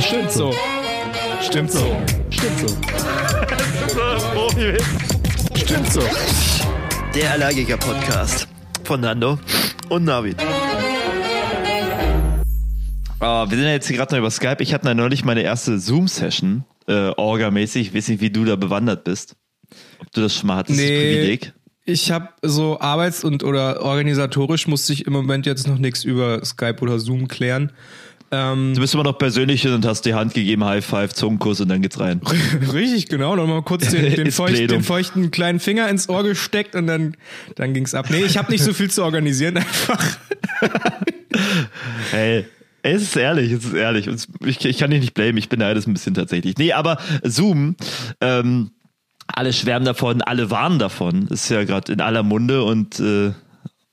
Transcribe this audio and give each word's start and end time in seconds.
Stimmt 0.00 0.30
so. 0.30 0.52
Stimmt 1.42 1.70
so. 1.70 1.96
Stimmt 2.30 2.58
so. 2.58 2.66
Stimmt 5.54 5.92
so. 5.92 6.02
Der 7.14 7.32
Allergiker-Podcast 7.32 8.46
von 8.84 9.00
Nando 9.00 9.38
und 9.88 10.04
Navid. 10.04 10.36
Oh, 13.20 13.48
wir 13.48 13.48
sind 13.50 13.62
ja 13.62 13.72
jetzt 13.72 13.88
gerade 13.88 14.14
noch 14.14 14.18
über 14.18 14.30
Skype. 14.30 14.56
Ich 14.60 14.74
hatte 14.74 14.94
neulich 14.94 15.24
meine 15.24 15.42
erste 15.42 15.78
Zoom-Session, 15.78 16.64
äh, 16.86 17.10
Orga-mäßig. 17.16 17.88
Ich 17.88 17.94
weiß 17.94 18.08
nicht, 18.08 18.20
wie 18.20 18.30
du 18.30 18.44
da 18.44 18.56
bewandert 18.56 19.04
bist. 19.04 19.36
Ob 20.00 20.12
du 20.12 20.20
das 20.20 20.34
schon 20.34 20.48
mal 20.48 20.56
hattest, 20.56 20.78
das 20.78 20.86
Privileg. 20.86 21.52
Ich 21.88 22.10
habe 22.10 22.28
so 22.42 22.80
arbeits- 22.80 23.24
und 23.24 23.44
oder 23.44 23.80
organisatorisch 23.82 24.66
musste 24.66 24.92
ich 24.92 25.06
im 25.06 25.12
Moment 25.12 25.46
jetzt 25.46 25.68
noch 25.68 25.78
nichts 25.78 26.02
über 26.04 26.44
Skype 26.44 26.80
oder 26.80 26.98
Zoom 26.98 27.28
klären. 27.28 27.72
Ähm, 28.32 28.74
du 28.74 28.80
bist 28.80 28.92
immer 28.94 29.04
noch 29.04 29.18
persönlich 29.18 29.66
und 29.68 29.86
hast 29.86 30.02
die 30.02 30.14
Hand 30.14 30.34
gegeben, 30.34 30.64
High 30.64 30.84
Five, 30.84 31.14
Zungenkuss 31.14 31.60
und 31.60 31.68
dann 31.68 31.80
geht's 31.80 32.00
rein. 32.00 32.20
Richtig, 32.72 33.08
genau. 33.08 33.36
Nochmal 33.36 33.62
kurz 33.62 33.90
den, 33.90 34.12
den, 34.14 34.30
feucht, 34.32 34.70
den, 34.70 34.82
feuchten 34.82 35.30
kleinen 35.30 35.60
Finger 35.60 35.88
ins 35.88 36.08
Ohr 36.08 36.24
gesteckt 36.24 36.74
und 36.74 36.88
dann, 36.88 37.16
dann 37.54 37.72
ging's 37.72 37.94
ab. 37.94 38.06
Nee, 38.10 38.24
ich 38.24 38.36
habe 38.36 38.50
nicht 38.50 38.64
so 38.64 38.72
viel 38.72 38.90
zu 38.90 39.04
organisieren, 39.04 39.56
einfach. 39.58 40.18
hey, 42.10 42.46
es 42.82 43.02
ist 43.02 43.16
ehrlich, 43.16 43.52
es 43.52 43.64
ist 43.64 43.74
ehrlich. 43.74 44.08
Ich, 44.44 44.64
ich 44.64 44.78
kann 44.78 44.90
dich 44.90 45.00
nicht 45.00 45.14
blamen, 45.14 45.36
ich 45.38 45.48
beneide 45.48 45.78
es 45.78 45.86
ein 45.86 45.92
bisschen 45.92 46.14
tatsächlich. 46.14 46.56
Nee, 46.58 46.72
aber 46.72 46.98
Zoom, 47.22 47.76
ähm, 48.20 48.70
alle 49.28 49.52
schwärmen 49.52 49.84
davon, 49.84 50.22
alle 50.22 50.50
warnen 50.50 50.78
davon. 50.78 51.28
Ist 51.28 51.48
ja 51.48 51.64
gerade 51.64 51.92
in 51.92 52.00
aller 52.00 52.22
Munde 52.22 52.64
und 52.64 52.98
äh, 52.98 53.32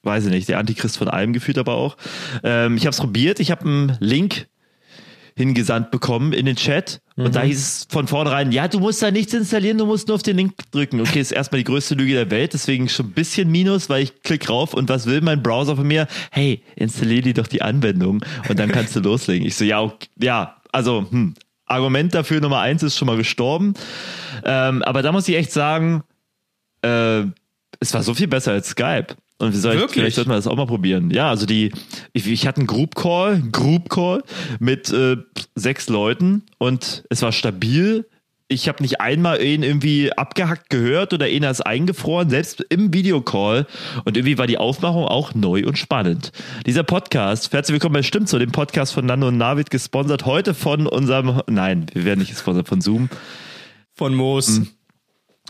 weiß 0.03 0.25
ich 0.25 0.31
nicht, 0.31 0.49
der 0.49 0.59
Antichrist 0.59 0.98
von 0.98 1.07
allem 1.07 1.34
gefühlt 1.34 1.57
aber 1.57 1.73
auch. 1.73 1.98
Ähm, 2.44 2.77
ich 2.77 2.85
habe 2.85 2.94
es 2.94 2.99
probiert, 2.99 3.39
ich 3.39 3.52
habe 3.52 3.66
einen 3.66 3.98
Link 3.99 4.48
hingesandt 5.35 5.89
bekommen 5.89 6.31
in 6.31 6.45
den 6.45 6.55
Chat 6.55 7.02
mhm. 7.16 7.25
und 7.25 7.35
da 7.35 7.44
mhm. 7.44 7.48
hieß 7.48 7.57
es 7.57 7.88
von 7.89 8.08
vornherein, 8.08 8.52
ja, 8.52 8.67
du 8.67 8.80
musst 8.80 9.02
da 9.02 9.09
nichts 9.09 9.34
installieren, 9.34 9.80
du 9.80 9.85
musst 9.85 10.08
nur 10.08 10.16
auf 10.16 10.23
den 10.23 10.38
Link 10.38 10.53
drücken. 10.72 11.02
Okay, 11.02 11.19
ist 11.19 11.31
erstmal 11.31 11.59
die 11.59 11.64
größte 11.64 11.95
Lüge 11.95 12.14
der 12.14 12.30
Welt, 12.30 12.53
deswegen 12.53 12.88
schon 12.88 13.08
ein 13.08 13.11
bisschen 13.14 13.50
Minus, 13.50 13.89
weil 13.89 14.03
ich 14.03 14.22
klick 14.22 14.47
rauf 14.50 14.73
und 14.73 14.89
was 14.89 15.08
will 15.08 15.22
mein 15.22 15.42
Browser 15.42 15.75
von 15.75 15.88
mir? 15.88 16.08
Hey, 16.31 16.61
installier 16.75 17.22
dir 17.22 17.33
doch 17.33 17.47
die 17.47 17.61
Anwendung 17.61 18.23
und 18.47 18.59
dann 18.59 18.72
kannst 18.72 18.95
du 18.95 18.99
loslegen. 19.02 19.47
Ich 19.47 19.55
so, 19.55 19.66
ja, 19.66 19.81
okay, 19.81 20.08
ja, 20.20 20.58
also, 20.72 21.08
hm, 21.09 21.33
Argument 21.66 22.14
dafür 22.14 22.42
Nummer 22.42 22.59
eins 22.59 22.83
ist 22.83 22.97
schon 22.97 23.08
mal 23.08 23.17
gestorben. 23.17 23.73
Ähm, 24.44 24.83
aber 24.83 25.02
da 25.02 25.11
muss 25.11 25.27
ich 25.27 25.36
echt 25.36 25.52
sagen, 25.52 26.03
äh, 26.83 27.23
es 27.80 27.94
war 27.94 28.03
so 28.03 28.14
viel 28.14 28.27
besser 28.27 28.52
als 28.52 28.70
Skype. 28.70 29.16
Und 29.44 29.53
vielleicht, 29.53 29.91
vielleicht 29.91 30.16
sollten 30.16 30.31
wir 30.31 30.36
das 30.36 30.47
auch 30.47 30.55
mal 30.55 30.66
probieren. 30.66 31.11
Ja, 31.11 31.30
also 31.30 31.45
die, 31.45 31.73
ich, 32.13 32.27
ich 32.27 32.47
hatte 32.47 32.59
einen 32.59 32.67
Group 32.67 32.95
Call, 32.95 33.41
Group 33.52 33.89
Call 33.89 34.23
mit 34.59 34.89
äh, 34.94 35.17
sechs 35.53 35.89
Leuten 35.89 36.44
und 36.59 37.03
es 37.09 37.22
war 37.22 37.33
stabil. 37.33 38.08
Ich 38.47 38.69
habe 38.69 38.81
nicht 38.81 39.02
einmal 39.02 39.44
ihn 39.44 39.64
irgendwie 39.64 40.14
abgehackt 40.14 40.69
gehört 40.69 41.11
oder 41.11 41.27
ihn 41.27 41.44
ist 41.44 41.59
eingefroren, 41.59 42.30
selbst 42.30 42.61
im 42.69 42.94
Videocall. 42.94 43.67
Und 44.05 44.16
irgendwie 44.16 44.38
war 44.38 44.47
die 44.47 44.58
Aufmachung 44.58 45.05
auch 45.05 45.33
neu 45.33 45.66
und 45.66 45.77
spannend. 45.77 46.31
Dieser 46.66 46.83
Podcast, 46.83 47.52
herzlich 47.52 47.73
willkommen 47.73 47.95
bei 47.95 48.03
Stimmt 48.03 48.30
so, 48.30 48.39
dem 48.39 48.52
Podcast 48.53 48.94
von 48.94 49.05
Nando 49.05 49.27
und 49.27 49.38
Navid, 49.38 49.71
gesponsert 49.71 50.25
heute 50.25 50.53
von 50.53 50.88
unserem, 50.88 51.41
nein, 51.47 51.88
wir 51.94 52.05
werden 52.05 52.19
nicht 52.19 52.31
gesponsert 52.31 52.69
von 52.69 52.80
Zoom. 52.80 53.09
Von 53.94 54.16
Moos. 54.16 54.58
Hm. 54.58 54.67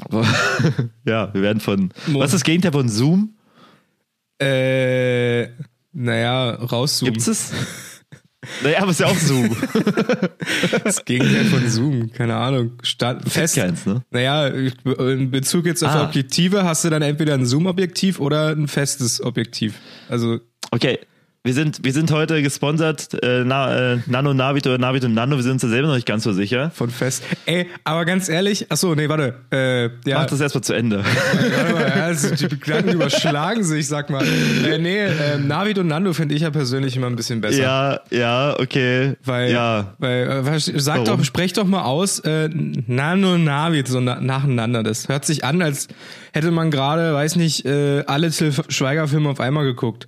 ja, 1.05 1.31
wir 1.31 1.41
werden 1.43 1.59
von, 1.59 1.91
Moos. 2.07 2.19
was 2.21 2.25
ist 2.27 2.35
das 2.35 2.43
Gegenteil 2.43 2.71
von 2.71 2.89
Zoom? 2.89 3.35
Äh, 4.43 5.49
naja, 5.93 6.51
rauszoomen. 6.51 7.13
Gibt 7.13 7.27
es? 7.27 7.51
Naja, 8.61 8.81
aber 8.81 8.91
ist 8.91 8.99
ja 8.99 9.07
auch 9.07 9.17
Zoom. 9.17 9.55
das 10.83 11.05
Gegenteil 11.05 11.45
von 11.45 11.69
Zoom, 11.69 12.11
keine 12.11 12.35
Ahnung. 12.35 12.73
Stand, 12.81 13.29
fest. 13.31 13.55
Keins, 13.55 13.85
ne? 13.85 14.03
Naja, 14.11 14.47
in 14.47 15.31
Bezug 15.31 15.65
jetzt 15.65 15.81
auf 15.81 15.91
ah. 15.91 16.03
Objektive 16.03 16.63
hast 16.65 16.83
du 16.83 16.89
dann 16.89 17.01
entweder 17.01 17.35
ein 17.35 17.45
Zoom-Objektiv 17.45 18.19
oder 18.19 18.49
ein 18.49 18.67
festes 18.67 19.21
Objektiv. 19.21 19.75
Also. 20.09 20.39
Okay, 20.71 20.99
wir 21.45 21.53
sind, 21.53 21.83
wir 21.83 21.91
sind 21.91 22.09
heute 22.09 22.41
gesponsert, 22.41 23.21
äh, 23.21 23.43
Na, 23.45 23.95
äh, 23.95 23.97
Nano 24.05 24.33
Navit 24.33 24.65
oder 24.65 24.77
Navit 24.77 25.03
und 25.03 25.13
Nano, 25.13 25.35
wir 25.35 25.43
sind 25.43 25.53
uns 25.53 25.61
da 25.61 25.67
selber 25.67 25.89
noch 25.89 25.95
nicht 25.95 26.07
ganz 26.07 26.23
so 26.23 26.31
sicher. 26.31 26.71
Von 26.73 26.89
Fest. 26.89 27.25
Ey, 27.45 27.67
aber 27.83 28.05
ganz 28.05 28.29
ehrlich, 28.29 28.71
achso, 28.71 28.95
nee, 28.95 29.09
warte. 29.09 29.35
Äh, 29.51 30.09
ja. 30.09 30.19
Mach 30.19 30.27
das 30.27 30.39
erstmal 30.39 30.63
zu 30.63 30.71
Ende. 30.71 31.03
Warte 31.03 31.73
mal, 31.73 31.83
also 32.01 32.33
die 32.33 32.47
Gedanken 32.47 32.93
überschlagen 32.93 33.65
sich, 33.65 33.89
sag 33.89 34.09
mal. 34.09 34.23
Äh, 34.23 34.77
nee, 34.77 34.99
äh, 34.99 35.37
Navid 35.37 35.79
und 35.79 35.87
Nando 35.87 36.13
finde 36.13 36.33
ich 36.33 36.43
ja 36.43 36.49
persönlich 36.49 36.95
immer 36.95 37.07
ein 37.07 37.17
bisschen 37.17 37.41
besser. 37.41 37.61
Ja, 37.61 37.99
ja, 38.09 38.57
okay. 38.57 39.17
Weil, 39.25 39.51
ja. 39.51 39.95
weil 39.99 40.45
äh, 40.47 40.59
sag 40.59 40.99
Warum? 40.99 41.05
doch, 41.05 41.23
sprech 41.25 41.51
doch 41.51 41.65
mal 41.65 41.83
aus, 41.83 42.19
äh, 42.19 42.47
Nano 42.87 43.33
und 43.33 43.43
Navid 43.43 43.89
so 43.89 43.99
na 43.99 44.21
nacheinander. 44.21 44.81
Das 44.81 45.09
hört 45.09 45.25
sich 45.25 45.43
an, 45.43 45.61
als 45.61 45.89
hätte 46.31 46.51
man 46.51 46.71
gerade, 46.71 47.13
weiß 47.13 47.35
nicht, 47.35 47.65
äh, 47.65 48.05
alle 48.07 48.31
Till 48.31 48.53
Schweiger-Filme 48.69 49.27
auf 49.27 49.41
einmal 49.41 49.65
geguckt. 49.65 50.07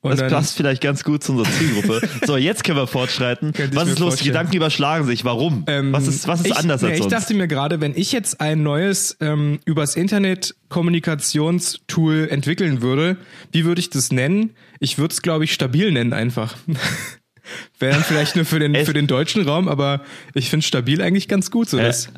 Und 0.00 0.18
das 0.18 0.30
passt 0.30 0.56
vielleicht 0.56 0.80
ganz 0.80 1.02
gut 1.02 1.24
zu 1.24 1.32
unserer 1.32 1.50
Zielgruppe. 1.50 2.08
so, 2.26 2.36
jetzt 2.36 2.62
können 2.62 2.78
wir 2.78 2.86
fortschreiten. 2.86 3.52
Was 3.72 3.88
ist 3.88 3.98
los? 3.98 4.16
Die 4.16 4.24
Gedanken 4.24 4.54
überschlagen 4.54 5.04
sich. 5.06 5.24
Warum? 5.24 5.64
Ähm, 5.66 5.92
was 5.92 6.06
ist, 6.06 6.28
was 6.28 6.40
ist 6.40 6.46
ich, 6.46 6.56
anders 6.56 6.84
als 6.84 6.92
nee, 6.92 6.98
sonst? 6.98 7.12
Ich 7.12 7.18
dachte 7.18 7.34
mir 7.34 7.48
gerade, 7.48 7.80
wenn 7.80 7.96
ich 7.96 8.12
jetzt 8.12 8.40
ein 8.40 8.62
neues 8.62 9.16
ähm, 9.20 9.58
übers 9.64 9.96
Internet 9.96 10.54
Kommunikationstool 10.68 12.28
entwickeln 12.30 12.80
würde, 12.80 13.16
wie 13.50 13.64
würde 13.64 13.80
ich 13.80 13.90
das 13.90 14.12
nennen? 14.12 14.50
Ich 14.78 14.98
würde 14.98 15.12
es, 15.12 15.22
glaube 15.22 15.44
ich, 15.44 15.52
stabil 15.52 15.90
nennen 15.90 16.12
einfach. 16.12 16.54
Wäre 17.80 17.94
dann 17.94 18.04
vielleicht 18.04 18.36
nur 18.36 18.44
für 18.44 18.60
den, 18.60 18.76
für 18.84 18.92
den 18.92 19.06
deutschen 19.06 19.48
Raum, 19.48 19.68
aber 19.68 20.02
ich 20.34 20.50
finde 20.50 20.64
stabil 20.64 21.02
eigentlich 21.02 21.26
ganz 21.26 21.50
gut. 21.50 21.68
So 21.68 21.78
äh, 21.78 21.82
das 21.82 22.08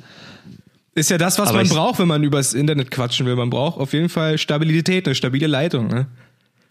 ist 0.94 1.08
ja 1.08 1.18
das, 1.18 1.38
was 1.38 1.52
man 1.52 1.68
braucht, 1.68 1.98
wenn 1.98 2.08
man 2.08 2.22
übers 2.24 2.52
Internet 2.52 2.90
quatschen 2.90 3.24
will. 3.24 3.36
Man 3.36 3.48
braucht 3.48 3.78
auf 3.78 3.92
jeden 3.92 4.08
Fall 4.08 4.36
Stabilität, 4.38 5.06
eine 5.06 5.14
stabile 5.14 5.46
Leitung. 5.46 5.86
Ne? 5.86 6.08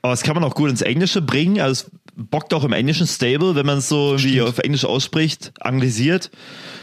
Aber 0.01 0.13
das 0.13 0.23
kann 0.23 0.35
man 0.35 0.43
auch 0.43 0.55
gut 0.55 0.69
ins 0.69 0.81
Englische 0.81 1.21
bringen. 1.21 1.59
Also 1.59 1.85
es 1.85 1.91
bockt 2.15 2.53
auch 2.53 2.63
im 2.63 2.73
Englischen 2.73 3.07
stable, 3.07 3.55
wenn 3.55 3.65
man 3.65 3.79
es 3.79 3.89
so 3.89 4.11
irgendwie 4.11 4.41
auf 4.41 4.59
Englisch 4.59 4.85
ausspricht, 4.85 5.51
anglisiert. 5.59 6.31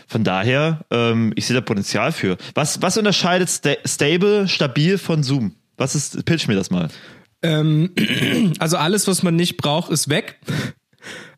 Von 0.06 0.24
daher, 0.24 0.84
ähm, 0.90 1.32
ich 1.34 1.46
sehe 1.46 1.54
da 1.54 1.60
Potenzial 1.60 2.12
für. 2.12 2.36
Was, 2.54 2.80
was 2.82 2.96
unterscheidet 2.96 3.48
sta 3.48 3.74
stable, 3.84 4.48
stabil 4.48 4.98
von 4.98 5.22
Zoom? 5.22 5.54
Was 5.76 5.94
ist, 5.94 6.24
pitch 6.24 6.48
mir 6.48 6.54
das 6.54 6.70
mal. 6.70 6.88
Ähm, 7.42 7.90
also 8.58 8.76
alles, 8.76 9.06
was 9.08 9.22
man 9.22 9.36
nicht 9.36 9.56
braucht, 9.56 9.90
ist 9.90 10.08
weg. 10.08 10.38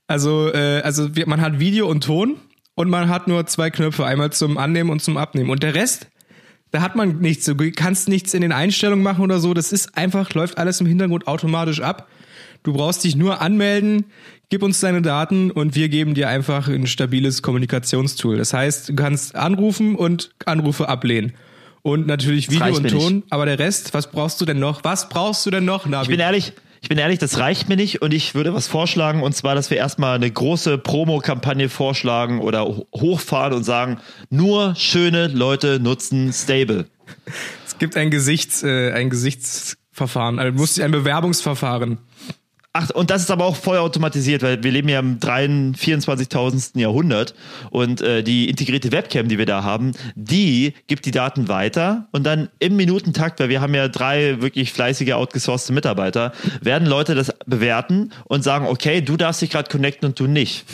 Also, 0.06 0.52
äh, 0.52 0.80
also 0.82 1.08
man 1.26 1.40
hat 1.40 1.58
Video 1.58 1.88
und 1.88 2.04
Ton 2.04 2.36
und 2.74 2.88
man 2.88 3.08
hat 3.08 3.28
nur 3.28 3.46
zwei 3.46 3.70
Knöpfe, 3.70 4.06
einmal 4.06 4.32
zum 4.32 4.58
Annehmen 4.58 4.90
und 4.90 5.02
zum 5.02 5.16
Abnehmen. 5.16 5.50
Und 5.50 5.62
der 5.62 5.74
Rest 5.74 6.08
da 6.70 6.80
hat 6.80 6.96
man 6.96 7.18
nichts. 7.18 7.46
Du 7.46 7.54
kannst 7.72 8.08
nichts 8.08 8.34
in 8.34 8.42
den 8.42 8.52
Einstellungen 8.52 9.02
machen 9.02 9.22
oder 9.22 9.38
so. 9.38 9.54
Das 9.54 9.72
ist 9.72 9.96
einfach, 9.96 10.34
läuft 10.34 10.58
alles 10.58 10.80
im 10.80 10.86
Hintergrund 10.86 11.26
automatisch 11.26 11.80
ab. 11.80 12.08
Du 12.62 12.72
brauchst 12.72 13.04
dich 13.04 13.16
nur 13.16 13.40
anmelden, 13.40 14.06
gib 14.50 14.62
uns 14.62 14.80
deine 14.80 15.00
Daten 15.00 15.50
und 15.50 15.74
wir 15.74 15.88
geben 15.88 16.14
dir 16.14 16.28
einfach 16.28 16.68
ein 16.68 16.86
stabiles 16.86 17.42
Kommunikationstool. 17.42 18.36
Das 18.36 18.52
heißt, 18.52 18.90
du 18.90 18.94
kannst 18.96 19.36
anrufen 19.36 19.94
und 19.94 20.30
Anrufe 20.44 20.88
ablehnen. 20.88 21.34
Und 21.82 22.06
natürlich 22.06 22.50
Video 22.50 22.76
und 22.76 22.88
Ton, 22.88 23.14
nicht. 23.16 23.26
aber 23.30 23.46
der 23.46 23.58
Rest, 23.58 23.94
was 23.94 24.10
brauchst 24.10 24.40
du 24.40 24.44
denn 24.44 24.58
noch? 24.58 24.82
Was 24.84 25.08
brauchst 25.08 25.46
du 25.46 25.50
denn 25.50 25.64
noch, 25.64 25.86
Navi? 25.86 26.02
Ich 26.02 26.08
bin 26.10 26.20
ehrlich, 26.20 26.52
ich 26.80 26.88
bin 26.88 26.98
ehrlich, 26.98 27.18
das 27.18 27.38
reicht 27.38 27.68
mir 27.68 27.76
nicht 27.76 28.02
und 28.02 28.14
ich 28.14 28.34
würde 28.34 28.54
was 28.54 28.66
vorschlagen 28.66 29.22
und 29.22 29.34
zwar, 29.34 29.54
dass 29.54 29.70
wir 29.70 29.76
erstmal 29.76 30.14
eine 30.14 30.30
große 30.30 30.78
Promo-Kampagne 30.78 31.68
vorschlagen 31.68 32.40
oder 32.40 32.66
hochfahren 32.94 33.52
und 33.52 33.64
sagen, 33.64 33.98
nur 34.30 34.74
schöne 34.76 35.28
Leute 35.28 35.80
nutzen 35.80 36.32
Stable. 36.32 36.86
Es 37.66 37.78
gibt 37.78 37.96
ein 37.96 38.10
Gesichts, 38.10 38.62
äh, 38.62 38.92
ein 38.92 39.10
Gesichtsverfahren, 39.10 40.38
also 40.38 40.56
muss 40.56 40.78
ein 40.80 40.90
Bewerbungsverfahren. 40.90 41.98
Ach, 42.80 42.90
und 42.90 43.10
das 43.10 43.22
ist 43.22 43.30
aber 43.32 43.44
auch 43.44 43.56
voll 43.56 43.78
automatisiert, 43.78 44.44
weil 44.44 44.62
wir 44.62 44.70
leben 44.70 44.88
ja 44.88 45.00
im 45.00 45.18
24.000. 45.18 46.78
Jahrhundert 46.78 47.34
und 47.70 48.00
äh, 48.00 48.22
die 48.22 48.48
integrierte 48.48 48.92
Webcam, 48.92 49.26
die 49.26 49.36
wir 49.36 49.46
da 49.46 49.64
haben, 49.64 49.94
die 50.14 50.74
gibt 50.86 51.04
die 51.04 51.10
Daten 51.10 51.48
weiter 51.48 52.06
und 52.12 52.22
dann 52.22 52.50
im 52.60 52.76
Minutentakt, 52.76 53.40
weil 53.40 53.48
wir 53.48 53.60
haben 53.60 53.74
ja 53.74 53.88
drei 53.88 54.40
wirklich 54.40 54.72
fleißige 54.72 55.14
outgesourcete 55.14 55.72
Mitarbeiter, 55.72 56.30
werden 56.60 56.86
Leute 56.86 57.16
das 57.16 57.34
bewerten 57.46 58.12
und 58.26 58.44
sagen, 58.44 58.66
okay, 58.68 59.00
du 59.00 59.16
darfst 59.16 59.42
dich 59.42 59.50
gerade 59.50 59.68
connecten 59.68 60.10
und 60.10 60.20
du 60.20 60.28
nicht. 60.28 60.64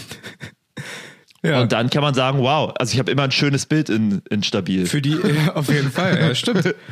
Ja. 1.45 1.61
Und 1.61 1.73
dann 1.73 1.91
kann 1.91 2.01
man 2.01 2.15
sagen, 2.15 2.39
wow, 2.39 2.73
also 2.79 2.95
ich 2.95 2.99
habe 2.99 3.11
immer 3.11 3.25
ein 3.25 3.31
schönes 3.31 3.67
Bild 3.67 3.91
in, 3.91 4.23
in 4.31 4.43
stabil. 4.43 4.87
Für 4.87 5.03
die, 5.03 5.11
ja, 5.11 5.55
auf 5.55 5.69
jeden 5.69 5.91
Fall, 5.91 6.19
ja, 6.19 6.35
stimmt. 6.35 6.75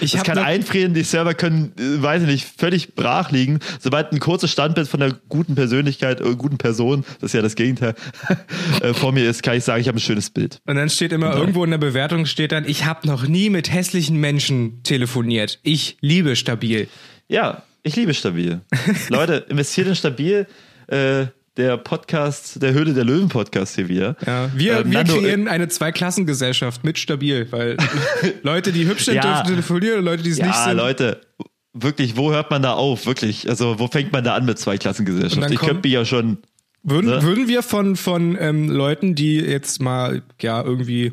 Ich 0.00 0.12
das 0.12 0.24
kann 0.24 0.38
einfrieren, 0.38 0.94
die 0.94 1.02
Server 1.02 1.32
können, 1.34 1.72
äh, 1.78 2.02
weiß 2.02 2.22
ich 2.22 2.28
nicht, 2.28 2.46
völlig 2.58 2.94
brach 2.94 3.30
liegen. 3.30 3.60
Sobald 3.78 4.12
ein 4.12 4.18
kurzes 4.18 4.50
Standbild 4.50 4.88
von 4.88 5.00
einer 5.00 5.14
guten 5.28 5.54
Persönlichkeit, 5.54 6.20
oder 6.20 6.32
äh, 6.32 6.36
guten 6.36 6.58
Person, 6.58 7.04
das 7.20 7.30
ist 7.30 7.34
ja 7.34 7.42
das 7.42 7.54
Gegenteil, 7.54 7.94
äh, 8.82 8.92
vor 8.94 9.12
mir 9.12 9.28
ist, 9.28 9.42
kann 9.42 9.56
ich 9.56 9.64
sagen, 9.64 9.80
ich 9.80 9.88
habe 9.88 9.98
ein 9.98 10.00
schönes 10.00 10.30
Bild. 10.30 10.60
Und 10.66 10.76
dann 10.76 10.90
steht 10.90 11.12
immer, 11.12 11.30
genau. 11.30 11.40
irgendwo 11.40 11.64
in 11.64 11.70
der 11.70 11.78
Bewertung 11.78 12.26
steht 12.26 12.52
dann, 12.52 12.64
ich 12.66 12.84
habe 12.84 13.06
noch 13.06 13.26
nie 13.26 13.48
mit 13.48 13.72
hässlichen 13.72 14.16
Menschen 14.16 14.82
telefoniert. 14.82 15.60
Ich 15.62 15.96
liebe 16.00 16.34
stabil. 16.36 16.88
Ja, 17.28 17.62
ich 17.82 17.96
liebe 17.96 18.12
stabil. 18.12 18.60
Leute, 19.08 19.46
investiert 19.48 19.86
in 19.86 19.94
stabil. 19.94 20.46
Äh, 20.88 21.26
der 21.60 21.76
Podcast, 21.76 22.62
der 22.62 22.72
Höhle 22.72 22.94
der 22.94 23.04
Löwen 23.04 23.28
Podcast 23.28 23.74
hier 23.76 23.88
wieder. 23.88 24.16
Ja, 24.26 24.50
wir, 24.54 24.78
Ähm, 24.80 24.90
wir 24.90 24.98
Nando, 24.98 25.14
kreieren 25.14 25.46
eine 25.48 25.68
Zweiklassengesellschaft 25.68 26.82
mit 26.84 26.98
stabil, 26.98 27.46
weil 27.50 27.76
Leute, 28.42 28.72
die 28.72 28.86
hübsch 28.86 29.04
sind, 29.04 29.16
Ja. 29.16 29.22
dürfen 29.42 29.50
telefonieren 29.50 29.98
und 29.98 30.04
Leute, 30.06 30.22
die 30.22 30.30
es 30.30 30.38
nicht 30.38 30.46
Ja, 30.46 30.64
sind. 30.64 30.76
Leute, 30.78 31.20
wirklich, 31.74 32.16
wo 32.16 32.32
hört 32.32 32.50
man 32.50 32.62
da 32.62 32.72
auf? 32.72 33.06
Wirklich, 33.06 33.48
also 33.48 33.78
wo 33.78 33.86
fängt 33.88 34.12
man 34.12 34.24
da 34.24 34.34
an 34.34 34.46
mit 34.46 34.58
Zweiklassengesellschaft? 34.58 35.50
Ich 35.50 35.58
könnte 35.58 35.82
mich 35.86 35.92
ja 35.92 36.04
schon. 36.04 36.38
Würden, 36.82 37.10
Ne? 37.10 37.22
würden 37.22 37.46
wir 37.46 37.62
von, 37.62 37.94
von 37.94 38.38
ähm, 38.40 38.70
Leuten, 38.70 39.14
die 39.14 39.36
jetzt 39.36 39.82
mal 39.82 40.22
ja 40.40 40.62
irgendwie 40.64 41.12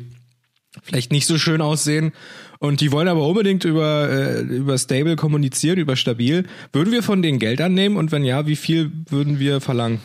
vielleicht 0.82 1.12
nicht 1.12 1.26
so 1.26 1.36
schön 1.36 1.60
aussehen 1.60 2.12
und 2.58 2.80
die 2.80 2.90
wollen 2.90 3.06
aber 3.08 3.26
unbedingt 3.26 3.64
über, 3.64 4.08
äh, 4.10 4.40
über 4.40 4.78
Stable 4.78 5.16
kommunizieren, 5.16 5.78
über 5.78 5.94
Stabil, 5.96 6.46
würden 6.72 6.90
wir 6.92 7.02
von 7.02 7.20
denen 7.20 7.38
Geld 7.38 7.60
annehmen 7.60 7.96
und 7.98 8.12
wenn 8.12 8.24
ja, 8.24 8.46
wie 8.46 8.56
viel 8.56 8.90
würden 9.10 9.38
wir 9.40 9.60
verlangen? 9.60 10.00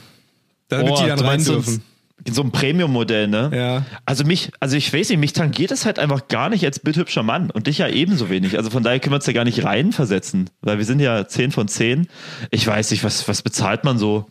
Damit 0.77 0.93
Oh, 0.93 1.01
die 1.01 1.07
dann 1.07 1.19
rein 1.19 1.43
dürfen. 1.43 1.75
ein- 1.75 2.33
so 2.33 2.41
ein 2.41 2.51
Premium-Modell, 2.51 3.27
ne? 3.27 3.51
Ja. 3.53 3.85
Also 4.05 4.23
mich, 4.23 4.51
also 4.61 4.77
ich 4.77 4.93
weiß 4.93 5.09
nicht, 5.09 5.19
mich 5.19 5.33
tangiert 5.33 5.71
es 5.71 5.85
halt 5.85 5.99
einfach 5.99 6.29
gar 6.29 6.49
nicht 6.49 6.63
als 6.63 6.79
bildhübscher 6.79 7.21
Mann 7.23 7.49
und 7.51 7.67
dich 7.67 7.79
ja 7.79 7.89
ebenso 7.89 8.29
wenig. 8.29 8.55
Also 8.57 8.69
von 8.69 8.81
daher 8.81 8.99
können 9.01 9.11
wir 9.11 9.17
uns 9.17 9.25
ja 9.25 9.33
gar 9.33 9.43
nicht 9.43 9.65
reinversetzen, 9.65 10.49
weil 10.61 10.77
wir 10.77 10.85
sind 10.85 10.99
ja 11.01 11.27
10 11.27 11.51
von 11.51 11.67
10. 11.67 12.07
Ich 12.49 12.65
weiß 12.65 12.91
nicht, 12.91 13.03
was, 13.03 13.27
was 13.27 13.41
bezahlt 13.41 13.83
man 13.83 13.97
so? 13.97 14.27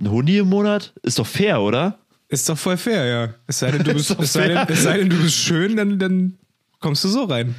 Ein 0.00 0.10
Huni 0.10 0.36
im 0.38 0.48
Monat? 0.48 0.92
Ist 1.02 1.18
doch 1.18 1.26
fair, 1.26 1.60
oder? 1.60 1.98
Ist 2.28 2.48
doch 2.48 2.56
voll 2.56 2.76
fair, 2.76 3.04
ja. 3.06 3.34
Es 3.48 3.58
sei 3.58 3.72
denn, 3.72 3.82
du 3.82 3.92
bist, 3.94 4.14
es 4.18 4.32
sei 4.32 4.48
denn, 4.48 4.58
es 4.68 4.82
sei 4.84 4.98
denn, 4.98 5.10
du 5.10 5.16
bist 5.20 5.34
schön, 5.36 5.76
dann, 5.76 5.98
dann 5.98 6.38
kommst 6.78 7.02
du 7.02 7.08
so 7.08 7.24
rein. 7.24 7.54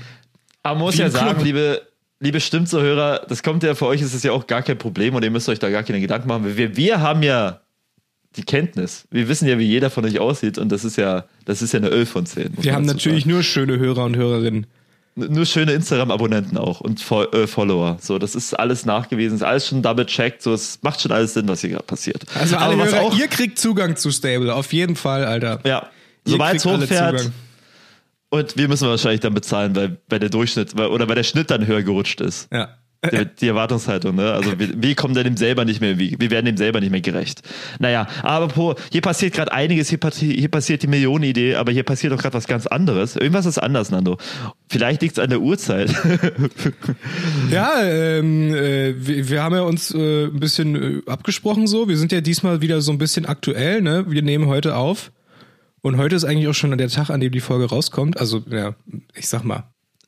Aber 0.63 0.75
man 0.75 0.85
muss 0.85 0.95
Wie 0.95 1.01
ja 1.01 1.09
sagen, 1.09 1.43
liebe, 1.43 1.81
liebe 2.21 2.39
Stimmzuhörer, 2.39 3.25
das 3.27 3.43
kommt 3.43 3.63
ja 3.63 3.75
für 3.75 3.87
euch, 3.87 4.01
ist 4.01 4.13
es 4.13 4.23
ja 4.23 4.31
auch 4.31 4.47
gar 4.47 4.61
kein 4.61 4.77
Problem 4.77 5.15
und 5.15 5.23
ihr 5.23 5.31
müsst 5.31 5.49
euch 5.49 5.59
da 5.59 5.69
gar 5.69 5.83
keine 5.83 5.99
Gedanken 5.99 6.27
machen. 6.29 6.55
Wir, 6.55 6.77
wir 6.77 7.01
haben 7.01 7.23
ja 7.23 7.59
die 8.37 8.43
Kenntnis. 8.43 9.05
Wir 9.11 9.27
wissen 9.27 9.47
ja, 9.47 9.59
wie 9.59 9.65
jeder 9.65 9.89
von 9.89 10.05
euch 10.05 10.19
aussieht 10.19 10.57
und 10.57 10.71
das 10.71 10.85
ist 10.85 10.95
ja, 10.95 11.25
das 11.45 11.61
ist 11.61 11.73
ja 11.73 11.79
eine 11.79 11.89
11 11.89 12.09
von 12.09 12.25
10. 12.25 12.53
muss 12.55 12.63
Wir 12.63 12.73
haben 12.73 12.85
natürlich 12.85 13.25
nur 13.25 13.43
schöne 13.43 13.77
Hörer 13.77 14.05
und 14.05 14.15
Hörerinnen. 14.15 14.67
sagen. 15.17 15.33
nur 15.33 15.45
schöne 15.45 15.73
Instagram-Abonnenten 15.73 16.57
auch 16.57 16.79
und 16.79 17.01
Fo 17.01 17.23
äh, 17.23 17.47
Follower. 17.47 17.97
So, 17.99 18.19
das 18.19 18.35
ist 18.35 18.53
alles 18.53 18.85
nachgewiesen, 18.85 19.35
ist 19.35 19.43
alles 19.43 19.67
schon 19.67 19.81
double 19.81 20.05
checked. 20.05 20.43
So, 20.43 20.53
es 20.53 20.79
macht 20.83 21.01
schon 21.01 21.11
alles 21.11 21.33
Sinn, 21.33 21.47
was 21.47 21.61
hier 21.61 21.71
gerade 21.71 21.85
passiert. 21.85 22.23
Also 22.35 22.55
alle 22.55 22.77
Hörer, 22.77 23.01
auch, 23.01 23.17
ihr 23.17 23.27
kriegt 23.27 23.57
Zugang 23.59 23.95
zu 23.97 24.11
Stable, 24.11 24.53
auf 24.53 24.71
jeden 24.71 24.95
Fall, 24.95 25.25
Alter. 25.25 25.59
ja, 25.65 25.89
sobald 26.23 26.57
es 26.57 26.65
hochfährt, 26.65 27.19
Zugang. 27.19 27.33
Und 28.31 28.57
wir 28.57 28.67
müssen 28.69 28.87
wahrscheinlich 28.87 29.19
dann 29.19 29.33
bezahlen, 29.33 29.75
weil, 29.75 29.97
weil 30.09 30.19
der 30.19 30.29
Durchschnitt 30.29 30.77
weil, 30.77 30.87
oder 30.87 31.07
weil 31.07 31.15
der 31.15 31.23
Schnitt 31.23 31.51
dann 31.51 31.67
höher 31.67 31.83
gerutscht 31.83 32.21
ist. 32.21 32.47
Ja. 32.51 32.69
Die, 33.03 33.25
die 33.25 33.47
Erwartungshaltung, 33.47 34.15
ne? 34.15 34.31
Also 34.31 34.59
wir, 34.59 34.69
wir 34.79 34.93
kommen 34.93 35.15
dann 35.15 35.23
dem 35.23 35.35
selber 35.35 35.65
nicht 35.65 35.81
mehr, 35.81 35.97
wir, 35.97 36.29
werden 36.29 36.45
dem 36.45 36.55
selber 36.55 36.79
nicht 36.79 36.91
mehr 36.91 37.01
gerecht. 37.01 37.41
Naja, 37.79 38.07
aber 38.21 38.47
po, 38.47 38.75
hier 38.91 39.01
passiert 39.01 39.33
gerade 39.33 39.51
einiges, 39.51 39.89
hier, 39.89 39.97
hier 40.19 40.47
passiert 40.49 40.83
die 40.83 40.87
Millionenidee, 40.87 41.55
aber 41.55 41.71
hier 41.71 41.81
passiert 41.81 42.13
auch 42.13 42.19
gerade 42.19 42.35
was 42.35 42.45
ganz 42.45 42.67
anderes. 42.67 43.15
Irgendwas 43.15 43.47
ist 43.47 43.57
anders, 43.57 43.89
Nando. 43.89 44.17
Vielleicht 44.69 45.01
liegt 45.01 45.17
es 45.17 45.23
an 45.23 45.29
der 45.29 45.41
Uhrzeit. 45.41 45.93
Ja, 47.51 47.81
ähm, 47.83 48.53
äh, 48.53 48.93
wir, 48.95 49.29
wir 49.29 49.43
haben 49.43 49.55
ja 49.55 49.61
uns 49.61 49.93
äh, 49.93 50.25
ein 50.25 50.39
bisschen 50.39 50.75
äh, 50.75 51.01
abgesprochen 51.09 51.67
so. 51.67 51.89
Wir 51.89 51.97
sind 51.97 52.11
ja 52.11 52.21
diesmal 52.21 52.61
wieder 52.61 52.81
so 52.81 52.91
ein 52.91 52.97
bisschen 52.97 53.25
aktuell, 53.25 53.81
ne? 53.81 54.05
Wir 54.07 54.21
nehmen 54.21 54.45
heute 54.45 54.75
auf. 54.75 55.11
Und 55.81 55.97
heute 55.97 56.15
ist 56.15 56.23
eigentlich 56.23 56.47
auch 56.47 56.53
schon 56.53 56.77
der 56.77 56.89
Tag, 56.89 57.09
an 57.09 57.19
dem 57.19 57.31
die 57.31 57.39
Folge 57.39 57.65
rauskommt. 57.65 58.19
Also, 58.19 58.43
ja, 58.49 58.75
ich 59.15 59.27
sag 59.27 59.43
mal. 59.43 59.63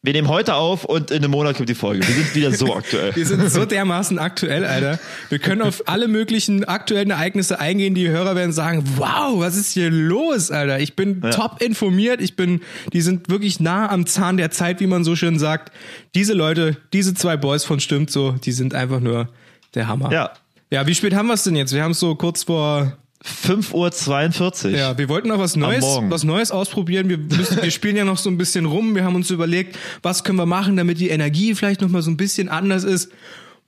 Wir 0.06 0.12
nehmen 0.12 0.28
heute 0.28 0.56
auf 0.56 0.84
und 0.84 1.12
in 1.12 1.20
einem 1.20 1.32
Monat 1.32 1.56
kommt 1.56 1.70
die 1.70 1.76
Folge. 1.76 2.06
Wir 2.06 2.14
sind 2.14 2.36
wieder 2.36 2.52
so 2.52 2.76
aktuell. 2.76 3.16
Wir 3.16 3.26
sind 3.26 3.50
so 3.50 3.64
dermaßen 3.64 4.20
aktuell, 4.20 4.66
Alter. 4.66 5.00
Wir 5.30 5.40
können 5.40 5.62
auf 5.62 5.84
alle 5.86 6.10
möglichen 6.10 6.66
aktuellen 6.66 7.10
Ereignisse 7.10 7.58
eingehen. 7.58 7.96
Die 7.96 8.10
Hörer 8.10 8.36
werden 8.36 8.52
sagen, 8.52 8.84
wow, 8.98 9.40
was 9.40 9.56
ist 9.56 9.72
hier 9.72 9.90
los, 9.90 10.52
Alter? 10.52 10.82
Ich 10.82 10.98
bin 10.98 11.22
top 11.22 11.62
informiert. 11.62 12.20
Ich 12.20 12.36
bin, 12.36 12.60
die 12.92 13.00
sind 13.00 13.30
wirklich 13.30 13.62
nah 13.62 13.90
am 13.90 14.06
Zahn 14.06 14.36
der 14.36 14.52
Zeit, 14.52 14.82
wie 14.82 14.88
man 14.88 15.06
so 15.06 15.16
schön 15.16 15.40
sagt. 15.40 15.72
Diese 16.16 16.34
Leute, 16.34 16.76
diese 16.92 17.14
zwei 17.14 17.38
Boys 17.38 17.64
von 17.64 17.80
Stimmt 17.80 18.12
so, 18.12 18.34
die 18.34 18.52
sind 18.52 18.76
einfach 18.76 19.00
nur 19.00 19.30
der 19.74 19.88
Hammer. 19.88 20.12
Ja. 20.12 20.34
Ja, 20.70 20.86
wie 20.86 20.96
spät 20.96 21.14
haben 21.16 21.28
wir 21.28 21.36
es 21.36 21.44
denn 21.44 21.56
jetzt? 21.56 21.72
Wir 21.72 21.82
haben 21.82 21.92
es 21.92 22.00
so 22.02 22.16
kurz 22.16 22.44
vor 22.44 22.98
5.42 23.26 24.66
Uhr. 24.66 24.70
Ja, 24.78 24.98
wir 24.98 25.08
wollten 25.10 25.30
noch 25.30 25.40
was 25.40 25.56
Neues, 25.56 25.84
was 25.84 26.24
Neues 26.24 26.52
ausprobieren. 26.52 27.10
Wir, 27.10 27.18
müssen, 27.18 27.62
wir 27.62 27.72
spielen 27.72 27.96
ja 27.96 28.06
noch 28.06 28.18
so 28.18 28.30
ein 28.30 28.38
bisschen 28.38 28.66
rum. 28.66 28.96
Wir 28.96 29.04
haben 29.04 29.16
uns 29.16 29.30
überlegt, 29.32 29.78
was 30.02 30.24
können 30.24 30.38
wir 30.38 30.46
machen, 30.46 30.76
damit 30.78 31.00
die 31.00 31.10
Energie 31.10 31.56
vielleicht 31.56 31.82
noch 31.82 31.90
mal 31.90 32.02
so 32.02 32.12
ein 32.12 32.18
bisschen 32.18 32.50
anders 32.50 32.84
ist. 32.84 33.12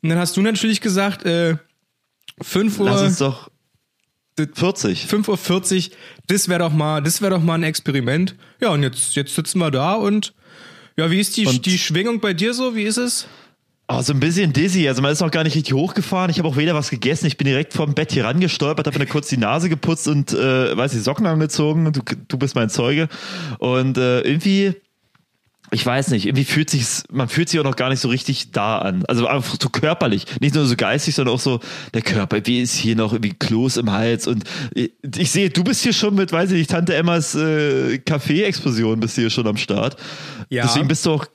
Und 0.04 0.10
dann 0.10 0.19
hast 0.19 0.36
du 0.38 0.42
natürlich 0.42 0.81
gesagt, 0.81 1.25
äh, 1.25 1.56
5 2.42 2.80
Lass 2.80 3.00
Uhr, 3.02 3.07
uns 3.07 3.18
doch 3.19 3.50
40. 4.56 5.07
5 5.07 5.28
Uhr 5.30 5.38
40, 5.38 5.92
das 6.28 6.50
wäre 6.50 6.60
doch 6.60 6.74
mal, 6.74 7.02
das 7.02 7.22
wäre 7.22 7.31
doch 7.34 7.42
mal 7.42 7.54
ein 7.56 7.63
Experiment. 7.63 8.36
Ja, 8.60 8.69
und 8.69 8.84
jetzt, 8.84 9.16
jetzt 9.16 9.34
sitzen 9.34 9.60
wir 9.60 9.72
da 9.72 9.94
und 9.94 10.34
ja, 10.98 11.10
wie 11.12 11.19
ist 11.19 11.38
die, 11.38 11.46
Und- 11.48 11.66
die 11.66 11.78
Schwingung 11.78 12.19
bei 12.19 12.34
dir 12.34 12.54
so? 12.54 12.75
Wie 12.75 12.84
ist 12.84 12.98
es? 12.98 13.28
Oh, 13.88 14.02
so 14.02 14.14
ein 14.14 14.20
bisschen 14.20 14.52
dizzy. 14.52 14.88
Also 14.88 15.04
man 15.04 15.12
ist 15.12 15.20
noch 15.20 15.30
gar 15.30 15.44
nicht 15.44 15.56
richtig 15.56 15.76
hochgefahren. 15.76 16.32
Ich 16.32 16.40
habe 16.40 16.48
auch 16.48 16.58
weder 16.58 16.74
was 16.74 16.90
gegessen. 16.90 17.28
Ich 17.28 17.38
bin 17.38 17.46
direkt 17.46 17.74
vom 17.74 17.94
Bett 17.94 18.12
hier 18.12 18.26
rangestolpert, 18.26 18.88
habe 18.88 18.98
mir 18.98 19.06
kurz 19.06 19.28
die 19.28 19.38
Nase 19.38 19.70
geputzt 19.70 20.08
und 20.08 20.34
äh, 20.34 20.76
weiß 20.76 20.94
nicht, 20.94 21.04
Socken 21.04 21.28
angezogen. 21.28 21.92
Du, 21.94 22.02
du 22.28 22.38
bist 22.38 22.56
mein 22.56 22.70
Zeuge. 22.72 23.10
Und 23.60 24.00
äh, 24.00 24.22
irgendwie, 24.22 24.74
ich 25.70 25.86
weiß 25.86 26.10
nicht, 26.10 26.26
irgendwie 26.26 26.46
fühlt 26.46 26.72
sich 26.72 27.04
man 27.12 27.30
fühlt 27.30 27.50
sich 27.50 27.60
auch 27.60 27.64
noch 27.64 27.76
gar 27.76 27.90
nicht 27.90 28.00
so 28.00 28.10
richtig 28.10 28.52
da 28.52 28.80
an. 28.80 29.06
Also 29.08 29.28
einfach 29.28 29.56
so 29.62 29.70
körperlich, 29.70 30.26
nicht 30.40 30.56
nur 30.56 30.66
so 30.66 30.76
geistig, 30.76 31.14
sondern 31.14 31.36
auch 31.36 31.40
so 31.40 31.60
der 31.94 32.02
Körper. 32.02 32.40
Wie 32.44 32.62
ist 32.62 32.74
hier 32.74 32.96
noch 32.96 33.14
irgendwie 33.14 33.34
Kloß 33.38 33.78
im 33.78 33.92
Hals 33.92 34.26
und 34.26 34.46
ich, 34.74 34.94
ich 35.16 35.30
sehe, 35.30 35.52
du 35.52 35.64
bist 35.64 35.84
hier 35.84 35.94
schon 35.94 36.16
mit, 36.16 36.31
weiß 36.31 36.50
ich 36.50 36.58
nicht, 36.58 36.72
Tante 36.72 36.96
Emmas 36.96 37.36
äh, 37.36 38.00
Kaffee-Explosion 38.00 39.00
bist 39.00 39.14
hier 39.14 39.30
schon 39.30 39.46
am 39.46 39.58
Start. 39.58 39.96
Ja. 40.50 40.64
Deswegen 40.64 40.88
bist 40.88 41.06
du 41.06 41.12
auch 41.12 41.28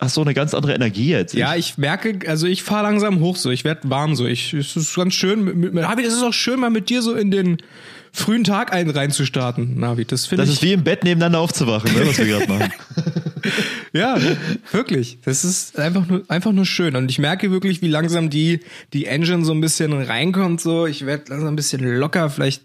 hast 0.00 0.16
du 0.16 0.22
eine 0.22 0.34
ganz 0.34 0.54
andere 0.54 0.74
Energie 0.74 1.10
jetzt. 1.10 1.34
Ja, 1.34 1.54
ich 1.54 1.78
merke, 1.78 2.18
also 2.28 2.46
ich 2.46 2.62
fahre 2.62 2.84
langsam 2.84 3.20
hoch 3.20 3.36
so, 3.36 3.50
ich 3.50 3.64
werde 3.64 3.88
warm 3.90 4.16
so. 4.16 4.26
Ich, 4.26 4.52
es 4.54 4.76
ist 4.76 4.94
ganz 4.96 5.14
schön, 5.14 5.44
mit, 5.44 5.56
mit, 5.56 5.74
Navi, 5.74 6.02
es 6.04 6.14
ist 6.14 6.22
auch 6.22 6.32
schön, 6.32 6.58
mal 6.60 6.70
mit 6.70 6.88
dir 6.90 7.02
so 7.02 7.14
in 7.14 7.30
den 7.30 7.58
frühen 8.12 8.42
Tag 8.42 8.72
ein 8.72 8.90
reinzustarten, 8.90 9.78
Navi. 9.78 10.04
Das 10.04 10.26
finde 10.26 10.42
Das 10.42 10.50
ich. 10.50 10.56
ist 10.56 10.62
wie 10.62 10.72
im 10.72 10.82
Bett 10.82 11.04
nebeneinander 11.04 11.38
aufzuwachen, 11.40 11.92
ne, 11.92 12.06
was 12.06 12.18
wir 12.18 12.26
gerade 12.26 12.48
machen. 12.48 12.72
Ja, 13.92 14.18
wirklich. 14.70 15.18
Das 15.24 15.44
ist 15.44 15.76
einfach 15.78 16.06
nur, 16.06 16.22
einfach 16.28 16.52
nur 16.52 16.66
schön. 16.66 16.94
Und 16.94 17.10
ich 17.10 17.18
merke 17.18 17.50
wirklich, 17.50 17.82
wie 17.82 17.88
langsam 17.88 18.30
die, 18.30 18.60
die 18.92 19.06
Engine 19.06 19.44
so 19.44 19.52
ein 19.52 19.60
bisschen 19.60 19.92
reinkommt. 19.92 20.60
So, 20.60 20.86
ich 20.86 21.06
werde 21.06 21.24
langsam 21.30 21.54
ein 21.54 21.56
bisschen 21.56 21.82
locker. 21.96 22.30
Vielleicht, 22.30 22.62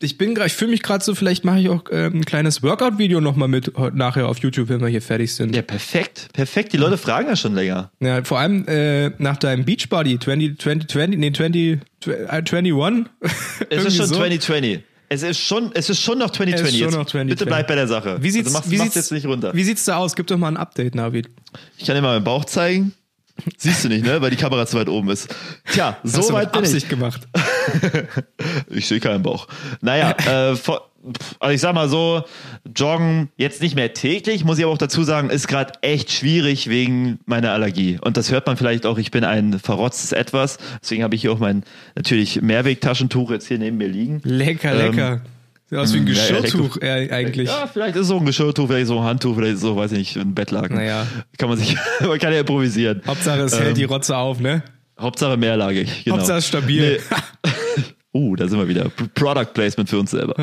ich 0.00 0.18
bin 0.18 0.34
gerade, 0.34 0.48
ich 0.48 0.54
fühle 0.54 0.72
mich 0.72 0.82
gerade 0.82 1.04
so, 1.04 1.14
vielleicht 1.14 1.44
mache 1.44 1.60
ich 1.60 1.68
auch 1.68 1.88
äh, 1.90 2.06
ein 2.06 2.24
kleines 2.24 2.62
Workout-Video 2.62 3.20
nochmal 3.20 3.48
mit 3.48 3.72
nachher 3.94 4.28
auf 4.28 4.38
YouTube, 4.38 4.68
wenn 4.68 4.80
wir 4.80 4.88
hier 4.88 5.02
fertig 5.02 5.34
sind. 5.34 5.54
Ja, 5.54 5.62
perfekt. 5.62 6.28
Perfekt. 6.32 6.72
Die 6.72 6.76
Leute 6.76 6.98
fragen 6.98 7.28
ja 7.28 7.36
schon 7.36 7.54
länger. 7.54 7.90
Ja, 8.00 8.22
vor 8.24 8.38
allem 8.38 8.66
äh, 8.66 9.10
nach 9.18 9.36
deinem 9.36 9.64
Beachbody 9.64 10.18
20, 10.18 10.58
2020, 10.60 11.18
nee, 11.18 11.32
20, 11.32 11.80
äh, 12.06 12.26
21. 12.26 12.74
Es 13.70 13.84
ist 13.84 13.96
schon 13.96 14.06
so. 14.06 14.16
2020. 14.16 14.80
Es 15.08 15.22
ist 15.22 15.38
schon, 15.38 15.70
es 15.74 15.90
ist 15.90 16.00
schon 16.00 16.18
noch 16.18 16.30
2020 16.30 16.54
Es 16.54 16.72
ist 16.72 16.78
schon 16.78 16.88
jetzt. 16.88 16.96
noch 16.96 17.06
2020. 17.06 17.38
Bitte 17.38 17.46
bleib 17.46 17.68
bei 17.68 17.74
der 17.76 17.86
Sache. 17.86 18.16
Wie 18.20 18.30
sieht's, 18.30 18.48
also 18.48 18.58
mach's, 18.58 18.70
wie 18.70 18.78
mach's 18.78 18.84
sieht's 18.94 18.96
jetzt 18.96 19.12
nicht 19.12 19.26
runter. 19.26 19.54
Wie 19.54 19.62
sieht's 19.62 19.84
da 19.84 19.96
aus? 19.96 20.16
Gib 20.16 20.26
doch 20.26 20.38
mal 20.38 20.48
ein 20.48 20.56
Update, 20.56 20.94
Navid. 20.94 21.28
Ich 21.78 21.86
kann 21.86 21.94
dir 21.94 22.02
mal 22.02 22.14
meinen 22.14 22.24
Bauch 22.24 22.44
zeigen. 22.46 22.94
Siehst 23.56 23.84
du 23.84 23.88
nicht, 23.88 24.04
ne? 24.04 24.20
Weil 24.20 24.30
die 24.30 24.36
Kamera 24.36 24.66
zu 24.66 24.76
weit 24.76 24.88
oben 24.88 25.10
ist. 25.10 25.34
Tja, 25.72 25.98
so 26.04 26.32
weit 26.32 26.52
bin 26.52 26.60
Absicht 26.60 26.84
ich. 26.84 26.88
gemacht. 26.88 27.28
Ich 28.70 28.86
sehe 28.88 29.00
keinen 29.00 29.22
Bauch. 29.22 29.46
Naja, 29.80 30.16
äh, 30.50 30.56
vor, 30.56 30.90
also 31.38 31.54
ich 31.54 31.60
sag 31.60 31.74
mal 31.74 31.88
so, 31.88 32.24
joggen 32.74 33.28
jetzt 33.36 33.60
nicht 33.60 33.76
mehr 33.76 33.92
täglich, 33.92 34.44
muss 34.44 34.58
ich 34.58 34.64
aber 34.64 34.72
auch 34.72 34.78
dazu 34.78 35.02
sagen, 35.02 35.30
ist 35.30 35.48
gerade 35.48 35.72
echt 35.82 36.10
schwierig 36.10 36.68
wegen 36.68 37.18
meiner 37.26 37.52
Allergie. 37.52 37.98
Und 38.00 38.16
das 38.16 38.30
hört 38.30 38.46
man 38.46 38.56
vielleicht 38.56 38.86
auch, 38.86 38.98
ich 38.98 39.10
bin 39.10 39.24
ein 39.24 39.58
verrotztes 39.58 40.12
Etwas. 40.12 40.58
Deswegen 40.82 41.02
habe 41.02 41.14
ich 41.14 41.22
hier 41.22 41.32
auch 41.32 41.38
mein 41.38 41.64
natürlich 41.94 42.40
Mehrwegtaschentuch 42.40 43.30
jetzt 43.30 43.46
hier 43.48 43.58
neben 43.58 43.76
mir 43.76 43.88
liegen. 43.88 44.20
Lecker, 44.24 44.72
Ähm, 44.72 44.92
lecker. 44.92 45.20
Sieht 45.70 45.78
aus 45.78 45.94
wie 45.94 45.98
ein 45.98 46.06
ja, 46.06 46.12
ja, 46.12 46.40
Geschirrtuch 46.40 46.76
äh, 46.82 47.10
eigentlich. 47.10 47.48
Ja, 47.48 47.66
vielleicht 47.66 47.96
ist 47.96 48.02
es 48.02 48.08
so 48.08 48.18
ein 48.18 48.26
Geschirrtuch, 48.26 48.66
vielleicht 48.66 48.86
so 48.86 48.98
ein 48.98 49.04
Handtuch, 49.04 49.34
vielleicht 49.34 49.58
so, 49.58 49.76
weiß 49.76 49.92
ich 49.92 49.98
nicht, 49.98 50.16
ein 50.18 50.34
Bettlaken. 50.34 50.76
Naja. 50.76 51.06
Kann 51.38 51.48
man 51.48 51.58
sich, 51.58 51.76
man 52.00 52.18
kann 52.18 52.32
ja 52.32 52.40
improvisieren. 52.40 53.02
Hauptsache 53.06 53.40
es 53.42 53.54
Ähm, 53.54 53.62
hält 53.62 53.76
die 53.78 53.84
Rotze 53.84 54.16
auf, 54.16 54.40
ne? 54.40 54.62
Hauptsache 54.98 55.36
mehrlagig, 55.36 56.04
genau. 56.04 56.16
Hauptsache 56.18 56.42
stabil. 56.42 57.00
Nee. 57.10 57.50
Uh, 58.16 58.36
da 58.36 58.46
sind 58.46 58.60
wir 58.60 58.68
wieder. 58.68 58.90
Product 59.14 59.52
Placement 59.54 59.90
für 59.90 59.98
uns 59.98 60.12
selber. 60.12 60.36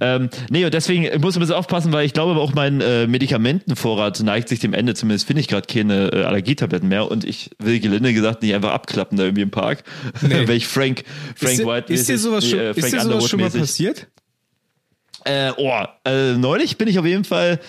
Ähm, 0.00 0.28
nee, 0.50 0.64
und 0.64 0.74
deswegen 0.74 1.04
ich 1.04 1.20
muss 1.20 1.34
ich 1.34 1.36
ein 1.36 1.40
bisschen 1.40 1.54
aufpassen, 1.54 1.92
weil 1.92 2.04
ich 2.04 2.14
glaube, 2.14 2.38
auch 2.40 2.52
mein 2.52 2.80
äh, 2.80 3.06
Medikamentenvorrat 3.06 4.18
neigt 4.24 4.48
sich 4.48 4.58
dem 4.58 4.74
Ende. 4.74 4.94
Zumindest 4.94 5.28
finde 5.28 5.40
ich 5.40 5.46
gerade 5.46 5.68
keine 5.72 6.12
äh, 6.12 6.24
Allergietabletten 6.24 6.88
mehr. 6.88 7.08
Und 7.08 7.22
ich 7.22 7.50
will 7.60 7.78
gelinde 7.78 8.12
gesagt 8.12 8.42
nicht 8.42 8.52
einfach 8.56 8.72
abklappen 8.72 9.16
da 9.16 9.22
irgendwie 9.22 9.42
im 9.42 9.52
Park. 9.52 9.84
Nee. 10.22 10.48
Weil 10.48 10.56
ich 10.56 10.66
Frank, 10.66 11.04
Frank 11.36 11.58
ist, 11.58 11.66
White 11.66 11.92
ist 11.92 12.08
dir 12.08 12.18
sowas, 12.18 12.48
schon, 12.48 12.58
äh, 12.58 12.70
ist 12.72 12.92
dir 12.92 13.00
sowas 13.00 13.28
schon 13.28 13.40
mal 13.40 13.50
passiert? 13.50 14.08
Äh, 15.24 15.52
oh, 15.56 15.84
äh, 16.04 16.32
neulich 16.34 16.76
bin 16.78 16.88
ich 16.88 16.98
auf 16.98 17.06
jeden 17.06 17.24
Fall 17.24 17.60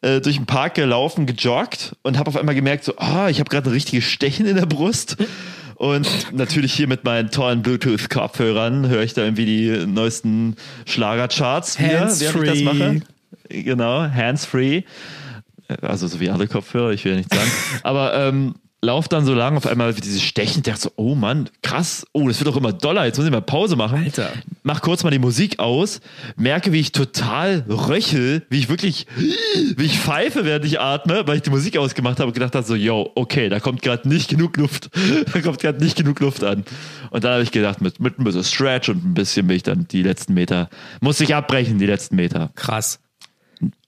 äh, 0.00 0.20
durch 0.20 0.36
den 0.36 0.46
Park 0.46 0.74
gelaufen, 0.74 1.26
gejoggt 1.26 1.96
und 2.02 2.18
habe 2.18 2.28
auf 2.28 2.36
einmal 2.36 2.54
gemerkt, 2.54 2.84
so, 2.84 2.96
ah, 2.96 3.28
ich 3.28 3.40
habe 3.40 3.50
gerade 3.50 3.68
ein 3.68 3.72
richtiges 3.72 4.04
Stechen 4.04 4.46
in 4.46 4.56
der 4.56 4.66
Brust. 4.66 5.16
Und 5.76 6.32
natürlich 6.32 6.72
hier 6.72 6.88
mit 6.88 7.04
meinen 7.04 7.30
tollen 7.30 7.60
Bluetooth-Kopfhörern 7.60 8.88
höre 8.88 9.02
ich 9.02 9.12
da 9.12 9.22
irgendwie 9.22 9.44
die 9.44 9.86
neuesten 9.86 10.56
Schlagercharts 10.86 11.78
wieder, 11.78 12.08
während 12.18 12.44
ich 12.44 12.64
das 12.64 12.74
mache. 12.74 13.02
Genau, 13.50 14.02
hands-free. 14.02 14.82
Also 15.82 16.06
so 16.06 16.18
wie 16.18 16.30
alle 16.30 16.48
Kopfhörer, 16.48 16.92
ich 16.92 17.04
will 17.04 17.12
ja 17.12 17.18
nicht 17.18 17.34
sagen. 17.34 17.50
Aber 17.82 18.14
ähm, 18.14 18.54
lauf 18.86 19.08
dann 19.08 19.24
so 19.24 19.34
lang 19.34 19.56
auf 19.56 19.66
einmal 19.66 19.92
dieses 19.92 20.22
Stechen, 20.22 20.62
dachte 20.62 20.82
so, 20.82 20.92
oh 20.96 21.14
Mann, 21.14 21.50
krass, 21.62 22.06
oh, 22.12 22.28
das 22.28 22.38
wird 22.38 22.48
doch 22.48 22.56
immer 22.56 22.72
doller, 22.72 23.04
jetzt 23.04 23.18
muss 23.18 23.26
ich 23.26 23.32
mal 23.32 23.42
Pause 23.42 23.76
machen. 23.76 23.98
Alter. 24.04 24.32
Mach 24.62 24.80
kurz 24.80 25.04
mal 25.04 25.10
die 25.10 25.18
Musik 25.18 25.58
aus, 25.58 26.00
merke, 26.36 26.72
wie 26.72 26.80
ich 26.80 26.92
total 26.92 27.64
röchel, 27.68 28.46
wie 28.48 28.58
ich 28.58 28.68
wirklich, 28.68 29.06
wie 29.76 29.84
ich 29.84 29.98
pfeife, 29.98 30.44
während 30.44 30.64
ich 30.64 30.80
atme, 30.80 31.26
weil 31.26 31.36
ich 31.36 31.42
die 31.42 31.50
Musik 31.50 31.76
ausgemacht 31.76 32.18
habe 32.18 32.28
und 32.28 32.34
gedacht 32.34 32.54
habe, 32.54 32.66
so, 32.66 32.74
yo, 32.74 33.10
okay, 33.16 33.48
da 33.48 33.60
kommt 33.60 33.82
gerade 33.82 34.08
nicht 34.08 34.30
genug 34.30 34.56
Luft, 34.56 34.88
da 35.32 35.40
kommt 35.40 35.60
gerade 35.60 35.82
nicht 35.82 35.96
genug 35.96 36.20
Luft 36.20 36.44
an. 36.44 36.64
Und 37.10 37.24
dann 37.24 37.32
habe 37.32 37.42
ich 37.42 37.50
gedacht, 37.50 37.80
mit, 37.80 38.00
mit 38.00 38.18
ein 38.18 38.24
bisschen 38.24 38.44
Stretch 38.44 38.88
und 38.88 39.04
ein 39.04 39.14
bisschen 39.14 39.48
bin 39.48 39.56
ich 39.56 39.62
dann 39.64 39.86
die 39.88 40.02
letzten 40.02 40.34
Meter, 40.34 40.68
muss 41.00 41.20
ich 41.20 41.34
abbrechen, 41.34 41.78
die 41.78 41.86
letzten 41.86 42.16
Meter. 42.16 42.50
Krass 42.54 43.00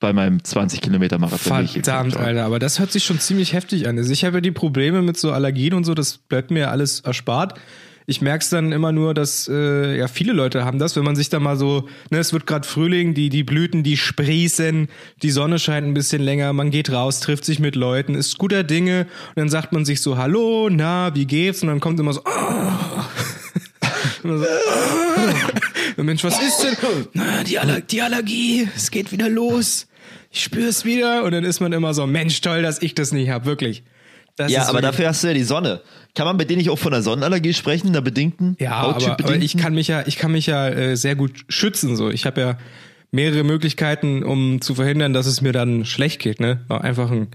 bei 0.00 0.12
meinem 0.12 0.42
20 0.42 0.80
Kilometer 0.80 1.18
Marathon. 1.18 1.66
Verdammt, 1.68 2.16
Alter, 2.16 2.44
aber 2.44 2.58
das 2.58 2.78
hört 2.78 2.92
sich 2.92 3.04
schon 3.04 3.18
ziemlich 3.18 3.52
heftig 3.52 3.88
an. 3.88 3.98
Also 3.98 4.12
ich 4.12 4.24
habe 4.24 4.38
ja 4.38 4.40
die 4.40 4.50
Probleme 4.50 5.02
mit 5.02 5.16
so 5.16 5.32
Allergien 5.32 5.74
und 5.74 5.84
so, 5.84 5.94
das 5.94 6.18
bleibt 6.18 6.50
mir 6.50 6.70
alles 6.70 7.00
erspart. 7.00 7.58
Ich 8.06 8.22
merke 8.22 8.42
es 8.42 8.48
dann 8.48 8.72
immer 8.72 8.90
nur, 8.90 9.12
dass 9.12 9.48
äh, 9.52 9.98
ja 9.98 10.08
viele 10.08 10.32
Leute 10.32 10.64
haben 10.64 10.78
das, 10.78 10.96
wenn 10.96 11.04
man 11.04 11.14
sich 11.14 11.28
da 11.28 11.40
mal 11.40 11.58
so, 11.58 11.88
ne, 12.10 12.18
es 12.18 12.32
wird 12.32 12.46
gerade 12.46 12.66
Frühling, 12.66 13.12
die 13.12 13.28
die 13.28 13.44
Blüten, 13.44 13.82
die 13.82 13.98
sprießen, 13.98 14.88
die 15.22 15.30
Sonne 15.30 15.58
scheint 15.58 15.86
ein 15.86 15.92
bisschen 15.92 16.22
länger, 16.22 16.54
man 16.54 16.70
geht 16.70 16.90
raus, 16.90 17.20
trifft 17.20 17.44
sich 17.44 17.58
mit 17.58 17.76
Leuten, 17.76 18.14
ist 18.14 18.38
guter 18.38 18.64
Dinge 18.64 19.06
und 19.28 19.36
dann 19.36 19.48
sagt 19.50 19.72
man 19.72 19.84
sich 19.84 20.00
so, 20.00 20.16
hallo, 20.16 20.70
na, 20.70 21.14
wie 21.14 21.26
geht's? 21.26 21.62
Und 21.62 21.68
dann 21.68 21.80
kommt 21.80 22.00
immer 22.00 22.14
so, 22.14 22.22
oh. 22.24 23.02
so, 24.22 24.30
oh. 24.30 25.58
Mensch, 26.04 26.24
was 26.24 26.40
ist 26.40 26.62
denn? 26.62 26.76
Na, 27.12 27.42
die, 27.44 27.58
Aller 27.58 27.80
die 27.80 28.02
Allergie, 28.02 28.68
es 28.76 28.90
geht 28.90 29.12
wieder 29.12 29.28
los. 29.28 29.88
Ich 30.30 30.42
spüre 30.42 30.68
es 30.68 30.84
wieder 30.84 31.24
und 31.24 31.32
dann 31.32 31.44
ist 31.44 31.60
man 31.60 31.72
immer 31.72 31.94
so, 31.94 32.06
Mensch, 32.06 32.40
toll, 32.40 32.62
dass 32.62 32.82
ich 32.82 32.94
das 32.94 33.12
nicht 33.12 33.30
habe, 33.30 33.46
wirklich. 33.46 33.82
Das 34.36 34.52
ja, 34.52 34.68
aber 34.68 34.80
dafür 34.80 35.08
hast 35.08 35.24
du 35.24 35.26
ja 35.26 35.34
die 35.34 35.42
Sonne. 35.42 35.80
Kann 36.14 36.24
man 36.24 36.36
bei 36.36 36.44
dir 36.44 36.56
nicht 36.56 36.70
auch 36.70 36.78
von 36.78 36.92
einer 36.92 37.02
Sonnenallergie 37.02 37.54
sprechen, 37.54 37.88
einer 37.88 38.02
bedingten? 38.02 38.56
Ja, 38.60 38.72
aber, 38.72 39.18
aber, 39.18 39.36
ich 39.36 39.56
kann 39.56 39.74
mich 39.74 39.88
ja, 39.88 40.06
ich 40.06 40.16
kann 40.16 40.30
mich 40.30 40.46
ja 40.46 40.68
äh, 40.68 40.96
sehr 40.96 41.16
gut 41.16 41.44
schützen. 41.48 41.96
So, 41.96 42.08
ich 42.10 42.24
habe 42.24 42.40
ja 42.40 42.58
mehrere 43.10 43.42
Möglichkeiten, 43.42 44.22
um 44.22 44.60
zu 44.60 44.76
verhindern, 44.76 45.12
dass 45.12 45.26
es 45.26 45.40
mir 45.40 45.52
dann 45.52 45.84
schlecht 45.84 46.20
geht. 46.20 46.38
Ne, 46.38 46.64
einfach 46.68 47.10
ein, 47.10 47.28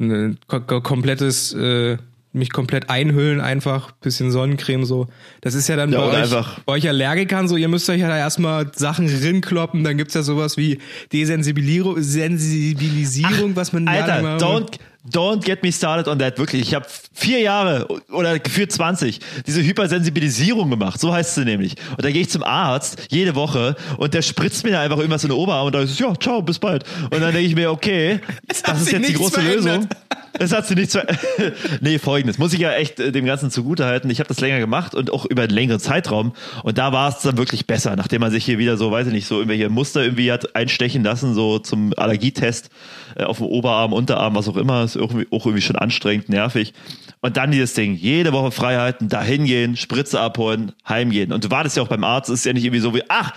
ein 0.00 0.38
komplettes 0.48 1.52
äh, 1.52 1.98
mich 2.34 2.52
komplett 2.52 2.90
einhüllen, 2.90 3.40
einfach 3.40 3.92
bisschen 3.92 4.30
Sonnencreme 4.30 4.84
so. 4.84 5.06
Das 5.40 5.54
ist 5.54 5.68
ja 5.68 5.76
dann 5.76 5.92
ja, 5.92 6.00
bei, 6.00 6.06
euch, 6.06 6.16
einfach. 6.16 6.60
bei 6.60 6.72
euch 6.74 6.88
Allergikern 6.88 7.48
so, 7.48 7.56
ihr 7.56 7.68
müsst 7.68 7.88
euch 7.88 8.00
ja 8.00 8.08
da 8.08 8.18
erstmal 8.18 8.70
Sachen 8.74 9.08
rinkloppen, 9.08 9.84
dann 9.84 9.96
gibt's 9.96 10.14
ja 10.14 10.22
sowas 10.22 10.56
wie 10.56 10.78
Desensibilisierung, 11.12 12.02
Sensibilisierung, 12.02 13.52
Ach, 13.52 13.56
was 13.56 13.72
man 13.72 13.88
Alter, 13.88 14.36
don't 14.38 14.78
Don't 15.06 15.44
get 15.44 15.62
me 15.62 15.70
started 15.70 16.08
on 16.08 16.18
that, 16.20 16.38
wirklich. 16.38 16.62
Ich 16.62 16.74
habe 16.74 16.86
vier 17.12 17.40
Jahre 17.40 17.86
oder 18.10 18.38
gefühlt 18.38 18.72
20 18.72 19.20
diese 19.46 19.62
Hypersensibilisierung 19.62 20.70
gemacht, 20.70 20.98
so 20.98 21.12
heißt 21.12 21.34
sie 21.34 21.44
nämlich. 21.44 21.74
Und 21.90 22.02
da 22.02 22.10
gehe 22.10 22.22
ich 22.22 22.30
zum 22.30 22.42
Arzt 22.42 23.08
jede 23.10 23.34
Woche 23.34 23.76
und 23.98 24.14
der 24.14 24.22
spritzt 24.22 24.64
mir 24.64 24.70
da 24.70 24.80
einfach 24.80 24.96
irgendwas 24.96 25.22
in 25.22 25.28
den 25.28 25.36
Oberarm 25.36 25.66
und 25.66 25.74
da 25.74 25.82
ist 25.82 26.00
ja, 26.00 26.14
ciao, 26.18 26.40
bis 26.40 26.58
bald. 26.58 26.84
Und 27.02 27.20
dann 27.20 27.34
denke 27.34 27.40
ich 27.40 27.54
mir, 27.54 27.70
okay, 27.70 28.20
das 28.64 28.80
ist 28.80 28.92
jetzt 28.92 29.06
die 29.06 29.12
große 29.12 29.42
verändert. 29.42 29.64
Lösung. 29.64 29.88
Es 30.38 30.52
hat 30.52 30.66
sie 30.66 30.74
nicht 30.74 30.90
zu. 30.90 31.00
nee, 31.80 31.98
folgendes. 31.98 32.38
Muss 32.38 32.52
ich 32.52 32.60
ja 32.60 32.72
echt 32.72 32.98
äh, 32.98 33.12
dem 33.12 33.24
Ganzen 33.24 33.50
zugutehalten. 33.50 34.10
Ich 34.10 34.18
habe 34.18 34.28
das 34.28 34.40
länger 34.40 34.58
gemacht 34.58 34.94
und 34.94 35.12
auch 35.12 35.24
über 35.24 35.42
einen 35.42 35.52
längeren 35.52 35.80
Zeitraum. 35.80 36.32
Und 36.62 36.78
da 36.78 36.92
war 36.92 37.08
es 37.08 37.20
dann 37.20 37.38
wirklich 37.38 37.66
besser, 37.66 37.94
nachdem 37.96 38.20
man 38.20 38.30
sich 38.30 38.44
hier 38.44 38.58
wieder 38.58 38.76
so, 38.76 38.90
weiß 38.90 39.06
ich 39.06 39.12
nicht, 39.12 39.26
so 39.26 39.36
irgendwelche 39.36 39.68
Muster 39.68 40.02
irgendwie 40.02 40.32
hat 40.32 40.56
einstechen 40.56 41.04
lassen, 41.04 41.34
so 41.34 41.58
zum 41.58 41.92
Allergietest 41.96 42.70
äh, 43.16 43.24
auf 43.24 43.38
dem 43.38 43.46
Oberarm, 43.46 43.92
Unterarm, 43.92 44.34
was 44.34 44.48
auch 44.48 44.56
immer. 44.56 44.84
Ist 44.84 44.96
irgendwie, 44.96 45.26
auch 45.30 45.46
irgendwie 45.46 45.62
schon 45.62 45.76
anstrengend, 45.76 46.28
nervig. 46.28 46.74
Und 47.20 47.36
dann 47.36 47.52
dieses 47.52 47.74
Ding, 47.74 47.94
jede 47.94 48.32
Woche 48.32 48.50
Freiheiten, 48.50 49.08
dahin 49.08 49.44
gehen, 49.44 49.76
Spritze 49.76 50.20
abholen, 50.20 50.72
heimgehen. 50.88 51.32
Und 51.32 51.44
du 51.44 51.50
wartest 51.50 51.76
ja 51.76 51.82
auch 51.82 51.88
beim 51.88 52.04
Arzt, 52.04 52.28
ist 52.28 52.44
ja 52.44 52.52
nicht 52.52 52.64
irgendwie 52.64 52.80
so 52.80 52.94
wie, 52.94 53.02
ach, 53.08 53.32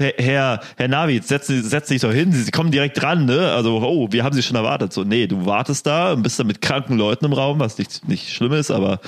Herr, 0.00 0.60
Herr 0.76 0.88
Navi, 0.88 1.20
setzen 1.22 1.62
Sie, 1.62 1.68
setzen 1.68 1.92
sich 1.92 2.02
doch 2.02 2.12
hin, 2.12 2.32
Sie 2.32 2.50
kommen 2.50 2.70
direkt 2.70 3.00
dran, 3.00 3.26
ne? 3.26 3.52
Also, 3.52 3.82
oh, 3.82 4.08
wir 4.10 4.24
haben 4.24 4.34
Sie 4.34 4.42
schon 4.42 4.56
erwartet. 4.56 4.92
So, 4.92 5.04
nee, 5.04 5.26
du 5.26 5.44
wartest 5.44 5.86
da 5.86 6.12
und 6.12 6.22
bist 6.22 6.38
da 6.40 6.44
mit 6.44 6.60
kranken 6.60 6.96
Leuten 6.96 7.26
im 7.26 7.32
Raum, 7.32 7.60
was 7.60 7.76
nicht, 7.78 8.08
nicht 8.08 8.32
schlimm 8.32 8.52
ist, 8.52 8.70
aber 8.70 9.00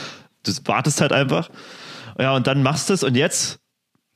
du 0.44 0.52
wartest 0.64 1.00
halt 1.00 1.12
einfach. 1.12 1.48
Ja, 2.18 2.36
und 2.36 2.46
dann 2.46 2.62
machst 2.62 2.90
du 2.90 2.94
es 2.94 3.02
und 3.02 3.16
jetzt, 3.16 3.58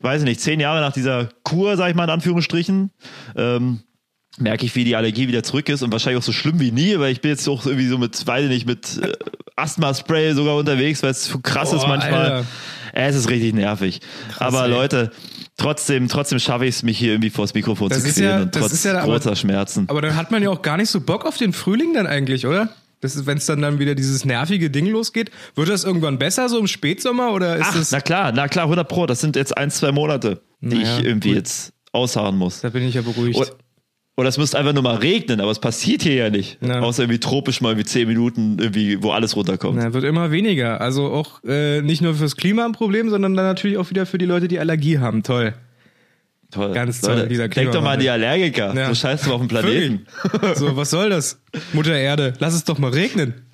weiß 0.01 0.21
ich 0.23 0.27
nicht, 0.27 0.41
zehn 0.41 0.61
Jahre 0.61 0.81
nach 0.81 0.93
dieser 0.93 1.29
Kur, 1.45 1.77
sag 1.77 1.89
ich 1.89 1.97
mal 1.97 2.05
in 2.05 2.11
Anführungsstrichen, 2.11 2.91
ähm, 3.37 3.81
merke 4.39 4.67
ich, 4.67 4.75
wie 4.75 4.85
die 4.85 4.97
Allergie 4.97 5.29
wieder 5.29 5.43
zurück 5.43 5.69
ist 5.71 5.83
und 5.83 5.93
wahrscheinlich 5.93 6.19
auch 6.19 6.27
so 6.27 6.33
schlimm 6.33 6.61
wie 6.61 6.73
nie, 6.73 6.99
weil 6.99 7.11
ich 7.11 7.23
bin 7.23 7.31
jetzt 7.31 7.49
auch 7.49 7.65
irgendwie 7.65 7.89
so 7.89 7.97
mit, 7.97 8.27
weiß 8.27 8.45
ich 8.45 8.51
nicht, 8.51 8.67
mit 8.67 8.99
äh, 9.03 9.13
Asthma-Spray 9.57 10.35
sogar 10.35 10.57
unterwegs, 10.57 11.03
weil 11.03 11.11
es 11.11 11.23
zu 11.23 11.41
krass 11.41 11.71
Boah, 11.71 11.77
ist 11.77 11.87
manchmal. 11.87 12.45
Äh, 12.93 13.09
es 13.09 13.17
ist 13.17 13.29
richtig 13.29 13.55
nervig. 13.55 14.01
Krass, 14.31 14.55
Aber 14.55 14.65
ey. 14.65 14.71
Leute, 14.71 15.11
trotzdem, 15.57 16.09
trotzdem 16.09 16.39
schaffe 16.39 16.67
ich 16.67 16.77
es, 16.77 16.83
mich 16.83 16.99
hier 16.99 17.13
irgendwie 17.13 17.31
vors 17.31 17.55
Mikrofon 17.55 17.89
das 17.89 18.03
zu 18.03 18.13
quälen 18.13 18.31
ja, 18.31 18.43
und 18.43 18.55
trotz 18.55 18.85
ja, 18.85 19.05
großer 19.05 19.27
aber, 19.27 19.37
Schmerzen. 19.37 19.85
Aber 19.89 20.03
dann 20.03 20.17
hat 20.17 20.31
man 20.31 20.43
ja 20.43 20.51
auch 20.51 20.63
gar 20.63 20.77
nicht 20.77 20.91
so 20.91 21.01
Bock 21.01 21.25
auf 21.25 21.37
den 21.37 21.53
Frühling 21.53 21.95
dann 21.95 22.07
eigentlich, 22.07 22.47
oder? 22.47 22.69
Wenn 23.01 23.37
es 23.37 23.47
dann 23.47 23.61
dann 23.61 23.79
wieder 23.79 23.95
dieses 23.95 24.25
nervige 24.25 24.71
Ding 24.71 24.87
losgeht, 24.87 25.31
wird 25.55 25.69
das 25.69 25.85
irgendwann 25.85 26.19
besser, 26.19 26.49
so 26.49 26.59
im 26.59 26.67
Spätsommer 26.67 27.33
oder 27.33 27.57
ist 27.57 27.67
Ach? 27.69 27.87
Na 27.93 28.01
klar, 28.01 28.33
na 28.33 28.49
klar, 28.49 28.65
100 28.65 28.89
Pro. 28.89 29.07
Das 29.07 29.21
sind 29.21 29.37
jetzt 29.37 29.57
ein, 29.57 29.71
zwei 29.71 29.93
Monate, 29.93 30.43
die 30.61 30.77
naja, 30.77 30.99
ich 30.99 31.05
irgendwie 31.05 31.29
gut. 31.29 31.37
jetzt 31.37 31.73
ausharren 31.93 32.37
muss. 32.37 32.63
Da 32.63 32.71
bin 32.71 32.83
ich 32.83 32.95
ja 32.95 33.03
beruhigt. 33.03 33.39
Und, 33.39 33.53
oder 34.17 34.29
es 34.31 34.39
müsste 34.39 34.59
einfach 34.59 34.73
nur 34.73 34.83
mal 34.83 34.97
regnen, 34.97 35.41
aber 35.41 35.51
es 35.51 35.59
passiert 35.59 36.03
hier 36.03 36.15
ja 36.15 36.31
nicht. 36.31 36.59
Ja. 36.63 36.81
Außer 36.81 37.03
irgendwie 37.03 37.21
tropisch 37.21 37.61
mal 37.61 37.77
wie 37.77 37.85
zehn 37.85 38.09
Minuten, 38.09 38.59
irgendwie, 38.59 39.03
wo 39.03 39.11
alles 39.11 39.37
runterkommt. 39.37 39.83
Ja, 39.83 39.93
wird 39.93 40.05
immer 40.05 40.31
weniger. 40.31 40.81
Also 40.81 41.11
auch 41.11 41.45
äh, 41.45 41.83
nicht 41.83 42.01
nur 42.01 42.15
fürs 42.15 42.37
Klima 42.37 42.65
ein 42.65 42.73
Problem, 42.73 43.11
sondern 43.11 43.35
dann 43.35 43.45
natürlich 43.45 43.77
auch 43.77 43.91
wieder 43.91 44.07
für 44.07 44.19
die 44.19 44.25
Leute, 44.25 44.49
die 44.49 44.59
Allergie 44.59 44.99
haben. 44.99 45.23
Toll. 45.23 45.55
Toll. 46.51 46.73
Ganz 46.73 47.01
toll, 47.01 47.17
Leute, 47.17 47.29
dieser 47.29 47.49
Denk 47.49 47.73
doch 47.73 47.83
mal 47.83 47.95
an 47.95 48.01
die 48.01 48.09
Allergiker. 48.09 48.75
Ja. 48.75 48.89
So 48.89 48.95
scheißt 48.95 49.27
du 49.27 49.35
auf 49.35 49.41
dem 49.41 49.49
Planeten. 49.49 50.07
so, 50.55 50.77
was 50.77 50.91
soll 50.91 51.11
das? 51.11 51.41
Mutter 51.73 51.97
Erde, 51.97 52.35
lass 52.39 52.55
es 52.55 52.65
doch 52.65 52.79
mal 52.79 52.93
regnen. 52.93 53.46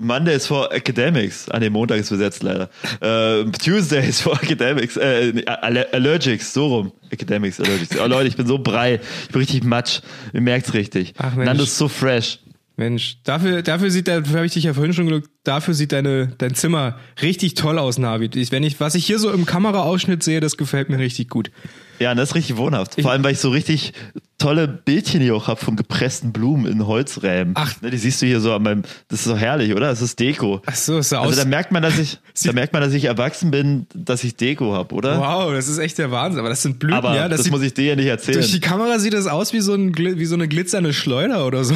Monday 0.00 0.34
is 0.34 0.46
for 0.46 0.72
Academics. 0.72 1.48
Ah, 1.50 1.58
nee, 1.58 1.68
Montag 1.68 2.00
ist 2.00 2.10
besetzt 2.10 2.42
leider. 2.42 2.70
Uh, 3.02 3.50
Tuesday 3.50 4.08
is 4.08 4.20
for 4.20 4.32
Academics. 4.32 4.96
Äh, 4.96 5.44
Allergics, 5.46 6.52
so 6.52 6.66
rum. 6.66 6.92
Academics, 7.10 7.60
Allergics. 7.60 7.98
Oh 7.98 8.06
Leute, 8.06 8.28
ich 8.28 8.36
bin 8.36 8.46
so 8.46 8.58
brei. 8.58 9.00
Ich 9.24 9.28
bin 9.28 9.40
richtig 9.40 9.62
matsch. 9.64 10.00
Ihr 10.32 10.40
merkt's 10.40 10.72
richtig. 10.72 11.14
Ach, 11.18 11.34
Mensch. 11.34 11.46
Nando 11.46 11.64
ist 11.64 11.76
so 11.76 11.88
fresh. 11.88 12.38
Mensch, 12.80 13.18
dafür, 13.24 13.60
dafür 13.60 13.90
sieht, 13.90 14.08
dafür 14.08 14.36
habe 14.36 14.46
ich 14.46 14.54
dich 14.54 14.64
ja 14.64 14.72
vorhin 14.72 14.94
schon 14.94 15.06
gesagt, 15.06 15.28
dafür 15.44 15.74
sieht 15.74 15.92
deine, 15.92 16.32
dein 16.38 16.54
Zimmer 16.54 16.98
richtig 17.20 17.52
toll 17.52 17.78
aus, 17.78 17.98
Navi. 17.98 18.30
Ich, 18.34 18.52
wenn 18.52 18.62
ich, 18.62 18.80
was 18.80 18.94
ich 18.94 19.04
hier 19.04 19.18
so 19.18 19.30
im 19.30 19.44
Kameraausschnitt 19.44 20.22
sehe, 20.22 20.40
das 20.40 20.56
gefällt 20.56 20.88
mir 20.88 20.98
richtig 20.98 21.28
gut. 21.28 21.50
Ja, 21.98 22.14
das 22.14 22.30
ist 22.30 22.34
richtig 22.34 22.56
wohnhaft. 22.56 22.98
Vor 22.98 23.10
allem, 23.10 23.22
weil 23.22 23.32
ich 23.32 23.38
so 23.38 23.50
richtig 23.50 23.92
tolle 24.38 24.66
Bildchen 24.66 25.20
hier 25.20 25.36
auch 25.36 25.48
habe 25.48 25.60
von 25.60 25.76
gepressten 25.76 26.32
Blumen 26.32 26.64
in 26.64 26.86
Holzrämen. 26.86 27.52
Ach. 27.54 27.74
Ne, 27.82 27.90
die 27.90 27.98
siehst 27.98 28.22
du 28.22 28.26
hier 28.26 28.40
so 28.40 28.54
an 28.54 28.62
meinem, 28.62 28.82
das 29.08 29.20
ist 29.20 29.26
so 29.26 29.36
herrlich, 29.36 29.74
oder? 29.74 29.88
Das 29.88 30.00
ist 30.00 30.18
Deko. 30.18 30.62
Ach 30.64 30.74
so, 30.74 31.00
ist 31.00 31.10
so 31.10 31.18
Also 31.18 31.38
da 31.38 31.46
merkt 31.46 31.72
man, 31.72 31.82
dass 31.82 31.98
ich, 31.98 32.18
da 32.44 32.54
merkt 32.54 32.72
man, 32.72 32.80
dass 32.80 32.94
ich 32.94 33.04
erwachsen 33.04 33.50
bin, 33.50 33.86
dass 33.94 34.24
ich 34.24 34.36
Deko 34.36 34.72
habe, 34.72 34.94
oder? 34.94 35.18
Wow, 35.18 35.52
das 35.52 35.68
ist 35.68 35.76
echt 35.76 35.98
der 35.98 36.10
Wahnsinn. 36.10 36.40
Aber 36.40 36.48
das 36.48 36.62
sind 36.62 36.78
Blüten, 36.78 36.96
Aber 36.96 37.14
ja. 37.14 37.28
Das, 37.28 37.36
das 37.36 37.44
sieht, 37.44 37.52
muss 37.52 37.60
ich 37.60 37.74
dir 37.74 37.84
ja 37.84 37.96
nicht 37.96 38.06
erzählen. 38.06 38.38
Durch 38.38 38.50
die 38.50 38.60
Kamera 38.60 38.98
sieht 38.98 39.12
das 39.12 39.26
aus 39.26 39.52
wie 39.52 39.60
so, 39.60 39.74
ein, 39.74 39.94
wie 39.94 40.24
so 40.24 40.36
eine 40.36 40.48
glitzernde 40.48 40.94
Schleuder 40.94 41.46
oder 41.46 41.64
so. 41.64 41.74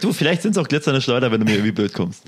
Du, 0.00 0.12
vielleicht 0.12 0.42
sind 0.42 0.52
es 0.52 0.58
auch 0.58 0.68
glitzernde 0.68 1.00
Schleuder, 1.00 1.30
wenn 1.30 1.40
du 1.40 1.46
mir 1.46 1.52
irgendwie 1.52 1.72
Blöd 1.72 1.92
kommst. 1.92 2.22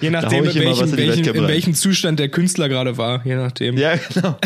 Je 0.00 0.10
nachdem, 0.10 0.44
in 0.44 0.54
welchem, 0.54 0.88
in, 0.88 0.96
welchen, 0.96 1.24
in 1.24 1.48
welchem 1.48 1.74
Zustand 1.74 2.18
der 2.18 2.28
Künstler 2.28 2.68
gerade 2.68 2.96
war, 2.96 3.24
je 3.24 3.36
nachdem. 3.36 3.76
Ja, 3.76 3.94
genau. 4.14 4.38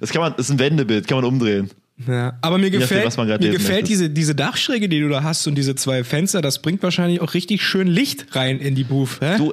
Das 0.00 0.10
kann 0.10 0.22
man, 0.22 0.34
das 0.36 0.46
ist 0.46 0.52
ein 0.52 0.58
Wendebild, 0.58 1.06
kann 1.06 1.18
man 1.18 1.24
umdrehen. 1.24 1.70
Ja, 2.06 2.38
aber 2.42 2.58
mir 2.58 2.70
gefällt, 2.70 3.16
mir 3.16 3.50
gefällt 3.50 3.88
diese, 3.88 4.08
diese 4.08 4.34
Dachschräge, 4.34 4.88
die 4.88 5.00
du 5.00 5.08
da 5.08 5.24
hast 5.24 5.48
und 5.48 5.56
diese 5.56 5.74
zwei 5.74 6.04
Fenster, 6.04 6.40
das 6.40 6.62
bringt 6.62 6.82
wahrscheinlich 6.84 7.20
auch 7.20 7.34
richtig 7.34 7.62
schön 7.62 7.88
Licht 7.88 8.36
rein 8.36 8.60
in 8.60 8.76
die 8.76 8.84
Booth. 8.84 9.20
Hä? 9.20 9.36
Du, 9.36 9.52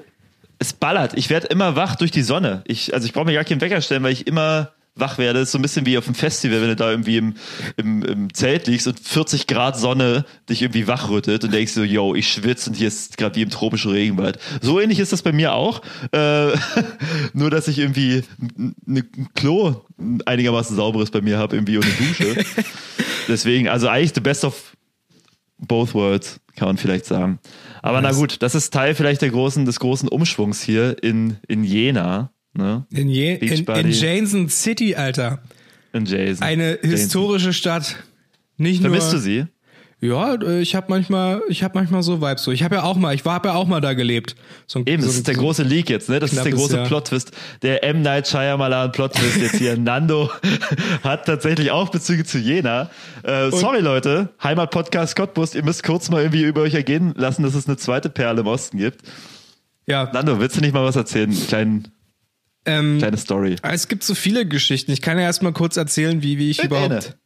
es 0.60 0.74
ballert. 0.74 1.14
Ich 1.16 1.32
werde 1.32 1.48
immer 1.48 1.76
wach 1.76 1.96
durch 1.96 2.12
die 2.12 2.22
Sonne. 2.22 2.62
Ich, 2.66 2.94
also 2.94 3.08
ich 3.08 3.14
brauche 3.14 3.26
mir 3.26 3.34
gar 3.34 3.44
keinen 3.44 3.62
Wecker 3.62 3.82
stellen, 3.82 4.04
weil 4.04 4.14
ich 4.14 4.28
immer 4.28 4.72
wach 4.96 5.18
werde. 5.18 5.40
Das 5.40 5.50
ist 5.50 5.52
so 5.52 5.60
ein 5.60 5.62
bisschen 5.62 5.86
wie 5.86 5.98
auf 5.98 6.06
dem 6.06 6.16
Festival, 6.16 6.62
wenn 6.62 6.70
du 6.70 6.76
da 6.76 6.90
irgendwie 6.90 7.18
im, 7.18 7.34
im, 7.76 8.04
im 8.04 8.34
Zelt 8.34 8.68
liegst 8.68 8.88
und 8.88 9.00
40 9.00 9.46
Grad 9.46 9.78
Sonne 9.78 10.26
dich 10.50 10.62
irgendwie 10.62 10.88
wachrüttet 10.88 11.44
und 11.44 11.54
denkst 11.54 11.74
so, 11.74 11.84
yo, 11.84 12.16
ich 12.16 12.32
schwitze 12.32 12.70
und 12.70 12.76
hier 12.76 12.88
ist 12.88 13.18
gerade 13.18 13.36
wie 13.36 13.42
im 13.42 13.50
tropischen 13.50 13.92
Regenwald. 13.92 14.40
So 14.62 14.80
ähnlich 14.80 15.00
ist 15.00 15.12
das 15.12 15.22
bei 15.22 15.34
mir 15.34 15.54
auch. 15.54 15.82
Äh, 16.12 16.54
nur, 17.34 17.50
dass 17.50 17.68
ich 17.68 17.80
irgendwie 17.80 18.24
ein 18.58 19.30
Klo 19.36 19.82
einigermaßen 20.26 20.76
sauberes 20.76 21.12
bei 21.12 21.22
mir 21.22 21.38
habe, 21.38 21.56
irgendwie 21.56 21.78
ohne 21.78 21.88
Dusche. 21.88 22.46
Deswegen, 23.28 23.68
also 23.68 23.90
eigentlich 23.90 24.14
the 24.14 24.22
best 24.22 24.46
of 24.46 24.76
both 25.58 25.94
worlds, 25.94 26.40
kann 26.56 26.68
man 26.68 26.78
vielleicht 26.78 27.06
sagen. 27.06 27.40
Aber 27.82 28.02
nice. 28.02 28.16
na 28.16 28.20
gut, 28.20 28.42
das 28.42 28.56
ist 28.56 28.74
Teil 28.74 28.96
vielleicht 28.96 29.22
der 29.22 29.30
großen, 29.30 29.66
des 29.66 29.80
großen 29.80 30.08
Umschwungs 30.08 30.62
hier 30.62 31.02
in, 31.04 31.38
in 31.48 31.64
Jena 31.64 32.32
Ne? 32.58 32.86
In, 32.92 33.10
Je 33.10 33.36
in, 33.36 33.66
in. 33.66 33.92
Jason 33.92 34.50
City, 34.50 34.96
Alter. 34.96 35.40
In 35.94 36.06
Jason. 36.06 36.44
Eine 36.44 36.76
Jason. 36.78 36.90
historische 36.90 37.54
Stadt. 37.54 37.98
Nicht 38.58 38.82
Vermisst 38.82 39.08
nur. 39.12 39.16
du 39.16 39.20
sie? 39.20 39.46
Ja, 40.02 40.36
ich 40.60 40.76
habe 40.76 40.88
manchmal, 40.90 41.42
ich 41.50 41.64
habe 41.64 41.78
manchmal 41.80 42.04
so 42.04 42.22
Vibes 42.22 42.44
so. 42.44 42.52
Ich 42.52 42.64
habe 42.64 42.76
ja 42.76 42.84
auch 42.84 42.96
mal, 42.96 43.16
ich 43.16 43.26
war 43.26 43.36
hab 43.36 43.46
ja 43.46 43.54
auch 43.56 43.66
mal 43.66 43.82
da 43.82 43.94
gelebt. 43.94 44.36
So 44.68 44.80
ein, 44.80 44.88
Eben, 44.88 45.02
so 45.02 45.08
das 45.08 45.16
ist 45.18 45.28
der 45.28 45.36
so- 45.36 45.42
große 45.42 45.64
Leak 45.64 45.90
jetzt, 45.90 46.10
ne? 46.10 46.20
Das 46.20 46.32
ist 46.32 46.44
der 46.46 46.52
große 46.52 46.76
Jahr. 46.76 46.86
Plot-Twist. 46.88 47.32
Der 47.62 47.84
M. 47.84 48.02
Night 48.02 48.28
Shyamalan 48.28 48.92
Plot-Twist 48.92 49.38
jetzt 49.38 49.56
hier. 49.56 49.78
Nando 49.80 50.30
hat 51.04 51.26
tatsächlich 51.26 51.72
auch 51.72 51.90
Bezüge 51.90 52.24
zu 52.24 52.38
Jena. 52.38 52.92
Äh, 53.24 53.50
sorry, 53.52 53.80
Leute. 53.80 54.30
Heimat-Podcast 54.44 55.16
Cottbus. 55.16 55.56
Ihr 55.56 55.64
müsst 55.64 55.84
kurz 55.84 56.10
mal 56.10 56.22
irgendwie 56.22 56.44
über 56.44 56.62
euch 56.62 56.74
ergehen 56.76 57.14
lassen, 57.18 57.44
dass 57.44 57.56
es 57.56 57.68
eine 57.68 57.78
zweite 57.78 58.10
Perle 58.10 58.42
im 58.42 58.48
Osten 58.48 58.78
gibt. 58.78 59.02
Ja, 59.88 60.10
Nando, 60.14 60.40
willst 60.40 60.58
du 60.58 60.62
nicht 60.62 60.74
mal 60.74 60.84
was 60.86 60.98
erzählen? 60.98 61.32
Klein, 61.48 61.88
ähm, 62.66 62.98
kleine 62.98 63.18
Story. 63.18 63.56
es 63.62 63.88
gibt 63.88 64.04
so 64.04 64.16
viele 64.16 64.46
Geschichten. 64.46 64.92
Ich 64.92 65.02
kann 65.02 65.18
ja 65.18 65.24
erst 65.24 65.44
mal 65.44 65.54
kurz 65.54 65.78
erzählen, 65.78 66.22
wie, 66.24 66.38
wie 66.38 66.50
ich 66.50 66.64
Erwähne. 66.64 66.86
überhaupt 66.86 67.18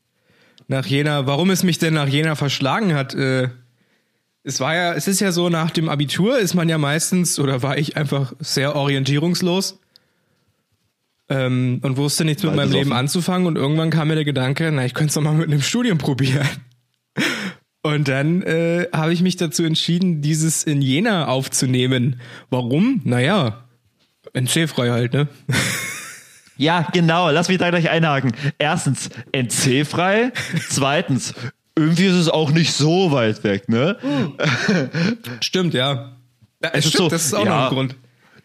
nach 0.69 0.85
Jena, 0.85 1.25
warum 1.25 1.49
es 1.49 1.63
mich 1.63 1.79
denn 1.79 1.95
nach 1.95 2.07
Jena 2.07 2.35
verschlagen 2.35 2.93
hat. 2.93 3.13
Äh, 3.15 3.49
es 4.43 4.59
war 4.59 4.73
ja, 4.73 4.93
es 4.93 5.07
ist 5.07 5.19
ja 5.19 5.31
so, 5.31 5.49
nach 5.49 5.71
dem 5.71 5.89
Abitur 5.89 6.39
ist 6.39 6.53
man 6.53 6.69
ja 6.69 6.77
meistens, 6.77 7.39
oder 7.39 7.61
war 7.61 7.77
ich 7.77 7.97
einfach 7.97 8.33
sehr 8.39 8.75
orientierungslos 8.75 9.79
ähm, 11.27 11.79
und 11.81 11.97
wusste 11.97 12.23
nichts 12.23 12.43
mit 12.43 12.55
meinem. 12.55 12.71
Leben 12.71 12.93
anzufangen 12.93 13.47
und 13.47 13.57
irgendwann 13.57 13.89
kam 13.89 14.07
mir 14.07 14.15
der 14.15 14.25
Gedanke, 14.25 14.71
na, 14.71 14.85
ich 14.85 14.93
könnte 14.93 15.09
es 15.09 15.13
doch 15.15 15.21
mal 15.21 15.33
mit 15.33 15.47
einem 15.47 15.61
Studium 15.61 15.97
probieren. 15.97 16.47
Und 17.81 18.07
dann 18.07 18.41
äh, 18.43 18.87
habe 18.91 19.13
ich 19.13 19.21
mich 19.21 19.37
dazu 19.37 19.63
entschieden, 19.63 20.21
dieses 20.21 20.63
in 20.63 20.81
Jena 20.81 21.27
aufzunehmen. 21.27 22.19
Warum? 22.49 23.01
Naja, 23.05 23.68
NC-frei 24.41 24.89
halt, 24.89 25.13
ne? 25.13 25.27
Ja, 26.59 26.85
genau. 26.91 27.29
Lass 27.29 27.47
mich 27.47 27.57
da 27.57 27.69
gleich 27.69 27.89
einhaken. 27.89 28.33
Erstens, 28.57 29.09
NC-frei. 29.31 30.33
Zweitens, 30.69 31.33
irgendwie 31.73 32.07
ist 32.07 32.15
es 32.15 32.27
auch 32.27 32.51
nicht 32.51 32.73
so 32.73 33.13
weit 33.13 33.45
weg, 33.45 33.69
ne? 33.69 33.97
Stimmt, 35.39 35.73
ja. 35.73 36.17
ja 36.61 36.69
es 36.73 36.85
ist 36.85 36.91
stimmt, 36.91 37.03
so, 37.03 37.09
das 37.09 37.25
ist 37.27 37.33
auch 37.33 37.45
ja. 37.45 37.55
noch 37.55 37.69
ein 37.69 37.75
Grund. 37.75 37.95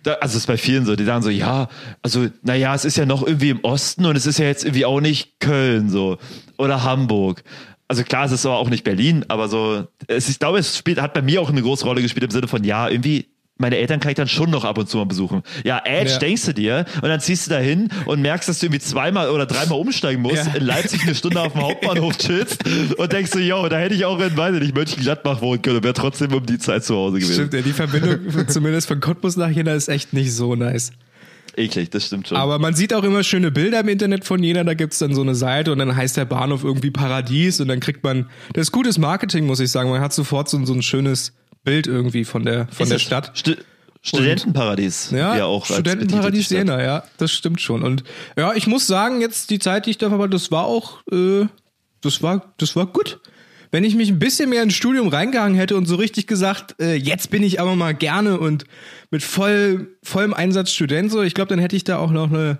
Da, 0.04 0.12
also 0.14 0.36
es 0.36 0.42
ist 0.42 0.46
bei 0.46 0.56
vielen 0.56 0.86
so, 0.86 0.94
die 0.94 1.04
sagen 1.04 1.22
so, 1.22 1.30
ja, 1.30 1.68
also 2.02 2.28
naja, 2.42 2.72
es 2.74 2.84
ist 2.84 2.96
ja 2.96 3.04
noch 3.04 3.26
irgendwie 3.26 3.50
im 3.50 3.64
Osten 3.64 4.06
und 4.06 4.14
es 4.16 4.26
ist 4.26 4.38
ja 4.38 4.44
jetzt 4.44 4.64
irgendwie 4.64 4.84
auch 4.84 5.00
nicht 5.00 5.40
Köln 5.40 5.90
so 5.90 6.18
oder 6.56 6.84
Hamburg. 6.84 7.42
Also 7.88 8.04
klar, 8.04 8.26
es 8.26 8.32
ist 8.32 8.46
aber 8.46 8.58
auch 8.58 8.70
nicht 8.70 8.84
Berlin, 8.84 9.24
aber 9.28 9.48
so, 9.48 9.88
es, 10.06 10.28
ich 10.28 10.38
glaube, 10.38 10.58
es 10.58 10.78
spielt, 10.78 11.00
hat 11.00 11.14
bei 11.14 11.22
mir 11.22 11.40
auch 11.40 11.50
eine 11.50 11.62
große 11.62 11.84
Rolle 11.84 12.00
gespielt 12.00 12.24
im 12.24 12.30
Sinne 12.30 12.48
von, 12.48 12.62
ja, 12.62 12.88
irgendwie, 12.88 13.33
meine 13.56 13.76
Eltern 13.76 14.00
kann 14.00 14.10
ich 14.10 14.16
dann 14.16 14.26
schon 14.28 14.50
noch 14.50 14.64
ab 14.64 14.78
und 14.78 14.88
zu 14.88 14.96
mal 14.96 15.06
besuchen. 15.06 15.42
Ja, 15.64 15.80
Edge, 15.84 16.10
Ja. 16.12 16.18
denkst 16.18 16.44
du 16.46 16.52
dir, 16.54 16.84
und 17.02 17.08
dann 17.08 17.20
ziehst 17.20 17.46
du 17.46 17.50
da 17.50 17.58
hin 17.58 17.88
und 18.06 18.20
merkst, 18.20 18.48
dass 18.48 18.58
du 18.58 18.66
irgendwie 18.66 18.80
zweimal 18.80 19.30
oder 19.30 19.46
dreimal 19.46 19.78
umsteigen 19.78 20.22
musst, 20.22 20.46
Ja. 20.46 20.54
in 20.54 20.64
Leipzig 20.64 21.02
eine 21.04 21.14
Stunde 21.14 21.40
auf 21.40 21.52
dem 21.52 21.62
Hauptbahnhof 21.62 22.18
chillst 22.18 22.64
und 22.98 23.12
denkst 23.12 23.30
so, 23.30 23.38
yo, 23.38 23.68
da 23.68 23.78
hätte 23.78 23.94
ich 23.94 24.04
auch 24.04 24.18
in, 24.18 24.36
weiß 24.36 24.54
ich 24.56 24.60
nicht, 24.60 24.74
Mönchengladbach 24.74 25.40
wohnen 25.40 25.62
können 25.62 25.76
und 25.76 25.84
wäre 25.84 25.94
trotzdem 25.94 26.32
um 26.34 26.44
die 26.44 26.58
Zeit 26.58 26.84
zu 26.84 26.96
Hause 26.96 27.18
gewesen. 27.20 27.34
Stimmt, 27.34 27.54
ja, 27.54 27.60
die 27.62 27.72
Verbindung 27.72 28.18
zumindest 28.48 28.88
von 28.88 28.98
Cottbus 29.00 29.36
nach 29.36 29.50
Jena 29.50 29.72
ist 29.74 29.88
echt 29.88 30.12
nicht 30.12 30.32
so 30.34 30.56
nice. 30.56 30.90
Eklig, 31.56 31.90
das 31.90 32.06
stimmt 32.06 32.26
schon. 32.26 32.36
Aber 32.36 32.58
man 32.58 32.74
sieht 32.74 32.92
auch 32.92 33.04
immer 33.04 33.22
schöne 33.22 33.52
Bilder 33.52 33.78
im 33.78 33.88
Internet 33.88 34.24
von 34.24 34.42
Jena, 34.42 34.64
da 34.64 34.74
gibt's 34.74 34.98
dann 34.98 35.14
so 35.14 35.20
eine 35.22 35.36
Seite 35.36 35.70
und 35.70 35.78
dann 35.78 35.94
heißt 35.94 36.16
der 36.16 36.24
Bahnhof 36.24 36.64
irgendwie 36.64 36.90
Paradies 36.90 37.60
und 37.60 37.68
dann 37.68 37.78
kriegt 37.78 38.02
man, 38.02 38.26
das 38.54 38.62
ist 38.62 38.72
gutes 38.72 38.98
Marketing, 38.98 39.46
muss 39.46 39.60
ich 39.60 39.70
sagen, 39.70 39.90
man 39.90 40.00
hat 40.00 40.12
sofort 40.12 40.48
so, 40.48 40.64
so 40.66 40.74
ein 40.74 40.82
schönes 40.82 41.32
Bild 41.64 41.86
irgendwie 41.86 42.24
von 42.24 42.44
der, 42.44 42.68
von 42.68 42.84
Ist 42.84 42.92
der 42.92 42.98
Stadt. 42.98 43.32
Stu 43.34 43.54
Studentenparadies. 44.02 45.12
Ja, 45.12 45.34
wie 45.34 45.38
er 45.38 45.46
auch 45.46 45.64
Studentenparadies. 45.64 46.50
Jena, 46.50 46.82
ja, 46.82 47.04
das 47.16 47.32
stimmt 47.32 47.62
schon. 47.62 47.82
Und 47.82 48.04
ja, 48.36 48.52
ich 48.52 48.66
muss 48.66 48.86
sagen, 48.86 49.22
jetzt 49.22 49.48
die 49.48 49.58
Zeit, 49.58 49.86
die 49.86 49.90
ich 49.90 49.98
da 49.98 50.16
war, 50.18 50.28
das 50.28 50.50
war 50.50 50.66
auch, 50.66 51.00
äh, 51.10 51.46
das 52.02 52.22
war, 52.22 52.52
das 52.58 52.76
war 52.76 52.86
gut. 52.86 53.20
Wenn 53.70 53.82
ich 53.82 53.96
mich 53.96 54.10
ein 54.10 54.18
bisschen 54.18 54.50
mehr 54.50 54.62
ins 54.62 54.74
Studium 54.74 55.08
reingehangen 55.08 55.56
hätte 55.56 55.76
und 55.76 55.86
so 55.86 55.96
richtig 55.96 56.26
gesagt, 56.26 56.76
äh, 56.80 56.94
jetzt 56.94 57.30
bin 57.30 57.42
ich 57.42 57.60
aber 57.60 57.76
mal 57.76 57.94
gerne 57.94 58.38
und 58.38 58.66
mit 59.10 59.22
voll, 59.22 59.96
vollem 60.02 60.34
Einsatz 60.34 60.70
Student, 60.70 61.10
so, 61.10 61.22
ich 61.22 61.32
glaube, 61.32 61.48
dann 61.48 61.58
hätte 61.58 61.74
ich 61.74 61.84
da 61.84 61.96
auch 61.96 62.10
noch 62.10 62.30
eine 62.30 62.58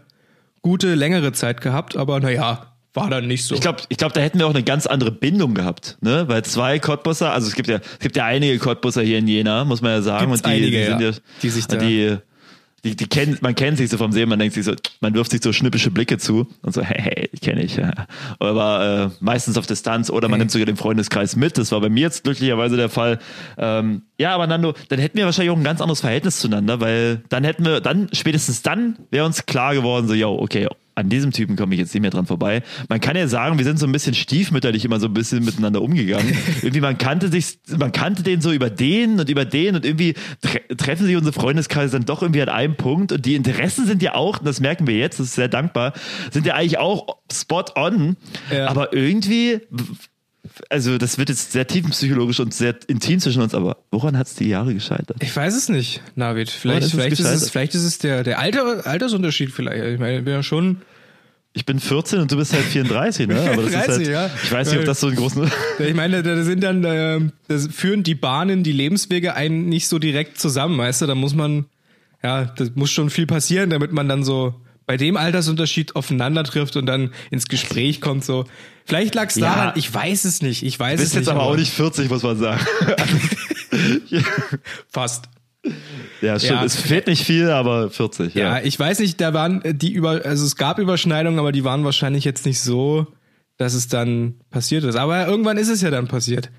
gute, 0.62 0.94
längere 0.94 1.33
Zeit 1.33 1.61
gehabt, 1.61 1.96
aber 1.96 2.20
naja, 2.20 2.73
war 2.94 3.11
dann 3.11 3.26
nicht 3.26 3.44
so. 3.44 3.54
Ich 3.54 3.61
glaube, 3.61 3.83
ich 3.88 3.98
glaub, 3.98 4.12
da 4.12 4.20
hätten 4.20 4.38
wir 4.38 4.46
auch 4.46 4.54
eine 4.54 4.62
ganz 4.62 4.87
andere 4.87 5.11
Bindung 5.11 5.54
gehabt, 5.54 5.98
ne? 6.00 6.24
Weil 6.28 6.44
zwei 6.44 6.78
Cottbusser, 6.78 7.33
also 7.33 7.48
es 7.48 7.54
gibt 7.54 7.68
ja, 7.68 7.76
es 7.76 7.98
gibt 7.98 8.16
ja 8.16 8.24
einige 8.24 8.59
Cottbusser 8.59 9.02
hier 9.02 9.18
in 9.18 9.28
Jena, 9.28 9.64
muss 9.64 9.83
man 9.83 9.90
ja 9.92 10.02
sagen, 10.02 10.30
Gibt's 10.30 10.42
und 10.42 10.46
die, 10.50 10.57
einige, 10.57 10.78
die 10.78 10.85
sind 10.87 11.00
ja, 11.00 11.11
ja, 11.11 11.16
die 11.42 11.50
sich 11.50 11.66
da- 11.66 11.76
die, 11.76 12.16
die, 12.85 12.94
die 12.96 13.07
kennen, 13.07 13.38
man 13.40 13.54
kennt 13.54 13.78
sich 13.78 13.88
so 13.88 13.96
vom 13.96 14.12
Sehen, 14.12 14.28
man 14.28 14.38
denkt 14.38 14.54
sich 14.54 14.64
so, 14.64 14.74
man 15.00 15.14
wirft 15.14 15.30
sich 15.30 15.42
so 15.42 15.54
schnippische 15.54 15.90
Blicke 15.90 16.18
zu 16.18 16.46
und 16.61 16.74
so, 16.74 16.83
hey, 16.83 17.00
hey, 17.00 17.30
kenne 17.40 17.62
ich. 17.62 17.76
Ja. 17.76 17.92
Aber 18.38 19.11
äh, 19.11 19.24
meistens 19.24 19.57
auf 19.57 19.66
Distanz 19.66 20.11
oder 20.11 20.28
man 20.28 20.38
nimmt 20.38 20.50
sogar 20.50 20.66
den 20.66 20.76
Freundeskreis 20.76 21.35
mit. 21.35 21.57
Das 21.57 21.72
war 21.72 21.80
bei 21.80 21.88
mir 21.88 22.02
jetzt 22.02 22.24
glücklicherweise 22.24 22.76
der 22.76 22.90
Fall. 22.90 23.20
Ähm, 23.57 24.02
ja, 24.18 24.35
aber 24.35 24.46
Nando, 24.46 24.74
dann 24.90 24.98
hätten 24.98 25.16
wir 25.16 25.24
wahrscheinlich 25.24 25.50
auch 25.50 25.57
ein 25.57 25.64
ganz 25.64 25.80
anderes 25.80 26.02
Verhältnis 26.02 26.38
zueinander, 26.40 26.78
weil 26.83 27.22
dann 27.30 27.42
hätten 27.42 27.64
wir, 27.64 27.80
dann, 27.80 28.11
spätestens 28.12 28.61
dann 28.61 28.98
wäre 29.11 29.24
uns 29.24 29.46
klar 29.46 29.74
geworden, 29.74 30.07
so, 30.07 30.12
yo, 30.12 30.38
okay, 30.38 30.68
an 30.94 31.09
diesem 31.09 31.33
Typen 31.33 31.57
komme 31.57 31.74
ich 31.74 31.80
jetzt 31.80 31.94
nicht 31.94 32.02
mehr 32.02 32.11
dran 32.11 32.26
vorbei. 32.26 32.62
Man 32.88 33.00
kann 33.00 33.16
ja 33.16 33.26
sagen, 33.26 33.59
wir 33.59 33.64
sind 33.64 33.78
so 33.78 33.87
ein 33.87 33.92
bisschen 33.92 34.14
stiefmütterlich 34.14 34.85
immer 34.85 35.00
so 35.00 35.07
ein 35.07 35.14
bisschen 35.14 35.44
miteinander 35.44 35.83
umgegangen. 35.83 36.37
irgendwie 36.62 36.80
man 36.80 36.98
kannte 36.98 37.28
sich, 37.28 37.59
man 37.76 37.92
kannte 37.92 38.22
den 38.22 38.40
so 38.40 38.52
über 38.52 38.70
den 38.70 39.18
und 39.18 39.28
über 39.28 39.44
den 39.44 39.76
und 39.76 39.85
irgendwie 39.85 40.14
tre 40.40 40.61
treffen 40.76 41.07
sich 41.07 41.16
unsere 41.16 41.33
Freundeskreise 41.33 41.92
dann 41.92 42.04
doch 42.04 42.22
irgendwie 42.22 42.42
an 42.42 42.48
einem 42.48 42.76
Punkt 42.76 43.12
und 43.12 43.24
die 43.26 43.35
Interessen 43.35 43.87
sind 43.87 44.02
ja 44.02 44.14
auch, 44.14 44.38
und 44.38 44.46
das 44.46 44.61
merken 44.61 44.87
wir 44.87 44.96
jetzt, 44.96 45.18
das 45.18 45.28
ist 45.28 45.35
sehr 45.35 45.48
dankbar, 45.48 45.92
sind 46.30 46.46
ja 46.46 46.54
eigentlich 46.54 46.78
auch 46.78 47.18
spot 47.33 47.64
on. 47.76 48.16
Ja. 48.52 48.68
Aber 48.68 48.92
irgendwie, 48.92 49.61
also 50.70 50.98
das 50.98 51.18
wird 51.18 51.28
jetzt 51.28 51.52
sehr 51.52 51.66
tiefenpsychologisch 51.66 52.40
und 52.40 52.54
sehr 52.54 52.76
intim 52.86 53.18
zwischen 53.20 53.42
uns, 53.42 53.54
aber 53.54 53.78
woran 53.90 54.16
hat 54.16 54.26
es 54.26 54.34
die 54.34 54.48
Jahre 54.48 54.74
gescheitert? 54.74 55.16
ich 55.20 55.34
weiß 55.34 55.54
es 55.54 55.68
nicht, 55.68 56.00
Navid. 56.14 56.50
Vielleicht, 56.50 56.82
ist 56.82 56.86
es 56.86 56.92
vielleicht, 56.92 57.20
ist 57.20 57.26
es, 57.26 57.50
vielleicht 57.50 57.74
ist 57.74 57.84
es 57.84 57.98
der, 57.98 58.22
der 58.22 58.38
Alter, 58.38 58.86
Altersunterschied 58.86 59.50
vielleicht. 59.50 59.84
Ich 59.84 59.98
meine, 59.98 60.24
wir 60.24 60.32
ja 60.32 60.42
schon 60.42 60.82
Ich 61.52 61.66
bin 61.66 61.80
14 61.80 62.20
und 62.20 62.30
du 62.30 62.36
bist 62.36 62.52
halt 62.52 62.64
34, 62.64 63.26
ne? 63.26 63.40
Aber 63.52 63.62
das 63.62 63.72
30, 63.72 63.88
ist 63.88 63.88
halt, 63.88 64.08
ja. 64.08 64.30
ich 64.42 64.52
weiß 64.52 64.70
nicht, 64.70 64.80
ob 64.80 64.84
das 64.84 65.00
so 65.00 65.08
einen 65.08 65.16
großen 65.16 65.50
Ich 65.78 65.94
meine, 65.94 66.22
da 66.22 66.42
sind 66.42 66.62
dann, 66.62 66.82
da 66.82 67.18
führen 67.70 68.02
die 68.02 68.14
Bahnen, 68.14 68.62
die 68.62 68.72
Lebenswege 68.72 69.34
einen 69.34 69.68
nicht 69.68 69.88
so 69.88 69.98
direkt 69.98 70.38
zusammen, 70.38 70.78
weißt 70.78 71.02
du? 71.02 71.06
Da 71.06 71.14
muss 71.14 71.34
man, 71.34 71.66
ja, 72.22 72.44
das 72.44 72.72
muss 72.74 72.90
schon 72.90 73.10
viel 73.10 73.26
passieren, 73.26 73.70
damit 73.70 73.92
man 73.92 74.08
dann 74.08 74.22
so 74.22 74.54
bei 74.87 74.97
dem 74.97 75.16
Altersunterschied 75.16 75.97
aufeinander 75.97 76.44
trifft 76.44 76.77
und 76.77 76.87
dann 76.87 77.12
ins 77.31 77.47
Gespräch 77.47 78.01
kommt. 78.01 78.25
So, 78.25 78.44
vielleicht 78.85 79.14
lag 79.14 79.29
es 79.29 79.37
Ja. 79.37 79.55
daran. 79.55 79.73
Ich 79.77 79.92
weiß 79.92 80.25
es 80.25 80.42
nicht. 80.42 80.62
Ich 80.62 80.79
weiß 80.79 80.97
Du 80.97 81.03
bist 81.03 81.09
es 81.09 81.14
nicht. 81.14 81.27
jetzt 81.27 81.29
aber 81.35 81.42
auch 81.44 81.57
nicht 81.57 81.73
40, 81.73 82.11
muss 82.11 82.23
man 82.23 82.37
sagen. 82.38 82.61
fast. 84.90 85.29
ja, 86.20 86.38
stimmt. 86.38 86.61
Ja. 86.61 86.64
Es 86.64 86.77
fehlt 86.77 87.07
nicht 87.07 87.25
viel, 87.25 87.51
aber 87.51 87.90
40. 87.90 88.35
Ja, 88.35 88.59
Ja. 88.59 88.64
ich 88.64 88.79
weiß 88.79 88.99
nicht. 89.01 89.20
Da 89.20 89.33
waren 89.33 89.62
äh, 89.62 89.75
die 89.75 89.92
über, 89.92 90.20
also 90.25 90.44
es 90.44 90.57
gab 90.57 90.79
Überschneidungen, 90.79 91.38
aber 91.38 91.53
die 91.53 91.64
waren 91.64 91.85
wahrscheinlich 91.85 92.25
jetzt 92.25 92.44
nicht 92.47 92.61
so, 92.61 93.07
dass 93.57 93.75
es 93.75 93.88
dann 93.88 94.35
passiert 94.51 94.85
ist. 94.85 94.97
Aber 94.97 95.27
irgendwann 95.27 95.57
ist 95.57 95.68
es 95.68 95.81
ja 95.81 95.90
dann 95.90 96.09
passiert. 96.09 96.51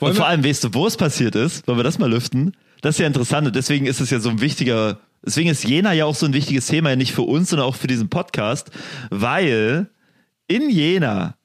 Wollen 0.00 0.12
Und 0.12 0.16
vor 0.16 0.26
allem, 0.26 0.44
weißt 0.44 0.64
du, 0.64 0.74
wo 0.74 0.86
es 0.86 0.96
passiert 0.96 1.34
ist? 1.34 1.66
Wollen 1.68 1.78
wir 1.78 1.84
das 1.84 1.98
mal 1.98 2.10
lüften? 2.10 2.56
Das 2.80 2.94
ist 2.96 2.98
ja 3.00 3.06
interessant 3.06 3.46
und 3.46 3.56
deswegen 3.56 3.86
ist 3.86 4.00
es 4.00 4.10
ja 4.10 4.20
so 4.20 4.30
ein 4.30 4.40
wichtiger, 4.40 5.00
deswegen 5.26 5.50
ist 5.50 5.64
Jena 5.64 5.92
ja 5.92 6.04
auch 6.06 6.14
so 6.14 6.26
ein 6.26 6.32
wichtiges 6.32 6.66
Thema, 6.66 6.94
nicht 6.96 7.12
für 7.12 7.22
uns, 7.22 7.50
sondern 7.50 7.68
auch 7.68 7.74
für 7.74 7.88
diesen 7.88 8.08
Podcast, 8.08 8.70
weil 9.10 9.90
in 10.46 10.70
Jena 10.70 11.36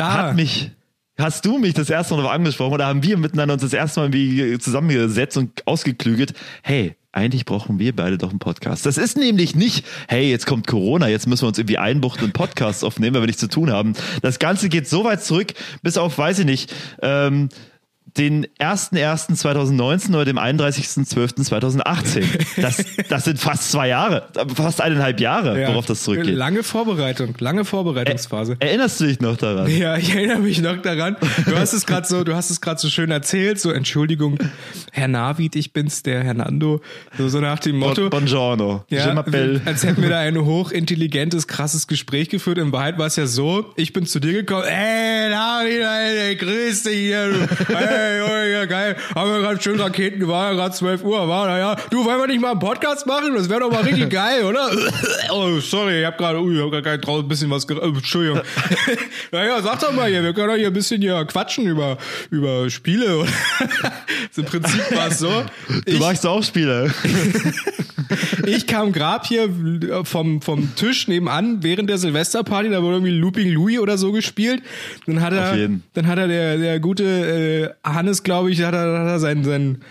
da 0.00 0.12
hat 0.14 0.36
mich, 0.36 0.70
hast 1.18 1.44
du 1.44 1.58
mich 1.58 1.74
das 1.74 1.90
erste 1.90 2.14
Mal 2.14 2.22
darauf 2.22 2.34
angesprochen 2.34 2.72
oder 2.72 2.86
haben 2.86 3.02
wir 3.02 3.18
miteinander 3.18 3.54
uns 3.54 3.62
das 3.62 3.74
erste 3.74 4.00
Mal 4.00 4.12
wie 4.14 4.58
zusammengesetzt 4.58 5.36
und 5.36 5.66
ausgeklügelt, 5.66 6.32
hey, 6.62 6.96
eigentlich 7.12 7.44
brauchen 7.44 7.78
wir 7.78 7.94
beide 7.94 8.18
doch 8.18 8.30
einen 8.30 8.38
Podcast. 8.38 8.86
Das 8.86 8.96
ist 8.96 9.16
nämlich 9.16 9.56
nicht, 9.56 9.84
hey, 10.08 10.30
jetzt 10.30 10.46
kommt 10.46 10.68
Corona, 10.68 11.08
jetzt 11.08 11.26
müssen 11.26 11.42
wir 11.42 11.48
uns 11.48 11.58
irgendwie 11.58 11.78
einbuchten 11.78 12.24
und 12.24 12.32
Podcasts 12.32 12.84
aufnehmen, 12.84 13.14
weil 13.14 13.22
wir 13.22 13.26
nichts 13.26 13.40
zu 13.40 13.48
tun 13.48 13.70
haben. 13.70 13.94
Das 14.22 14.38
Ganze 14.38 14.68
geht 14.68 14.88
so 14.88 15.04
weit 15.04 15.22
zurück, 15.22 15.52
bis 15.82 15.98
auf, 15.98 16.16
weiß 16.16 16.38
ich 16.38 16.46
nicht, 16.46 16.72
ähm, 17.02 17.48
den 18.16 18.46
1.1.2019 18.58 20.08
oder 20.10 20.24
dem 20.24 20.38
31.12.2018. 20.38 22.24
Das, 22.60 22.84
das 23.08 23.24
sind 23.24 23.38
fast 23.38 23.70
zwei 23.70 23.88
Jahre, 23.88 24.28
fast 24.54 24.80
eineinhalb 24.80 25.20
Jahre, 25.20 25.60
Ja. 25.60 25.68
worauf 25.68 25.86
das 25.86 26.02
zurückgeht. 26.02 26.34
Lange 26.34 26.62
Vorbereitung, 26.62 27.34
lange 27.38 27.64
Vorbereitungsphase. 27.64 28.56
Erinnerst 28.58 29.00
du 29.00 29.06
dich 29.06 29.20
noch 29.20 29.36
daran? 29.36 29.68
Ja, 29.70 29.96
ich 29.96 30.14
erinnere 30.14 30.38
mich 30.38 30.60
noch 30.60 30.76
daran. 30.82 31.16
Du 31.46 31.56
hast 31.56 31.72
es 31.72 31.86
gerade 31.86 32.06
so, 32.06 32.24
du 32.24 32.34
hast 32.34 32.50
es 32.50 32.60
gerade 32.60 32.80
so 32.80 32.88
schön 32.88 33.10
erzählt. 33.10 33.60
So 33.60 33.70
Entschuldigung, 33.70 34.38
Herr 34.92 35.08
Navid, 35.08 35.56
ich 35.56 35.72
bin's, 35.72 36.02
der 36.02 36.22
Hernando. 36.22 36.80
So, 37.18 37.28
so 37.28 37.40
nach 37.40 37.58
dem 37.60 37.76
Motto. 37.78 38.10
Buongiorno. 38.10 38.84
Je 38.88 38.98
Ja, 38.98 39.14
als 39.64 39.84
hätten 39.84 40.02
wir 40.02 40.08
da 40.10 40.18
ein 40.20 40.36
hochintelligentes, 40.38 41.46
krasses 41.46 41.86
Gespräch 41.86 42.28
geführt. 42.28 42.58
In 42.58 42.72
Wahrheit 42.72 42.98
war 42.98 43.06
es 43.06 43.16
ja 43.16 43.26
so, 43.26 43.72
ich 43.76 43.92
bin 43.92 44.06
zu 44.06 44.20
dir 44.20 44.32
gekommen, 44.32 44.64
ey, 44.64 45.30
Navid, 45.30 45.80
ey, 45.82 46.36
grüß 46.36 46.82
dich 46.84 46.98
hier, 46.98 47.28
du. 47.30 47.74
Hey, 48.00 48.20
oh, 48.22 48.52
ja, 48.52 48.64
geil, 48.64 48.96
haben 49.14 49.30
wir 49.30 49.40
gerade 49.40 49.62
schön 49.62 49.80
Raketen, 49.80 50.26
war 50.26 50.50
ja 50.50 50.56
gerade 50.56 50.74
12 50.74 51.04
Uhr, 51.04 51.28
war, 51.28 51.46
naja, 51.46 51.76
du, 51.90 52.04
wollen 52.04 52.18
wir 52.18 52.26
nicht 52.26 52.40
mal 52.40 52.52
einen 52.52 52.60
Podcast 52.60 53.06
machen? 53.06 53.34
Das 53.34 53.48
wäre 53.48 53.60
doch 53.60 53.70
mal 53.70 53.82
richtig 53.82 54.10
geil, 54.10 54.44
oder? 54.44 54.70
oh, 55.30 55.60
sorry, 55.60 56.00
ich 56.00 56.06
hab 56.06 56.18
gerade, 56.18 56.40
uh, 56.40 56.50
ich 56.50 56.60
hab 56.60 56.70
gerade 56.70 56.98
draußen 56.98 57.24
ein 57.24 57.28
bisschen 57.28 57.50
was, 57.50 57.64
äh, 57.68 57.74
Entschuldigung. 57.74 58.40
naja, 59.32 59.60
sag 59.62 59.80
doch 59.80 59.92
mal 59.92 60.08
hier, 60.08 60.22
wir 60.22 60.32
können 60.32 60.48
doch 60.48 60.56
hier 60.56 60.68
ein 60.68 60.72
bisschen 60.72 61.00
hier 61.00 61.24
quatschen 61.26 61.66
über, 61.66 61.98
über 62.30 62.68
Spiele, 62.70 63.18
oder? 63.18 63.30
Im 64.36 64.44
Prinzip 64.44 64.96
war 64.96 65.08
es 65.08 65.18
so. 65.18 65.44
Du 65.86 65.98
magst 65.98 66.26
auch 66.26 66.42
Spiele. 66.42 66.92
Ich 68.46 68.66
kam 68.66 68.92
grad 68.92 69.26
hier 69.26 69.48
vom, 70.04 70.42
vom 70.42 70.74
Tisch 70.74 71.08
nebenan 71.08 71.62
während 71.62 71.88
der 71.88 71.98
Silvesterparty, 71.98 72.70
da 72.70 72.82
wurde 72.82 72.96
irgendwie 72.96 73.12
Looping 73.12 73.50
Louis 73.50 73.78
oder 73.78 73.98
so 73.98 74.12
gespielt. 74.12 74.62
Dann 75.06 75.20
hat 75.20 75.32
er, 75.32 75.50
Auf 75.50 75.56
jeden. 75.56 75.82
dann 75.94 76.06
hat 76.06 76.18
er 76.18 76.28
der, 76.28 76.56
der 76.56 76.80
gute 76.80 77.04
äh, 77.04 77.88
Hannes, 77.94 78.22
glaube 78.22 78.50
ich, 78.50 78.62
hat 78.62 78.74
er, 78.74 78.98
hat 79.00 79.06
er 79.08 79.18
seinen, 79.20 79.44
seinen 79.44 79.82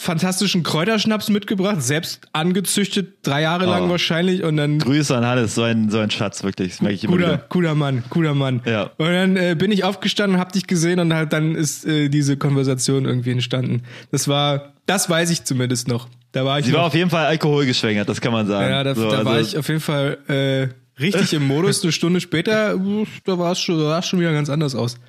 fantastischen 0.00 0.62
Kräuterschnaps 0.62 1.28
mitgebracht, 1.28 1.82
selbst 1.82 2.20
angezüchtet, 2.32 3.14
drei 3.24 3.42
Jahre 3.42 3.66
lang 3.66 3.86
Oh. 3.86 3.90
wahrscheinlich 3.90 4.44
und 4.44 4.56
dann 4.56 4.78
Grüße 4.78 5.16
an 5.16 5.26
Hannes, 5.26 5.56
so 5.56 5.62
ein, 5.64 5.90
so 5.90 5.98
ein 5.98 6.08
Schatz, 6.10 6.44
wirklich. 6.44 6.70
Das 6.72 6.80
merke 6.82 6.94
ich 6.94 7.02
immer 7.04 7.14
Guter, 7.16 7.26
wieder. 7.32 7.44
guter 7.48 7.74
Mann, 7.74 8.04
guter 8.08 8.34
Mann. 8.34 8.62
Ja. 8.64 8.90
Und 8.96 9.06
dann 9.12 9.36
äh, 9.36 9.56
bin 9.58 9.72
ich 9.72 9.82
aufgestanden, 9.82 10.38
hab 10.38 10.52
dich 10.52 10.68
gesehen 10.68 11.00
und 11.00 11.12
halt 11.12 11.32
dann 11.32 11.56
ist 11.56 11.84
äh, 11.84 12.08
diese 12.10 12.36
Konversation 12.36 13.06
irgendwie 13.06 13.32
entstanden. 13.32 13.82
Das 14.12 14.28
war, 14.28 14.72
das 14.86 15.10
weiß 15.10 15.30
ich 15.30 15.42
zumindest 15.44 15.88
noch. 15.88 16.08
Da 16.30 16.44
war 16.44 16.60
ich 16.60 16.66
Sie 16.66 16.70
noch 16.72 16.78
war 16.78 16.86
auf 16.86 16.94
jeden 16.94 17.10
Fall 17.10 17.26
alkoholgeschwängert, 17.26 18.08
das 18.08 18.20
kann 18.20 18.32
man 18.32 18.46
sagen. 18.46 18.70
Ja, 18.70 18.84
da, 18.84 18.94
So, 18.94 19.10
da 19.10 19.24
war 19.24 19.32
also- 19.32 19.48
ich 19.48 19.58
auf 19.58 19.66
jeden 19.66 19.80
Fall 19.80 20.18
äh, 20.28 20.68
richtig 21.02 21.32
im 21.32 21.44
Modus. 21.44 21.82
Eine 21.82 21.90
Stunde 21.90 22.20
später, 22.20 22.78
da 23.24 23.38
war 23.38 23.50
es 23.50 23.58
schon, 23.58 23.76
da 23.78 23.84
sah 23.88 23.98
es 23.98 24.06
schon 24.06 24.20
wieder 24.20 24.32
ganz 24.32 24.48
anders 24.48 24.76
aus. 24.76 25.00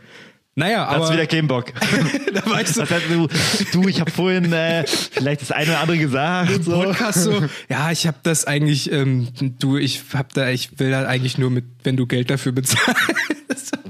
Naja, 0.59 0.87
Hat's 0.87 0.95
aber 1.05 1.13
wieder 1.13 1.25
keinen 1.25 1.47
Bock. 1.47 1.67
da 2.33 2.41
Was 2.45 2.77
hat, 2.77 3.01
du, 3.09 3.27
du, 3.71 3.87
ich 3.87 4.01
habe 4.01 4.11
vorhin 4.11 4.51
äh, 4.51 4.85
vielleicht 4.85 5.41
das 5.41 5.51
eine 5.51 5.71
oder 5.71 5.79
andere 5.79 5.97
gesagt. 5.97 6.65
So. 6.65 6.71
Podcast 6.83 7.23
so, 7.23 7.43
ja, 7.69 7.91
ich 7.91 8.05
habe 8.05 8.17
das 8.23 8.43
eigentlich, 8.45 8.91
ähm, 8.91 9.29
du, 9.59 9.77
ich 9.77 10.01
hab 10.13 10.33
da, 10.33 10.49
ich 10.49 10.77
will 10.77 10.91
da 10.91 11.07
eigentlich 11.07 11.37
nur 11.37 11.49
mit, 11.49 11.63
wenn 11.85 11.95
du 11.95 12.05
Geld 12.07 12.29
dafür 12.29 12.51
bezahlst. 12.51 12.89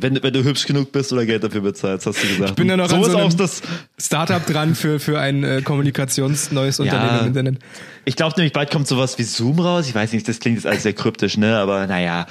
Wenn, 0.01 0.23
wenn 0.23 0.31
du 0.31 0.45
hübsch 0.45 0.65
genug 0.65 0.93
bist 0.93 1.11
oder 1.11 1.25
Geld 1.25 1.43
dafür 1.43 1.59
bezahlst, 1.59 2.05
hast 2.07 2.23
du 2.23 2.27
gesagt. 2.27 2.51
Ich 2.51 2.55
bin 2.55 2.69
da 2.69 2.77
noch 2.77 2.87
so 2.87 2.95
an 2.95 3.03
so 3.03 3.17
auch 3.17 3.25
einem- 3.25 3.35
das. 3.37 3.61
Startup 3.97 4.45
dran 4.45 4.73
für, 4.73 4.97
für 4.97 5.19
ein 5.19 5.43
äh, 5.43 5.61
kommunikationsneues 5.61 6.79
Unternehmen 6.79 7.19
im 7.19 7.27
Internet. 7.27 7.59
Ich 8.05 8.15
glaube 8.15 8.35
nämlich, 8.37 8.53
bald 8.53 8.71
kommt 8.71 8.87
sowas 8.87 9.17
wie 9.17 9.23
Zoom 9.23 9.59
raus. 9.59 9.87
Ich 9.89 9.95
weiß 9.95 10.13
nicht, 10.13 10.25
das 10.25 10.39
klingt 10.39 10.55
jetzt 10.57 10.65
alles 10.65 10.83
sehr 10.83 10.93
kryptisch, 10.93 11.35
ne? 11.35 11.57
Aber 11.57 11.85
naja. 11.85 12.27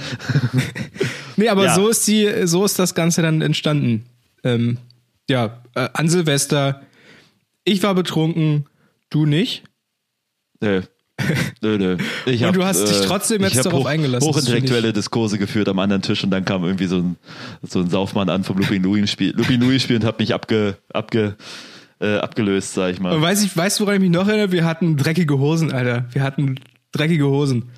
Nee, 1.37 1.49
aber 1.51 1.67
Ja. 1.67 1.75
so 1.75 1.89
ist 1.89 2.07
die, 2.09 2.47
so 2.47 2.65
ist 2.65 2.79
das 2.79 2.95
Ganze 2.95 3.21
dann 3.21 3.43
entstanden. 3.43 4.07
Ähm, 4.49 4.79
ja, 5.29 5.63
äh, 5.75 5.89
an 5.93 6.09
Silvester. 6.09 6.83
Ich 7.65 7.83
war 7.83 7.95
betrunken, 7.95 8.67
du 9.11 9.27
nicht. 9.27 9.65
Nö. 10.61 10.83
Nö, 11.63 11.79
nö. 11.79 11.97
Ich 12.27 12.43
Und 12.43 12.47
hab, 12.47 12.55
du 12.55 12.65
hast 12.65 12.89
dich 12.89 13.01
äh, 13.03 13.07
trotzdem 13.07 13.43
jetzt 13.43 13.67
darauf 13.67 13.87
eingelassen, 13.87 14.25
das 14.25 14.37
Hochintellektuelle 14.37 14.93
Diskurse 14.93 15.37
geführt 15.37 15.69
am 15.69 15.81
anderen 15.81 16.01
Tisch 16.01 16.23
und 16.23 16.31
dann 16.31 16.45
kam 16.45 16.63
irgendwie 16.63 16.87
so 16.87 16.99
ein, 16.99 17.17
so 17.63 17.81
ein 17.81 17.91
Saufmann 17.91 18.29
an 18.29 18.45
vom 18.45 18.57
Lupin 18.57 18.85
Louis 18.85 19.11
Spiel, 19.11 19.35
Lupin 19.37 19.61
Louis 19.61 19.83
Spiel 19.83 19.97
und 19.97 20.05
hat 20.05 20.21
mich 20.21 20.33
abge, 20.33 20.77
abge, 20.93 21.37
äh, 22.01 22.19
abgelöst, 22.19 22.75
sag 22.75 22.93
ich 22.93 23.01
mal. 23.01 23.17
Und 23.17 23.23
weiß 23.23 23.43
ich, 23.43 23.57
weißt 23.57 23.81
du, 23.81 23.85
woran 23.85 23.97
ich 23.97 24.01
mich 24.03 24.11
noch 24.11 24.29
erinnere? 24.29 24.53
Wir 24.53 24.65
hatten 24.65 24.97
dreckige 24.97 25.39
Hosen, 25.39 25.73
Alter. 25.73 26.07
Wir 26.13 26.23
hatten 26.23 26.61
dreckige 26.93 27.27
Hosen. 27.27 27.71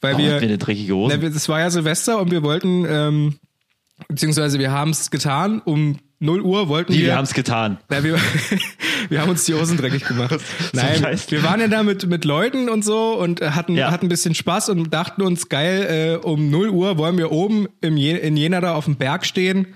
Weil 0.00 0.14
Warum 0.14 0.24
wir, 0.24 0.32
hatten 0.32 0.40
wir 0.40 0.48
eine 0.48 0.58
dreckige 0.58 0.94
Hose? 0.94 1.18
Na, 1.20 1.28
das 1.28 1.48
war 1.50 1.60
ja 1.60 1.68
Silvester 1.68 2.18
und 2.18 2.30
wir 2.30 2.42
wollten, 2.42 2.86
ähm, 2.88 3.34
beziehungsweise 4.08 4.58
wir 4.58 4.70
haben 4.70 4.90
es 4.90 5.10
getan, 5.10 5.60
um 5.64 5.98
0 6.22 6.42
Uhr 6.42 6.68
wollten 6.68 6.92
Die, 6.92 6.98
wir. 7.00 7.06
wir 7.06 7.16
haben 7.16 7.24
es 7.24 7.32
getan. 7.32 7.78
Na, 7.88 8.04
wir, 8.04 8.16
wir 9.08 9.20
haben 9.22 9.30
uns 9.30 9.44
die 9.44 9.54
Hosen 9.54 9.78
dreckig 9.78 10.04
gemacht. 10.04 10.38
Nein, 10.74 11.02
wir 11.28 11.42
waren 11.42 11.60
ja 11.60 11.68
da 11.68 11.82
mit, 11.82 12.06
mit 12.06 12.24
Leuten 12.26 12.68
und 12.68 12.84
so 12.84 13.14
und 13.18 13.40
hatten, 13.40 13.74
Ja. 13.74 13.90
hatten 13.90 14.06
ein 14.06 14.10
bisschen 14.10 14.34
Spaß 14.34 14.68
und 14.68 14.92
dachten 14.92 15.22
uns, 15.22 15.48
geil, 15.48 16.18
äh, 16.22 16.26
um 16.26 16.50
0 16.50 16.68
Uhr 16.70 16.98
wollen 16.98 17.16
wir 17.16 17.32
oben 17.32 17.68
im 17.80 17.96
Je 17.96 18.16
in 18.18 18.36
Jena 18.36 18.60
da 18.60 18.74
auf 18.74 18.84
dem 18.84 18.96
Berg 18.96 19.24
stehen 19.24 19.68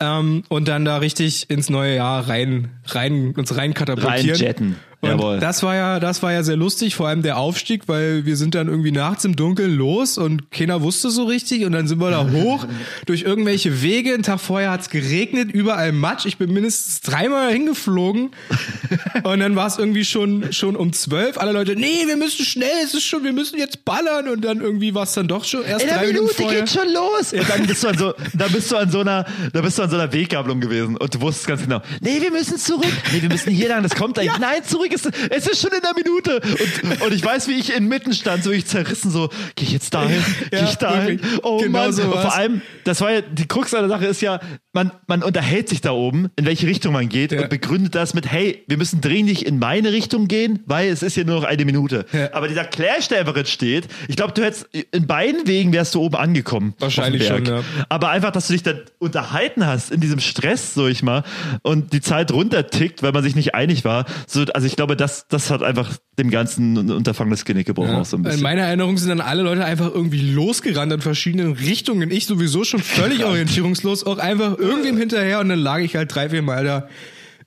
ähm, 0.00 0.44
und 0.48 0.68
dann 0.68 0.84
da 0.84 0.98
richtig 0.98 1.50
ins 1.50 1.70
neue 1.70 1.96
Jahr 1.96 2.28
rein, 2.28 2.70
rein 2.86 3.34
uns 3.36 3.56
rein 3.56 3.74
katapultieren. 3.74 4.30
Reinjetten. 4.30 4.76
Und 5.04 5.10
Jawohl. 5.10 5.38
das 5.38 5.62
war 5.62 5.74
ja, 5.74 6.00
das 6.00 6.22
war 6.22 6.32
ja 6.32 6.42
sehr 6.42 6.56
lustig, 6.56 6.94
vor 6.94 7.08
allem 7.08 7.22
der 7.22 7.36
Aufstieg, 7.36 7.88
weil 7.88 8.24
wir 8.24 8.36
sind 8.36 8.54
dann 8.54 8.68
irgendwie 8.68 8.92
nachts 8.92 9.24
im 9.24 9.36
Dunkeln 9.36 9.74
los 9.74 10.18
und 10.18 10.50
keiner 10.50 10.82
wusste 10.82 11.10
so 11.10 11.24
richtig 11.24 11.64
und 11.64 11.72
dann 11.72 11.86
sind 11.86 12.00
wir 12.00 12.10
da 12.10 12.28
hoch 12.32 12.66
durch 13.06 13.22
irgendwelche 13.22 13.82
Wege. 13.82 14.14
Einen 14.14 14.22
Tag 14.22 14.40
vorher 14.40 14.70
hat's 14.70 14.88
geregnet, 14.90 15.52
überall 15.52 15.92
Matsch. 15.92 16.26
Ich 16.26 16.38
bin 16.38 16.52
mindestens 16.52 17.00
dreimal 17.00 17.52
hingeflogen 17.52 18.30
und 19.24 19.40
dann 19.40 19.56
war 19.56 19.66
es 19.66 19.78
irgendwie 19.78 20.04
schon, 20.04 20.52
schon 20.52 20.76
um 20.76 20.92
zwölf. 20.92 21.38
Alle 21.38 21.52
Leute, 21.52 21.76
nee, 21.76 22.06
wir 22.06 22.16
müssen 22.16 22.44
schnell, 22.44 22.68
es 22.82 22.94
ist 22.94 23.04
schon, 23.04 23.24
wir 23.24 23.32
müssen 23.32 23.58
jetzt 23.58 23.84
ballern 23.84 24.28
und 24.28 24.42
dann 24.44 24.60
irgendwie 24.60 24.94
war 24.94 25.02
es 25.04 25.12
dann 25.12 25.28
doch 25.28 25.44
schon 25.44 25.64
erst 25.64 25.84
In 25.84 25.90
drei 25.90 26.06
Minuten 26.06 26.24
Minute 26.24 26.42
vorher. 26.42 26.60
geht 26.60 26.70
schon 26.70 26.92
los. 26.92 27.32
Ja, 27.32 27.42
dann 27.44 27.66
bist 27.66 27.82
du 27.84 27.88
an 27.88 27.98
so, 27.98 28.14
da 28.34 28.48
bist 28.48 28.70
du 28.72 28.76
an 28.76 28.90
so 28.90 29.00
einer, 29.00 29.26
da 29.52 29.60
bist 29.60 29.78
du 29.78 29.82
an 29.82 29.90
so 29.90 29.96
einer 29.96 30.12
Weggabelung 30.12 30.60
gewesen 30.60 30.96
und 30.96 31.14
du 31.14 31.20
wusstest 31.20 31.46
ganz 31.46 31.62
genau, 31.62 31.82
nee, 32.00 32.20
wir 32.20 32.30
müssen 32.30 32.58
zurück. 32.58 32.84
Nee, 33.12 33.22
wir 33.22 33.28
müssen 33.28 33.50
hier 33.50 33.68
lang, 33.68 33.82
das 33.82 33.94
kommt 33.94 34.18
eigentlich. 34.18 34.38
Nein, 34.38 34.64
zurück 34.64 34.92
ist, 34.94 35.08
es 35.30 35.46
ist 35.46 35.60
schon 35.60 35.70
in 35.72 35.84
einer 35.84 35.94
Minute. 35.94 36.40
Und, 36.82 37.02
und 37.02 37.12
ich 37.14 37.24
weiß, 37.24 37.48
wie 37.48 37.58
ich 37.58 37.74
inmitten 37.76 38.12
stand, 38.14 38.44
so 38.44 38.50
ich 38.50 38.66
zerrissen, 38.66 39.10
so, 39.10 39.28
gehe 39.56 39.66
ich 39.66 39.72
jetzt 39.72 39.92
dahin? 39.94 40.22
Gehe 40.50 40.60
Ja, 40.60 40.68
ich 40.68 40.74
dahin? 40.76 41.20
wirklich. 41.22 41.40
Oh 41.44 41.58
Genau 41.58 41.78
Mann. 41.78 41.92
so 41.92 42.02
und 42.02 42.12
vor 42.12 42.34
allem, 42.34 42.62
das 42.84 43.00
war 43.00 43.12
ja, 43.12 43.20
die 43.20 43.46
Krux 43.46 43.74
an 43.74 43.80
der 43.80 43.88
Sache 43.88 44.06
ist 44.06 44.20
ja, 44.22 44.40
man, 44.72 44.90
man 45.06 45.22
unterhält 45.22 45.68
sich 45.68 45.80
da 45.80 45.92
oben, 45.92 46.30
in 46.36 46.46
welche 46.46 46.66
Richtung 46.66 46.92
man 46.92 47.08
geht 47.08 47.32
Ja. 47.32 47.42
und 47.42 47.50
begründet 47.50 47.94
das 47.94 48.14
mit, 48.14 48.30
hey, 48.30 48.64
wir 48.66 48.76
müssen 48.76 49.00
dringlich 49.00 49.46
in 49.46 49.58
meine 49.58 49.92
Richtung 49.92 50.28
gehen, 50.28 50.60
weil 50.66 50.88
es 50.90 51.02
ist 51.02 51.16
ja 51.16 51.24
nur 51.24 51.36
noch 51.40 51.44
eine 51.44 51.64
Minute. 51.64 52.06
Ja. 52.12 52.32
Aber 52.32 52.48
dieser 52.48 52.64
Clash, 52.64 53.08
der 53.08 53.24
jetzt 53.24 53.50
steht, 53.50 53.88
ich 54.08 54.16
glaube, 54.16 54.32
du 54.32 54.42
hättest, 54.44 54.66
in 54.92 55.06
beiden 55.06 55.46
Wegen 55.46 55.72
wärst 55.72 55.94
du 55.94 56.00
oben 56.00 56.16
angekommen. 56.16 56.74
Wahrscheinlich 56.78 57.26
schon, 57.26 57.44
ja. 57.44 57.62
Aber 57.88 58.10
einfach, 58.10 58.30
dass 58.32 58.46
du 58.48 58.52
dich 58.52 58.62
dann 58.62 58.80
unterhalten 58.98 59.66
hast 59.66 59.90
in 59.90 60.00
diesem 60.00 60.20
Stress, 60.20 60.74
so 60.74 60.86
ich 60.86 61.02
mal, 61.02 61.24
und 61.62 61.92
die 61.92 62.00
Zeit 62.00 62.32
runtertickt, 62.32 63.02
weil 63.02 63.12
man 63.12 63.22
sich 63.22 63.34
nicht 63.34 63.54
einig 63.54 63.84
war. 63.84 64.04
So, 64.26 64.44
also 64.54 64.66
ich 64.66 64.76
glaube, 64.76 64.83
das, 64.86 65.26
das 65.28 65.50
hat 65.50 65.62
einfach 65.62 65.90
dem 66.18 66.30
ganzen 66.30 66.90
Unterfangen 66.90 67.30
das 67.30 67.44
Genick 67.44 67.66
gebrochen 67.66 67.94
auch 67.94 68.04
so 68.04 68.16
ein 68.16 68.20
In 68.20 68.24
bisschen. 68.24 68.42
meiner 68.42 68.62
Erinnerung 68.62 68.98
sind 68.98 69.08
dann 69.08 69.20
alle 69.20 69.42
Leute 69.42 69.64
einfach 69.64 69.90
irgendwie 69.92 70.20
losgerannt 70.20 70.92
in 70.92 71.00
verschiedenen 71.00 71.52
Richtungen. 71.54 72.10
Ich 72.10 72.26
sowieso 72.26 72.64
schon 72.64 72.80
völlig 72.82 73.24
orientierungslos, 73.24 74.04
auch 74.04 74.18
einfach 74.18 74.58
irgendwem 74.58 74.98
hinterher 74.98 75.40
und 75.40 75.48
dann 75.48 75.58
lag 75.58 75.78
ich 75.78 75.96
halt 75.96 76.14
drei, 76.14 76.28
vier 76.28 76.42
Mal 76.42 76.64
da 76.64 76.88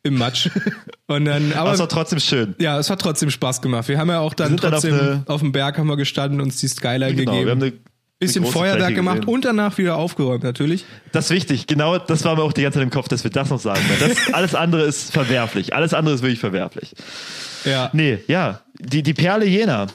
im 0.03 0.17
Matsch. 0.17 0.49
Und 1.07 1.23
dann, 1.25 1.53
Aber 1.53 1.71
es 1.71 1.79
war 1.79 1.85
aber 1.85 1.89
trotzdem 1.89 2.19
schön. 2.19 2.53
ja, 2.59 2.77
es 2.79 2.89
hat 2.89 2.99
trotzdem 3.01 3.29
Spaß 3.29 3.61
gemacht. 3.61 3.87
Wir 3.87 3.97
haben 3.97 4.09
ja 4.09 4.19
auch 4.19 4.33
dann 4.33 4.49
sind 4.49 4.63
dann 4.63 4.73
auf 4.73 4.81
trotzdem 4.81 4.99
eine- 4.99 5.23
auf, 5.25 5.39
dem 5.41 5.51
Berg 5.53 5.77
haben 5.77 5.87
wir 5.87 5.95
gestanden, 5.97 6.41
uns 6.41 6.57
die 6.57 6.67
Skyline 6.67 7.15
Genau, 7.15 7.31
gegeben. 7.31 7.45
wir 7.45 7.51
haben 7.51 7.61
eine, 7.63 7.73
bisschen 8.19 8.45
Feuerwerk 8.45 8.95
gemacht 8.95 9.21
gesehen. 9.21 9.33
und 9.33 9.45
danach 9.45 9.77
wieder 9.77 9.97
aufgeräumt, 9.97 10.43
natürlich. 10.43 10.85
Das 11.11 11.25
ist 11.25 11.31
wichtig, 11.31 11.67
genau 11.67 11.97
das 11.97 12.25
war 12.25 12.35
mir 12.35 12.43
auch 12.43 12.53
die 12.53 12.63
ganze 12.63 12.79
Zeit 12.79 12.83
im 12.83 12.89
Kopf, 12.89 13.07
dass 13.07 13.23
wir 13.23 13.31
das 13.31 13.49
noch 13.49 13.59
sagen. 13.59 13.81
Das, 13.99 14.17
alles 14.33 14.55
andere 14.55 14.83
ist 14.83 15.11
verwerflich. 15.11 15.75
Alles 15.75 15.93
andere 15.93 16.15
ist 16.15 16.21
wirklich 16.21 16.39
verwerflich. 16.39 16.93
Ja. 17.65 17.89
Nee, 17.93 18.19
ja, 18.27 18.61
die, 18.79 19.03
die 19.03 19.13
Perle 19.13 19.45
Jena. 19.45 19.87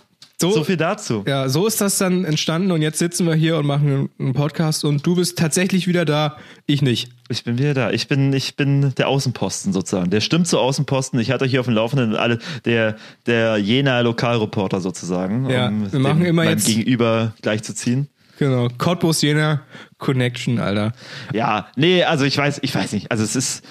So- 0.42 0.50
So, 0.52 0.64
viel 0.64 0.76
dazu. 0.76 1.24
Ja, 1.26 1.48
so 1.48 1.66
ist 1.66 1.81
das 1.81 1.96
dann 1.98 2.24
entstanden 2.24 2.70
und 2.72 2.83
jetzt 2.83 2.98
sitzen 2.98 3.26
wir 3.26 3.35
hier 3.35 3.57
und 3.57 3.64
machen 3.66 4.11
einen 4.18 4.33
Podcast 4.35 4.85
und 4.85 5.07
du 5.07 5.14
bist 5.16 5.38
tatsächlich 5.38 5.87
wieder 5.87 6.05
da, 6.05 6.37
ich 6.66 6.83
nicht. 6.83 7.09
Ich 7.28 7.44
bin 7.44 7.57
wieder 7.59 7.72
da. 7.72 7.90
Ich 7.90 8.09
bin, 8.09 8.33
ich 8.35 8.57
bin 8.57 8.94
der 8.96 9.09
Außenposten 9.09 9.72
sozusagen. 9.72 10.11
Der 10.11 10.20
stimmt 10.20 10.46
zu 10.48 10.59
Außenposten. 10.59 11.18
Ich 11.20 11.31
hatte 11.31 11.44
euch 11.44 11.50
hier 11.52 11.61
auf 11.61 11.66
dem 11.66 11.74
Laufenden 11.74 12.14
alle, 12.16 12.38
der, 12.66 12.96
der 13.26 13.57
Jena 13.57 14.00
Lokalreporter 14.00 14.81
sozusagen. 14.81 15.48
Ja, 15.48 15.68
um 15.68 15.90
wir 15.90 15.98
machen 15.98 16.24
immer 16.26 16.44
jetzt- 16.44 16.66
Gegenüber 16.66 17.33
gleichzuziehen. 17.40 18.09
Genau. 18.38 18.68
Cottbus 18.76 19.22
Jena 19.22 19.61
Connection, 19.98 20.59
Alter. 20.59 20.92
Ja, 21.33 21.68
nee, 21.76 22.02
also 22.02 22.24
ich 22.24 22.37
weiß, 22.37 22.59
ich 22.62 22.74
weiß 22.74 22.92
nicht. 22.92 23.11
Also 23.12 23.22
es 23.22 23.37
ist, 23.37 23.62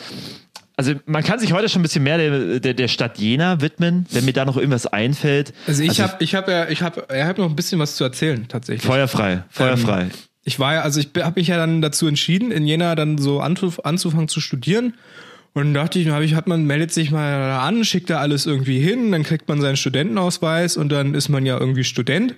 also 0.82 0.96
man 1.06 1.24
kann 1.24 1.38
sich 1.38 1.54
heute 1.54 1.70
schon 1.70 1.82
ein 1.82 1.84
bisschen 1.84 2.02
mehr 2.02 2.18
der, 2.18 2.60
der, 2.60 2.74
der 2.74 2.88
Stadt 2.88 3.20
Jena 3.20 3.62
widmen, 3.62 4.08
wenn 4.10 4.26
mir 4.26 4.34
da 4.34 4.46
noch 4.46 4.58
irgendwas 4.58 4.88
einfällt. 4.88 5.54
Also 5.68 5.84
ich 5.84 6.02
habe 6.02 6.16
ich 6.24 6.34
hab 6.34 6.50
ja, 6.50 6.70
ich 6.70 6.82
habe 6.82 7.06
ich 7.14 7.22
hab 7.22 7.38
noch 7.38 7.48
ein 7.48 7.56
bisschen 7.56 7.78
was 7.78 7.96
zu 7.96 8.04
erzählen, 8.04 8.48
tatsächlich. 8.48 8.84
Feuerfrei, 8.84 9.44
feuerfrei. 9.52 10.08
Ich 10.44 10.60
war 10.60 10.74
ja, 10.74 10.82
also 10.82 11.00
ich 11.00 11.10
habe 11.22 11.40
mich 11.40 11.50
ja 11.50 11.58
dann 11.58 11.84
dazu 11.84 12.08
entschieden, 12.08 12.50
in 12.52 12.66
Jena 12.66 12.96
dann 12.96 13.20
so 13.20 13.42
anzuf, 13.42 13.86
anzufangen 13.86 14.28
zu 14.28 14.42
studieren. 14.42 14.96
Und 15.54 15.66
dann 15.66 15.74
dachte 15.76 16.00
ich, 16.00 16.08
hab 16.08 16.24
ich, 16.24 16.34
hat 16.34 16.48
man 16.48 16.66
meldet 16.66 16.92
sich 16.92 17.12
mal 17.12 17.60
an, 17.60 17.86
schickt 17.86 18.10
da 18.10 18.18
alles 18.18 18.48
irgendwie 18.48 18.80
hin, 18.80 19.12
dann 19.12 19.22
kriegt 19.22 19.48
man 19.48 19.62
seinen 19.62 19.78
Studentenausweis 19.78 20.78
und 20.78 20.90
dann 20.90 21.14
ist 21.14 21.30
man 21.30 21.46
ja 21.46 21.60
irgendwie 21.60 21.84
Student. 21.84 22.36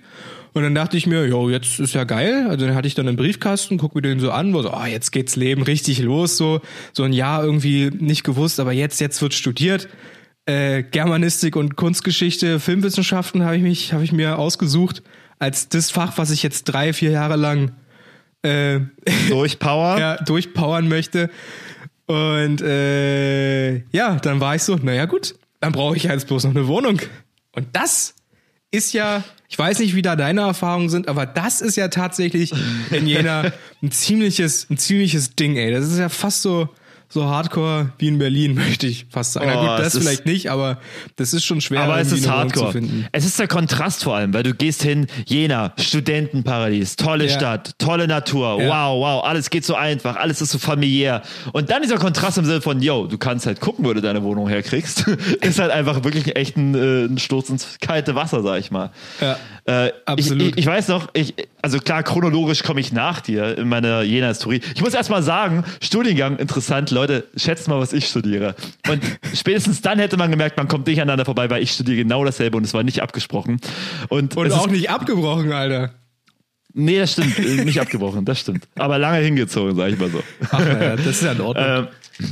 Und 0.54 0.62
dann 0.62 0.76
dachte 0.76 0.98
ich 0.98 1.08
mir, 1.08 1.26
jo, 1.26 1.50
jetzt 1.50 1.80
ist 1.80 1.94
ja 1.94 2.04
geil. 2.04 2.46
Also 2.48 2.68
dann 2.68 2.76
hatte 2.76 2.88
ich 2.88 2.94
dann 2.94 3.08
einen 3.08 3.18
Briefkasten, 3.18 3.78
guck 3.78 3.96
mir 3.96 4.02
den 4.02 4.20
so 4.20 4.32
an, 4.32 4.54
wo 4.54 4.62
so, 4.62 4.72
oh, 4.72 4.86
jetzt 4.86 5.12
geht's 5.12 5.36
Leben 5.36 5.64
richtig 5.64 6.00
los, 6.00 6.38
so 6.38 6.62
so 6.94 7.04
ein 7.04 7.14
Jahr 7.14 7.44
irgendwie 7.44 7.90
nicht 7.90 8.24
gewusst, 8.24 8.60
aber 8.60 8.72
jetzt 8.72 9.02
jetzt 9.02 9.22
wird 9.22 9.34
studiert. 9.34 9.90
Äh, 10.46 10.84
Germanistik 10.84 11.56
und 11.56 11.76
Kunstgeschichte, 11.76 12.60
Filmwissenschaften 12.60 13.44
habe 13.44 13.56
ich 13.58 13.64
mich, 13.64 13.94
habe 13.94 14.04
ich 14.04 14.12
mir 14.12 14.38
ausgesucht 14.38 15.02
als 15.40 15.70
das 15.70 15.90
Fach, 15.90 16.18
was 16.18 16.32
ich 16.32 16.44
jetzt 16.44 16.66
drei, 16.66 16.94
vier 16.94 17.12
Jahre 17.12 17.36
lang 17.36 17.72
äh, 18.44 18.82
Durch 19.30 19.58
Power. 19.58 19.98
ja, 19.98 20.18
durchpowern 20.18 20.88
möchte. 20.88 21.30
Und 22.06 22.62
äh, 22.62 23.78
ja, 23.92 24.18
dann 24.22 24.40
war 24.40 24.56
ich 24.56 24.64
so, 24.64 24.76
naja 24.76 25.06
gut, 25.06 25.36
dann 25.62 25.72
brauche 25.72 25.96
ich 25.96 26.04
jetzt 26.04 26.28
bloß 26.28 26.44
noch 26.44 26.52
eine 26.52 26.68
Wohnung. 26.68 27.00
Und 27.54 27.68
das 27.72 28.16
ist 28.74 28.92
ja, 28.94 29.24
ich 29.50 29.58
weiß 29.58 29.80
nicht, 29.80 29.96
wie 29.96 30.02
da 30.02 30.16
deine 30.16 30.42
Erfahrungen 30.42 30.90
sind, 30.90 31.08
aber 31.08 31.28
das 31.28 31.62
ist 31.62 31.78
ja 31.78 31.90
tatsächlich 31.90 32.52
in 32.90 33.06
Jena 33.06 33.54
ein 33.84 33.92
ziemliches, 33.92 34.68
ein 34.70 34.78
ziemliches 34.78 35.36
Ding, 35.36 35.56
ey. 35.56 35.72
Das 35.72 35.86
ist 35.86 36.00
ja 36.00 36.10
fast 36.10 36.42
so, 36.42 36.70
so 37.14 37.26
hardcore 37.26 37.90
wie 38.00 38.08
in 38.08 38.18
Berlin, 38.18 38.56
möchte 38.56 38.88
ich 38.88 39.06
fast 39.10 39.34
sagen. 39.34 39.50
Oh, 39.54 39.64
Na 39.64 39.76
gut, 39.78 39.86
das 39.86 39.98
vielleicht 39.98 40.26
nicht, 40.26 40.50
aber 40.50 40.80
das 41.16 41.34
ist 41.34 41.46
schon 41.46 41.62
schwer, 41.62 41.82
Aber 41.82 42.00
es 42.00 42.12
ist 42.12 42.28
Hardcore. 42.30 42.68
zu 42.68 42.72
finden. 42.74 43.08
Es 43.12 43.26
ist 43.26 43.38
der 43.40 43.48
Kontrast 43.48 44.04
vor 44.04 44.16
allem, 44.16 44.34
weil 44.34 44.44
du 44.44 44.54
gehst 44.54 44.84
hin, 44.84 45.08
Jena, 45.26 45.74
Studentenparadies, 45.80 46.96
tolle 46.96 47.26
Ja. 47.28 47.32
Stadt, 47.32 47.72
tolle 47.80 48.08
Natur, 48.08 48.62
Ja. 48.62 48.68
wow, 48.70 49.00
wow, 49.02 49.24
alles 49.26 49.50
geht 49.50 49.66
so 49.66 49.76
einfach, 49.76 50.16
alles 50.16 50.42
ist 50.42 50.52
so 50.52 50.58
familiär. 50.58 51.22
Und 51.52 51.70
dann 51.70 51.82
dieser 51.82 51.98
Kontrast 51.98 52.38
im 52.38 52.46
Sinne 52.46 52.62
von, 52.62 52.82
yo, 52.82 53.08
du 53.08 53.18
kannst 53.18 53.46
halt 53.46 53.60
gucken, 53.60 53.86
wo 53.86 53.94
du 53.94 54.02
deine 54.02 54.24
Wohnung 54.24 54.48
herkriegst, 54.48 55.08
ist 55.42 55.60
halt 55.60 55.72
einfach 55.72 56.04
wirklich 56.04 56.36
echt 56.36 56.58
ein, 56.58 56.76
äh, 56.76 57.06
ein 57.06 57.18
Sturz 57.18 57.50
ins 57.50 57.78
kalte 57.82 58.16
Wasser, 58.16 58.42
sag 58.44 58.60
ich 58.60 58.72
mal. 58.72 58.92
Ja. 59.22 59.38
Äh, 59.66 59.92
Absolut. 60.06 60.42
Ich, 60.42 60.50
ich, 60.50 60.58
ich 60.60 60.66
weiß 60.66 60.90
noch, 60.90 61.08
ich, 61.14 61.34
also 61.62 61.78
klar, 61.80 62.04
chronologisch 62.04 62.64
komme 62.64 62.80
ich 62.82 62.92
nach 62.92 63.22
dir 63.22 63.58
in 63.58 63.70
meiner 63.70 64.02
Jena-Historie. 64.02 64.62
Ich 64.76 64.82
muss 64.82 64.94
erst 64.94 65.10
mal 65.10 65.24
sagen, 65.24 65.64
Studiengang, 65.82 66.38
interessant, 66.38 66.92
Leute, 66.92 67.03
schätzt 67.36 67.68
mal, 67.68 67.80
was 67.80 67.94
ich 67.94 68.08
studiere. 68.08 68.56
Und 68.90 69.02
spätestens 69.34 69.82
dann 69.82 70.00
hätte 70.00 70.18
man 70.18 70.32
gemerkt, 70.32 70.58
man 70.58 70.68
kommt 70.68 70.88
nicht 70.88 71.00
aneinander 71.00 71.26
vorbei, 71.26 71.50
weil 71.50 71.64
ich 71.64 71.72
studiere 71.72 71.98
genau 71.98 72.24
dasselbe 72.24 72.58
und 72.58 72.64
es 72.64 72.74
war 72.74 72.84
nicht 72.84 73.02
abgesprochen. 73.02 73.60
Und, 74.10 74.36
Und 74.38 74.52
auch 74.52 74.68
ist, 74.68 74.72
nicht 74.72 74.90
abgebrochen, 74.90 75.52
Alter. 75.52 75.94
Nee, 76.74 77.00
das 77.00 77.14
stimmt, 77.14 77.38
äh, 77.40 77.64
nicht 77.66 77.80
abgebrochen, 77.80 78.26
das 78.26 78.40
stimmt. 78.40 78.68
Aber 78.76 78.98
lange 78.98 79.24
hingezogen, 79.24 79.76
sag 79.76 79.92
ich 79.92 80.00
mal 80.00 80.10
so. 80.10 80.24
Ach, 80.52 80.60
naja, 80.60 80.96
das 80.96 81.08
ist 81.08 81.24
ja 81.24 81.32
in 81.34 81.42
Ordnung. 81.42 81.66
Ähm, 81.68 81.88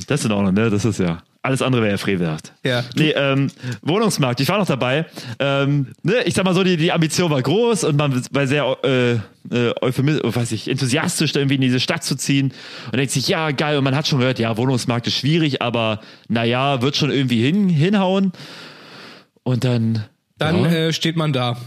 das 0.07 0.19
ist 0.19 0.25
in 0.25 0.31
Ordnung, 0.31 0.53
ne? 0.53 0.69
Das 0.69 0.85
ist 0.85 0.99
ja. 0.99 1.21
Alles 1.43 1.63
andere 1.63 1.81
wäre 1.81 1.91
ja 1.93 1.97
Frevelhaft. 1.97 2.53
Ja. 2.63 2.83
Nee, 2.95 3.13
ähm, 3.15 3.49
Wohnungsmarkt, 3.81 4.39
ich 4.41 4.49
war 4.49 4.59
noch 4.59 4.67
dabei. 4.67 5.07
Ähm, 5.39 5.87
ne, 6.03 6.23
ich 6.25 6.35
sag 6.35 6.45
mal 6.45 6.53
so, 6.53 6.63
die, 6.63 6.77
die 6.77 6.91
Ambition 6.91 7.31
war 7.31 7.41
groß 7.41 7.83
und 7.85 7.97
man 7.97 8.21
war 8.31 8.45
sehr 8.45 8.77
äh, 8.83 9.13
äh, 9.13 9.73
euphemistisch, 9.81 10.35
weiß 10.35 10.51
ich, 10.51 10.67
enthusiastisch, 10.67 11.33
irgendwie 11.33 11.55
in 11.55 11.61
diese 11.61 11.79
Stadt 11.79 12.03
zu 12.03 12.15
ziehen 12.15 12.53
und 12.85 12.97
denkt 12.97 13.11
sich, 13.11 13.27
ja, 13.27 13.49
geil, 13.49 13.77
und 13.79 13.83
man 13.83 13.95
hat 13.95 14.07
schon 14.07 14.19
gehört, 14.19 14.37
ja, 14.37 14.55
Wohnungsmarkt 14.55 15.07
ist 15.07 15.15
schwierig, 15.17 15.63
aber 15.63 16.01
naja, 16.27 16.83
wird 16.83 16.95
schon 16.95 17.09
irgendwie 17.09 17.41
hin, 17.43 17.69
hinhauen. 17.69 18.33
Und 19.43 19.63
dann. 19.63 20.05
Dann 20.41 20.63
ja, 20.63 20.71
äh, 20.71 20.93
steht 20.93 21.15
man 21.15 21.33
da. 21.33 21.57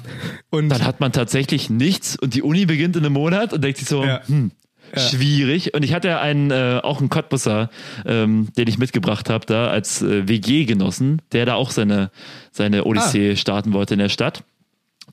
Und 0.50 0.68
dann 0.68 0.84
hat 0.84 1.00
man 1.00 1.12
tatsächlich 1.12 1.70
nichts 1.70 2.16
und 2.16 2.34
die 2.34 2.42
Uni 2.42 2.66
beginnt 2.66 2.96
in 2.96 3.04
einem 3.04 3.14
Monat 3.14 3.52
und 3.52 3.62
denkt 3.64 3.78
sich 3.78 3.88
so, 3.88 4.04
Ja. 4.04 4.20
hm, 4.26 4.50
Ja. 4.94 5.00
schwierig. 5.00 5.74
Und 5.74 5.82
ich 5.84 5.92
hatte 5.94 6.18
einen, 6.20 6.50
äh, 6.50 6.80
auch 6.82 7.00
einen 7.00 7.08
Cottbusser, 7.08 7.70
ähm, 8.06 8.48
den 8.56 8.68
ich 8.68 8.78
mitgebracht 8.78 9.30
habe, 9.30 9.46
da 9.46 9.68
als 9.68 10.02
äh, 10.02 10.28
WG-Genossen, 10.28 11.22
der 11.32 11.46
da 11.46 11.54
auch 11.54 11.70
seine, 11.70 12.10
seine 12.52 12.84
Odyssee 12.84 13.32
Ah. 13.32 13.36
starten 13.36 13.72
wollte 13.72 13.94
in 13.94 14.00
der 14.00 14.08
Stadt, 14.08 14.44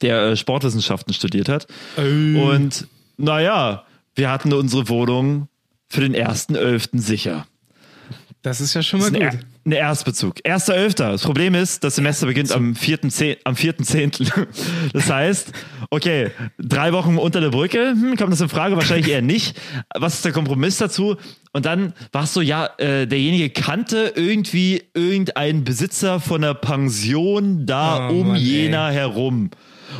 der 0.01 0.21
äh, 0.23 0.37
Sportwissenschaften 0.37 1.13
studiert 1.13 1.49
hat. 1.49 1.67
Äh. 1.97 2.35
Und 2.39 2.87
naja, 3.17 3.83
wir 4.15 4.29
hatten 4.29 4.53
unsere 4.53 4.89
Wohnung 4.89 5.47
für 5.87 6.01
den 6.01 6.15
1.11. 6.15 6.99
sicher. 6.99 7.45
das 8.43 8.59
ist 8.61 8.73
ja 8.73 8.81
schon 8.83 8.99
mal 9.01 9.11
gut. 9.11 9.39
Ein, 9.65 9.71
Er- 9.71 9.79
Erstbezug. 9.79 10.35
Erster 10.43 10.75
Elfter. 10.75 11.11
Das 11.11 11.21
Problem 11.23 11.53
ist, 11.55 11.83
das 11.83 11.95
Semester 11.95 12.25
beginnt 12.27 12.51
am 12.51 12.73
4.10. 12.73 13.37
Am 13.43 13.55
4.10. 13.55 14.31
Das 14.93 15.09
heißt, 15.09 15.51
okay, 15.89 16.31
drei 16.57 16.91
Wochen 16.93 17.17
unter 17.17 17.39
der 17.41 17.49
Brücke, 17.49 17.91
hm, 17.91 18.15
kommt 18.17 18.31
das 18.33 18.41
in 18.41 18.49
Frage? 18.49 18.75
Wahrscheinlich 18.75 19.09
eher 19.09 19.21
nicht. 19.21 19.59
Was 19.95 20.15
ist 20.15 20.25
der 20.25 20.31
Kompromiss 20.31 20.77
dazu? 20.77 21.15
Und 21.53 21.65
dann 21.65 21.93
war 22.11 22.23
es 22.23 22.33
so, 22.33 22.41
ja, 22.41 22.69
äh, 22.77 23.05
derjenige 23.07 23.49
kannte 23.49 24.13
irgendwie 24.15 24.83
irgendeinen 24.93 25.63
Besitzer 25.63 26.19
von 26.19 26.43
einer 26.43 26.53
Pension 26.53 27.65
da 27.65 28.09
Oh, 28.09 28.13
um 28.21 28.27
Mann, 28.29 28.35
ey. 28.37 28.41
Jena 28.41 28.89
herum. 28.89 29.49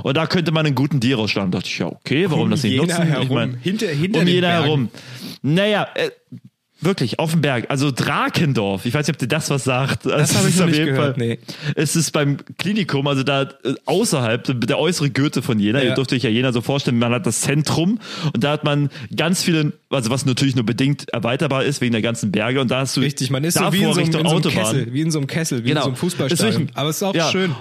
Und 0.04 0.16
da 0.16 0.26
könnte 0.26 0.52
man 0.54 0.66
einen 0.66 0.76
guten 0.76 1.00
Deal 1.02 1.20
rausschlagen. 1.20 1.52
Da 1.52 1.58
dachte 1.58 1.70
ich, 1.70 1.78
ja, 1.80 1.88
okay, 1.88 2.30
warum 2.30 2.44
Um 2.46 2.52
das 2.52 2.64
nicht 2.64 2.72
Jena 2.74 2.84
nutzen? 2.86 3.04
herum. 3.08 3.24
Ich 3.26 3.30
mein, 3.34 3.58
Hinter- 3.62 3.88
hinter 3.90 4.20
um 4.22 4.28
Jena 4.28 4.48
Bergen. 4.48 4.64
herum. 4.64 4.90
Naja, 5.42 5.88
äh, 5.96 6.10
wirklich, 6.82 7.20
auf 7.20 7.32
dem 7.32 7.42
Berg. 7.42 7.66
Also 7.70 7.92
Drakendorf. 7.92 8.86
Ich 8.86 8.94
weiß 8.94 9.08
nicht, 9.08 9.16
ob 9.16 9.20
dir 9.20 9.28
das 9.28 9.50
was 9.50 9.64
sagt. 9.64 10.06
Das 10.06 10.36
habe 10.36 10.50
ich 10.50 10.56
noch 10.56 10.64
auf 10.64 10.70
nicht 10.70 10.80
jeden 10.80 10.96
gehört, 10.96 11.18
Fall- 11.18 11.26
nee. 11.28 11.40
Es 11.76 11.96
ist 11.96 12.12
beim 12.12 12.38
Klinikum, 12.58 13.08
also 13.08 13.24
da 13.24 13.44
äh, 13.44 13.48
außerhalb, 13.86 14.60
der 14.68 14.80
äußere 14.80 15.10
Goethe 15.10 15.42
von 15.42 15.60
Jena. 15.60 15.80
Ja. 15.82 15.90
Ihr 15.90 15.96
dürft 15.96 16.12
euch 16.14 16.24
ja 16.24 16.30
Jena 16.30 16.52
so 16.52 16.62
vorstellen, 16.62 17.00
man 17.00 17.12
hat 17.14 17.26
das 17.26 17.42
Zentrum 17.42 18.00
und 18.34 18.44
da 18.44 18.52
hat 18.52 18.64
man 18.64 18.90
ganz 19.16 19.44
viele, 19.44 19.74
also 19.90 20.10
was 20.10 20.26
natürlich 20.26 20.56
nur 20.56 20.66
bedingt 20.66 21.10
erweiterbar 21.10 21.64
ist 21.64 21.82
wegen 21.82 21.92
der 21.94 22.02
ganzen 22.02 22.32
Berge 22.32 22.62
und 22.62 22.70
da 22.72 22.80
hast 22.80 22.98
du 22.98 23.02
Richtig, 23.02 23.30
man 23.30 23.44
ist 23.44 23.58
so 23.58 23.72
wie 23.74 23.84
in 23.84 23.94
so, 23.94 24.00
einem, 24.00 24.06
in 24.08 24.12
so 24.12 24.18
einem 24.20 24.28
Autobahn. 24.28 24.58
Kessel, 24.64 24.88
wie 24.94 25.02
in 25.02 25.12
so 25.12 25.20
einem 25.20 25.28
Kessel, 25.28 25.64
wie 25.64 25.70
Genau. 25.70 25.82
in 25.82 25.84
so 25.84 25.90
einem 25.90 25.96
Fußballstadion. 25.98 26.62
wirklich- 26.62 26.78
Aber 26.78 26.90
es 26.90 26.96
ist 26.98 27.04
auch 27.04 27.16
Ja. 27.16 27.30
schön. 27.32 27.56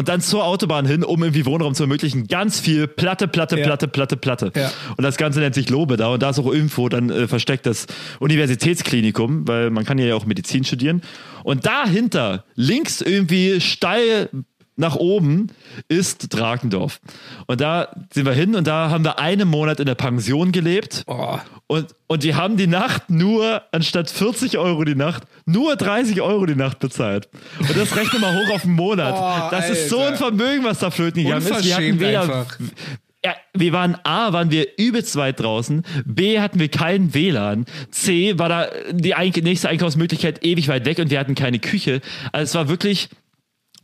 Und 0.00 0.08
dann 0.08 0.22
zur 0.22 0.44
Autobahn 0.46 0.86
hin, 0.86 1.04
um 1.04 1.22
irgendwie 1.22 1.44
Wohnraum 1.44 1.74
zu 1.74 1.82
ermöglichen, 1.82 2.26
ganz 2.26 2.58
viel 2.58 2.86
Platte, 2.88 3.28
Platte, 3.28 3.58
Ja. 3.58 3.66
Platte, 3.66 3.86
Platte, 3.86 4.16
Platte. 4.16 4.50
Ja. 4.56 4.72
Und 4.96 5.04
das 5.04 5.18
Ganze 5.18 5.40
nennt 5.40 5.54
sich 5.54 5.68
Lobe 5.68 5.98
da. 5.98 6.08
Und 6.08 6.22
da 6.22 6.30
ist 6.30 6.38
auch 6.38 6.46
irgendwo 6.50 6.88
dann 6.88 7.10
äh, 7.10 7.28
versteckt 7.28 7.66
das 7.66 7.86
Universitätsklinikum, 8.18 9.46
weil 9.46 9.68
man 9.68 9.84
kann 9.84 9.98
ja 9.98 10.14
auch 10.14 10.24
Medizin 10.24 10.64
studieren. 10.64 11.02
Und 11.44 11.66
dahinter, 11.66 12.44
links 12.54 13.02
irgendwie 13.02 13.60
steil 13.60 14.30
nach 14.76 14.96
oben, 14.96 15.48
ist 15.88 16.34
Drakendorf. 16.34 16.98
Und 17.46 17.60
da 17.60 17.88
sind 18.10 18.24
wir 18.24 18.32
hin 18.32 18.54
und 18.54 18.66
da 18.66 18.88
haben 18.88 19.04
wir 19.04 19.18
einen 19.18 19.48
Monat 19.48 19.80
in 19.80 19.84
der 19.84 19.96
Pension 19.96 20.50
gelebt. 20.50 21.04
Oh, 21.08 21.36
Und, 21.70 21.94
und 22.08 22.24
die 22.24 22.34
haben 22.34 22.56
die 22.56 22.66
Nacht 22.66 23.10
nur, 23.10 23.62
anstatt 23.70 24.10
40 24.10 24.58
Euro 24.58 24.82
die 24.82 24.96
Nacht, 24.96 25.22
nur 25.46 25.76
30 25.76 26.20
Euro 26.20 26.44
die 26.44 26.56
Nacht 26.56 26.80
bezahlt. 26.80 27.28
Und 27.60 27.76
das 27.76 27.94
rechne 27.94 28.18
mal 28.18 28.34
hoch 28.34 28.52
auf 28.52 28.64
einen 28.64 28.72
Monat. 28.72 29.14
Oh, 29.16 29.50
das 29.52 29.70
ist 29.70 29.88
so 29.88 29.98
ein 29.98 30.06
Alter. 30.06 30.16
Vermögen, 30.16 30.64
was 30.64 30.80
da 30.80 30.90
flöten 30.90 31.22
gegangen 31.22 31.46
ist. 31.46 31.64
Wir 31.64 31.76
hatten 31.76 32.00
weder, 32.00 32.22
einfach. 32.22 32.58
ja, 33.24 33.34
wir 33.54 33.72
waren 33.72 33.96
A, 34.02 34.32
waren 34.32 34.50
wir 34.50 34.66
übelst 34.78 35.14
weit 35.14 35.38
draußen. 35.38 35.84
B, 36.04 36.40
hatten 36.40 36.58
wir 36.58 36.70
keinen 36.70 37.14
WLAN. 37.14 37.66
C, 37.92 38.36
war 38.36 38.48
da 38.48 38.66
die 38.90 39.14
nächste 39.40 39.68
Einkaufsmöglichkeit 39.68 40.44
ewig 40.44 40.66
weit 40.66 40.84
weg 40.86 40.98
und 40.98 41.12
wir 41.12 41.20
hatten 41.20 41.36
keine 41.36 41.60
Küche. 41.60 42.00
Also 42.32 42.50
es 42.50 42.54
war 42.56 42.68
wirklich 42.68 43.10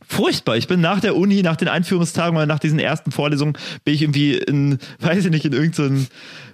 furchtbar. 0.07 0.57
Ich 0.57 0.67
bin 0.67 0.81
nach 0.81 0.99
der 0.99 1.15
Uni, 1.15 1.41
nach 1.41 1.55
den 1.57 1.67
Einführungstagen 1.67 2.35
oder 2.37 2.45
nach 2.45 2.59
diesen 2.59 2.79
ersten 2.79 3.11
Vorlesungen, 3.11 3.53
bin 3.83 3.93
ich 3.93 4.01
irgendwie 4.01 4.35
in, 4.37 4.79
weiß 4.99 5.25
ich 5.25 5.31
nicht, 5.31 5.45
in 5.45 5.53
irgendein 5.53 6.07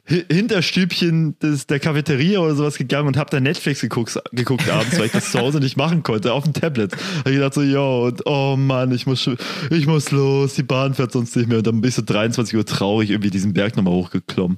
Hi- 0.09 0.25
Hinterstübchen 0.29 1.39
des, 1.39 1.65
der 1.67 1.79
Cafeteria 1.79 2.39
oder 2.39 2.55
sowas 2.55 2.77
gegangen 2.77 3.07
und 3.07 3.15
habe 3.15 3.29
da 3.29 3.39
Netflix 3.39 3.79
geguckt, 3.81 4.19
geguckt 4.33 4.69
abends, 4.69 4.97
weil 4.97 5.05
ich 5.05 5.11
das 5.13 5.31
zu 5.31 5.39
Hause 5.39 5.59
nicht 5.59 5.77
machen 5.77 6.03
konnte, 6.03 6.33
auf 6.33 6.43
dem 6.43 6.53
Tablet. 6.53 6.93
Hab 7.19 7.27
ich 7.27 7.33
gedacht 7.35 7.53
so, 7.53 7.61
yo, 7.61 8.07
und 8.07 8.21
oh 8.25 8.55
Mann, 8.57 8.91
ich 8.91 9.05
muss, 9.05 9.29
ich 9.69 9.87
muss 9.87 10.11
los, 10.11 10.55
die 10.55 10.63
Bahn 10.63 10.93
fährt 10.93 11.13
sonst 11.13 11.35
nicht 11.37 11.47
mehr. 11.47 11.59
Und 11.59 11.67
dann 11.67 11.79
bis 11.79 11.95
so 11.95 12.01
23 12.05 12.57
Uhr 12.57 12.65
traurig 12.65 13.11
irgendwie 13.11 13.29
diesen 13.29 13.53
Berg 13.53 13.77
nochmal 13.77 13.93
hochgeklommen. 13.93 14.57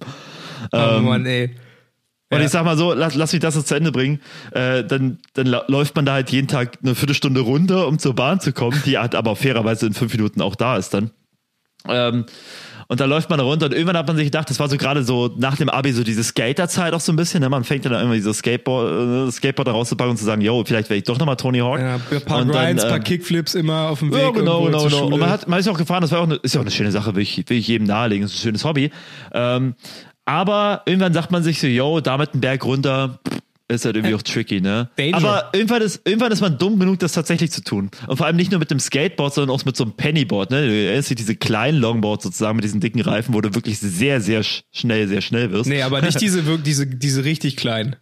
oh 0.72 0.78
Ähm, 0.78 1.04
Mann, 1.04 1.26
ey. 1.28 1.52
Und 2.36 2.42
Ja. 2.42 2.46
ich 2.46 2.52
sag 2.52 2.64
mal 2.66 2.78
so, 2.78 2.94
lass, 2.94 3.16
lass 3.16 3.34
mich 3.34 3.42
das 3.42 3.56
jetzt 3.56 3.68
zu 3.68 3.76
Ende 3.76 3.92
bringen. 3.92 4.20
Äh, 4.52 4.84
dann 4.84 5.18
dann 5.34 5.48
läuft 5.68 5.96
man 5.96 6.06
da 6.06 6.14
halt 6.14 6.30
jeden 6.32 6.48
Tag 6.48 6.78
eine 6.84 6.96
Viertelstunde 6.96 7.42
runter, 7.42 7.88
um 7.88 7.98
zur 8.00 8.14
Bahn 8.14 8.40
zu 8.40 8.54
kommen, 8.54 8.82
die 8.86 8.98
halt 8.98 9.16
aber 9.16 9.36
fairerweise 9.36 9.88
in 9.88 9.94
fünf 9.94 10.14
Minuten 10.14 10.42
auch 10.42 10.56
da 10.56 10.78
ist 10.78 10.94
dann. 10.94 11.12
Ähm, 11.88 12.26
und 12.88 13.00
da 13.00 13.06
läuft 13.06 13.32
man 13.32 13.40
da 13.40 13.46
runter 13.46 13.66
und 13.66 13.74
irgendwann 13.74 13.98
hat 13.98 14.06
man 14.08 14.16
sich 14.16 14.26
gedacht, 14.26 14.48
das 14.50 14.60
war 14.60 14.70
so 14.70 14.78
gerade 14.78 15.04
so 15.04 15.34
nach 15.38 15.58
dem 15.58 15.70
Abi 15.70 15.92
so 15.92 16.04
diese 16.04 16.24
Skaterzeit 16.24 16.94
auch 16.94 17.00
so 17.00 17.12
ein 17.12 17.16
bisschen. 17.16 17.42
Ne? 17.42 17.50
Man 17.50 17.64
fängt 17.64 17.84
dann 17.86 17.94
immer 17.94 18.14
dieses 18.14 18.38
Skateboard, 18.38 19.30
äh, 19.30 19.32
Skateboard 19.32 19.70
rauszupacken 19.70 20.12
und 20.12 20.18
zu 20.18 20.26
sagen, 20.26 20.42
yo, 20.42 20.64
vielleicht 20.66 20.90
werde 20.90 21.00
ich 21.00 21.04
doch 21.04 21.18
nochmal 21.18 21.36
Tony 21.36 21.60
Hawk. 21.60 21.80
Ja, 21.80 21.96
ein 21.96 22.22
paar 22.22 22.42
und 22.42 22.52
Grinds, 22.52 22.84
ein 22.84 22.90
ähm, 22.90 22.96
paar 22.96 23.00
Kickflips 23.00 23.56
immer 23.56 23.90
auf 23.90 24.00
dem 24.00 24.14
Weg. 24.14 24.22
ja, 24.22 24.30
genau, 24.30 24.66
genau, 24.66 24.84
genau. 24.84 25.08
Und 25.08 25.20
man, 25.20 25.30
hat, 25.32 25.48
man 25.48 25.60
ist 25.60 25.68
auch 25.68 25.78
gefahren, 25.78 26.02
das 26.02 26.12
war 26.12 26.20
auch 26.20 26.26
eine, 26.26 26.36
ist 26.36 26.54
ja 26.54 26.62
auch 26.62 26.64
eine 26.64 26.72
schöne 26.72 26.92
Sache, 26.92 27.16
will 27.16 27.24
ich, 27.24 27.38
will 27.50 27.58
ich 27.58 27.68
jedem 27.68 27.88
nahelegen, 27.88 28.22
das 28.24 28.34
ist 28.34 28.40
ein 28.40 28.44
schönes 28.44 28.64
Hobby. 28.66 28.92
Ähm, 29.34 29.74
aber 30.26 30.82
irgendwann 30.86 31.14
sagt 31.14 31.32
man 31.32 31.44
sich 31.44 31.60
so, 31.60 31.68
yo, 31.68 32.02
damit 32.02 32.34
einen 32.34 32.42
Berg 32.42 32.66
runter, 32.66 33.20
ist 33.68 33.84
halt 33.86 33.96
irgendwie 33.96 34.14
auch 34.14 34.22
tricky, 34.22 34.62
ne? 34.62 34.90
Danger. 34.96 35.18
Aber 35.18 35.50
irgendwann 35.54 35.82
ist, 35.82 36.02
irgendwann 36.08 36.32
ist 36.32 36.42
man 36.42 36.58
dumm 36.60 36.78
genug, 36.80 37.00
das 37.00 37.14
tatsächlich 37.14 37.52
zu 37.52 37.64
tun. 37.64 37.90
Und 38.08 38.18
vor 38.18 38.28
allem 38.28 38.36
nicht 38.36 38.52
nur 38.52 38.60
mit 38.60 38.70
dem 38.70 38.80
Skateboard, 38.80 39.34
sondern 39.34 39.56
auch 39.56 39.66
mit 39.66 39.76
so 39.76 39.84
einem 39.86 39.94
Pennyboard, 39.94 40.52
ne? 40.52 40.68
Du 40.68 40.72
erinnerst 40.72 41.18
diese 41.18 41.36
kleinen 41.36 41.80
Longboards 41.80 42.24
sozusagen 42.26 42.58
mit 42.58 42.64
diesen 42.64 42.80
dicken 42.80 43.02
Reifen, 43.02 43.34
wo 43.34 43.42
du 43.42 43.56
wirklich 43.56 43.80
sehr, 43.80 44.22
sehr 44.22 44.44
sch- 44.44 44.62
schnell, 44.72 45.08
sehr 45.08 45.22
schnell 45.22 45.52
wirst. 45.52 45.68
Nee, 45.68 45.82
aber 45.82 46.02
nicht 46.02 46.22
diese, 46.22 46.44
diese, 46.60 46.86
diese 46.86 47.24
richtig 47.24 47.56
kleinen. 47.58 47.96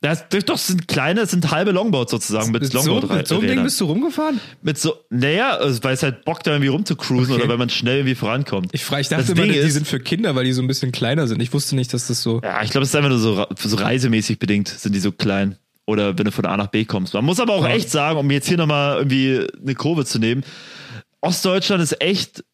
Das, 0.00 0.28
doch, 0.28 0.38
das 0.44 0.68
sind 0.68 0.86
kleine, 0.86 1.26
sind 1.26 1.50
halbe 1.50 1.72
Longboards 1.72 2.12
sozusagen 2.12 2.52
mit, 2.52 2.62
Mit 2.62 2.70
so, 2.70 2.78
Longboard 2.78 3.16
mit 3.16 3.26
so 3.26 3.38
einem 3.38 3.48
Ding 3.48 3.62
bist 3.64 3.80
du 3.80 3.86
rumgefahren? 3.86 4.40
Mit 4.62 4.78
so, 4.78 4.94
naja, 5.10 5.56
also 5.56 5.82
weil 5.82 5.94
es 5.94 6.04
halt 6.04 6.24
Bock 6.24 6.44
da 6.44 6.52
irgendwie 6.52 6.68
rumzucruisen 6.68 7.32
Okay. 7.34 7.42
oder 7.42 7.50
weil 7.50 7.58
man 7.58 7.68
schnell 7.68 7.98
irgendwie 7.98 8.14
vorankommt. 8.14 8.68
Ich, 8.72 8.84
frage, 8.84 9.00
ich 9.02 9.08
dachte 9.08 9.22
Das 9.22 9.30
immer, 9.30 9.42
Ding 9.42 9.52
die 9.54 9.58
ist- 9.58 9.72
sind 9.74 9.88
für 9.88 9.98
Kinder, 9.98 10.36
weil 10.36 10.44
die 10.44 10.52
so 10.52 10.62
ein 10.62 10.68
bisschen 10.68 10.92
kleiner 10.92 11.26
sind. 11.26 11.42
Ich 11.42 11.52
wusste 11.52 11.74
nicht, 11.74 11.92
dass 11.92 12.06
das 12.06 12.22
so. 12.22 12.40
Ja, 12.44 12.62
ich 12.62 12.70
glaube, 12.70 12.84
es 12.84 12.90
ist 12.90 12.94
einfach 12.94 13.10
nur 13.10 13.18
so, 13.18 13.44
so 13.58 13.76
reisemäßig 13.76 14.38
bedingt, 14.38 14.68
sind 14.68 14.94
die 14.94 15.00
so 15.00 15.10
klein. 15.10 15.56
Oder 15.84 16.16
wenn 16.16 16.26
du 16.26 16.30
von 16.32 16.46
A 16.46 16.56
nach 16.56 16.68
B 16.68 16.84
kommst. 16.84 17.14
Man 17.14 17.24
muss 17.24 17.40
aber 17.40 17.54
auch 17.54 17.66
echt 17.66 17.90
sagen, 17.90 18.18
um 18.18 18.30
jetzt 18.30 18.46
hier 18.46 18.58
nochmal 18.58 18.98
irgendwie 18.98 19.46
eine 19.60 19.74
Kurve 19.74 20.04
zu 20.04 20.18
nehmen, 20.20 20.44
Ostdeutschland 21.22 21.82
ist 21.82 22.00
echt 22.00 22.44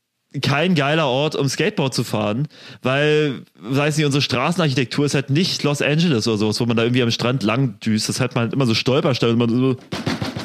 kein 0.43 0.75
geiler 0.75 1.07
Ort, 1.07 1.37
um 1.37 1.49
Skateboard 1.49 1.95
zu 1.95 2.05
fahren, 2.05 2.49
weil, 2.83 3.43
weiß 3.61 3.97
nicht, 3.97 4.07
unsere 4.07 4.23
Straßenarchitektur 4.23 5.07
ist 5.07 5.15
halt 5.15 5.31
nicht 5.31 5.63
Los 5.63 5.81
Angeles 5.83 6.27
oder 6.27 6.39
sowas, 6.39 6.61
wo 6.61 6.67
man 6.67 6.77
da 6.77 6.83
irgendwie 6.83 7.03
am 7.03 7.11
Strand 7.11 7.43
lang 7.43 7.79
düst. 7.81 8.09
Das 8.09 8.21
hat 8.21 8.35
man 8.35 8.45
halt 8.45 8.53
immer 8.53 8.67
so 8.67 8.75
Stolpersteine, 8.75 9.35
man 9.37 9.49
so, 9.49 9.77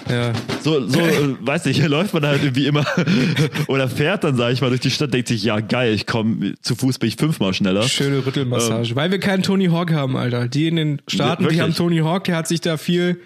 Ja. 0.10 0.34
so, 0.62 0.88
so 0.88 1.00
äh, 1.00 1.36
weiß 1.42 1.66
nicht, 1.66 1.84
läuft 1.88 2.14
man 2.14 2.26
halt 2.26 2.44
irgendwie 2.44 2.68
immer 2.68 2.86
oder 3.68 3.88
fährt 3.90 4.24
dann, 4.24 4.36
sag 4.38 4.54
ich 4.54 4.62
mal, 4.62 4.70
durch 4.70 4.82
die 4.82 4.92
Stadt, 4.92 5.14
denkt 5.14 5.28
sich, 5.28 5.44
ja 5.44 5.60
geil, 5.60 5.94
ich 5.94 6.06
komme, 6.06 6.54
zu 6.62 6.76
Fuß 6.76 7.00
bin 7.00 7.10
ich 7.10 7.16
fünfmal 7.16 7.54
schneller. 7.54 7.84
Schöne 7.84 8.26
Rüttelmassage. 8.26 8.96
Weil 8.96 9.12
wir 9.12 9.20
keinen 9.20 9.44
Tony 9.44 9.68
Hawk 9.68 9.92
haben, 9.92 10.18
Alter. 10.18 10.48
Die 10.48 10.68
in 10.68 10.76
den 10.76 11.02
Staaten, 11.08 11.44
die 11.44 11.46
wirklich? 11.46 11.62
haben 11.62 11.74
Tony 11.76 11.98
Hawk, 12.00 12.26
der 12.26 12.36
hat 12.36 12.48
sich 12.48 12.62
da 12.62 12.78
viel 12.78 13.20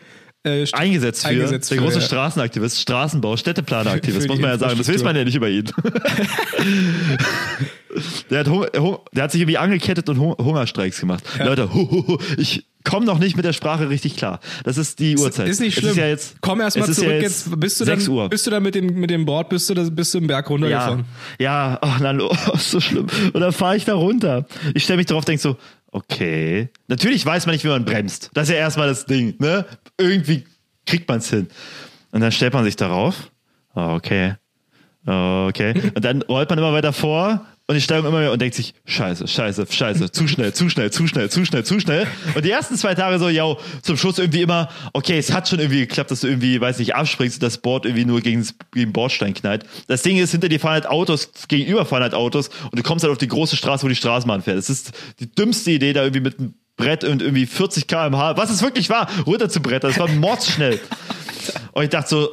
äh, 0.43 0.65
Eingesetzt 0.73 1.23
für, 1.23 1.29
Eingesetzt 1.29 1.71
der 1.71 1.77
für, 1.77 1.83
große 1.83 1.99
ja. 1.99 2.05
Straßenaktivist, 2.05 2.79
Straßenbau, 2.81 3.37
Städteplaneraktivist, 3.37 4.27
muss 4.29 4.39
man 4.39 4.49
ja 4.51 4.57
sagen. 4.57 4.77
Das 4.77 4.87
weiß 4.89 5.03
man 5.03 5.15
ja 5.15 5.23
nicht 5.23 5.35
über 5.35 5.49
ihn. 5.49 5.65
der, 8.29 8.39
hat 8.39 8.47
Hunger, 8.49 8.67
der 9.13 9.23
hat 9.23 9.31
sich 9.31 9.41
irgendwie 9.41 9.57
angekettet 9.57 10.09
und 10.09 10.19
Hung- 10.19 10.37
Hungerstreiks 10.37 10.99
gemacht. 10.99 11.23
Leute, 11.39 11.73
hu, 11.73 11.89
hu, 11.89 12.07
hu, 12.07 12.17
ich 12.37 12.65
komme 12.83 13.05
noch 13.05 13.19
nicht 13.19 13.35
mit 13.37 13.45
der 13.45 13.53
Sprache 13.53 13.89
richtig 13.89 14.17
klar. 14.17 14.39
Das 14.63 14.77
ist 14.77 14.99
die 14.99 15.17
Uhrzeit. 15.17 15.47
Ist 15.47 15.61
nicht 15.61 15.75
Es 15.75 15.79
schlimm. 15.79 15.91
Ist 15.91 15.97
ja 15.97 16.07
jetzt, 16.07 16.35
Komm 16.41 16.59
erst 16.59 16.77
mal 16.77 16.83
es 16.83 16.89
ist 16.89 16.97
zurück 16.97 17.11
ja 17.13 17.19
jetzt. 17.19 17.59
Bist 17.59 17.79
du 17.79 17.85
6 17.85 18.05
dann, 18.05 18.13
Uhr. 18.13 18.29
bist 18.29 18.45
du 18.45 18.51
dann 18.51 18.63
mit 18.63 18.75
dem, 18.75 18.99
mit 18.99 19.09
dem 19.09 19.25
Board, 19.25 19.49
bist 19.49 19.69
du, 19.69 19.73
da, 19.73 19.83
bist 19.83 20.13
du 20.13 20.17
im 20.17 20.27
Berg 20.27 20.45
Ja, 20.45 20.49
runtergefahren? 20.49 21.05
ja, 21.39 21.79
oh, 21.81 21.87
na, 22.01 22.17
oh, 22.19 22.35
ist 22.53 22.71
so 22.71 22.79
schlimm. 22.81 23.07
Und 23.31 23.39
dann 23.39 23.53
fahre 23.53 23.77
ich 23.77 23.85
da 23.85 23.93
runter. 23.93 24.45
Ich 24.73 24.83
stelle 24.83 24.97
mich 24.97 25.05
drauf, 25.07 25.23
denke 25.25 25.41
so, 25.41 25.55
okay. 25.93 26.69
Natürlich 26.87 27.25
weiß 27.25 27.45
man 27.45 27.53
nicht, 27.53 27.63
wie 27.63 27.69
man 27.69 27.85
bremst. 27.85 28.29
Das 28.33 28.49
ist 28.49 28.53
ja 28.53 28.59
erstmal 28.59 28.87
das 28.87 29.05
Ding, 29.05 29.35
ne? 29.39 29.65
Irgendwie 29.97 30.45
kriegt 30.85 31.07
man 31.07 31.19
es 31.19 31.29
hin. 31.29 31.47
Und 32.11 32.21
dann 32.21 32.31
stellt 32.31 32.53
man 32.53 32.63
sich 32.63 32.75
darauf. 32.75 33.31
Okay. 33.73 34.35
Okay. 35.05 35.91
Und 35.95 36.05
dann 36.05 36.21
rollt 36.23 36.49
man 36.49 36.59
immer 36.59 36.73
weiter 36.73 36.93
vor 36.93 37.45
und 37.73 37.79
die 37.79 37.81
Steuerung 37.81 38.07
immer 38.07 38.19
mehr 38.19 38.31
und 38.31 38.41
denkt 38.41 38.55
sich, 38.55 38.75
scheiße, 38.85 39.27
scheiße, 39.27 39.65
scheiße, 39.69 40.11
zu 40.11 40.27
schnell, 40.27 40.53
zu 40.53 40.69
schnell, 40.69 40.91
zu 40.91 41.07
schnell, 41.07 41.29
zu 41.29 41.43
schnell, 41.43 41.65
zu 41.65 41.79
schnell. 41.79 42.07
Und 42.35 42.45
die 42.45 42.51
ersten 42.51 42.77
zwei 42.77 42.93
Tage 42.93 43.17
so, 43.17 43.29
ja, 43.29 43.57
zum 43.81 43.97
Schluss 43.97 44.19
irgendwie 44.19 44.41
immer, 44.41 44.69
okay, 44.93 45.17
es 45.17 45.33
hat 45.33 45.49
schon 45.49 45.59
irgendwie 45.59 45.79
geklappt, 45.79 46.11
dass 46.11 46.21
du 46.21 46.27
irgendwie, 46.27 46.61
weiß 46.61 46.77
nicht, 46.79 46.95
abspringst 46.95 47.37
und 47.37 47.43
das 47.43 47.57
Board 47.57 47.85
irgendwie 47.85 48.05
nur 48.05 48.21
gegen, 48.21 48.47
den 48.75 48.93
Bordstein 48.93 49.33
knallt. 49.33 49.65
Das 49.87 50.03
Ding 50.03 50.17
ist, 50.17 50.31
hinter 50.31 50.49
dir 50.49 50.59
fahren 50.59 50.73
halt 50.73 50.87
Autos, 50.87 51.31
gegenüber 51.47 51.85
fahren 51.85 52.03
halt 52.03 52.13
Autos 52.13 52.49
und 52.71 52.77
du 52.77 52.83
kommst 52.83 53.03
halt 53.03 53.11
auf 53.11 53.17
die 53.17 53.27
große 53.27 53.55
Straße, 53.55 53.83
wo 53.83 53.87
die 53.87 53.95
Straßenbahn 53.95 54.43
fährt. 54.43 54.57
Das 54.57 54.69
ist 54.69 54.91
die 55.19 55.31
dümmste 55.31 55.71
Idee, 55.71 55.93
da 55.93 56.03
irgendwie 56.03 56.21
mit 56.21 56.39
einem 56.39 56.53
Brett 56.77 57.03
und 57.03 57.21
irgendwie 57.21 57.45
40 57.45 57.87
km/h, 57.87 58.37
was 58.37 58.49
es 58.49 58.61
wirklich 58.61 58.89
war, 58.89 59.07
runter 59.25 59.49
zu 59.49 59.61
brettern. 59.61 59.91
Das 59.91 59.99
war 59.99 60.07
mordsschnell. 60.07 60.79
Und 61.73 61.83
ich 61.83 61.89
dachte 61.89 62.09
so, 62.09 62.29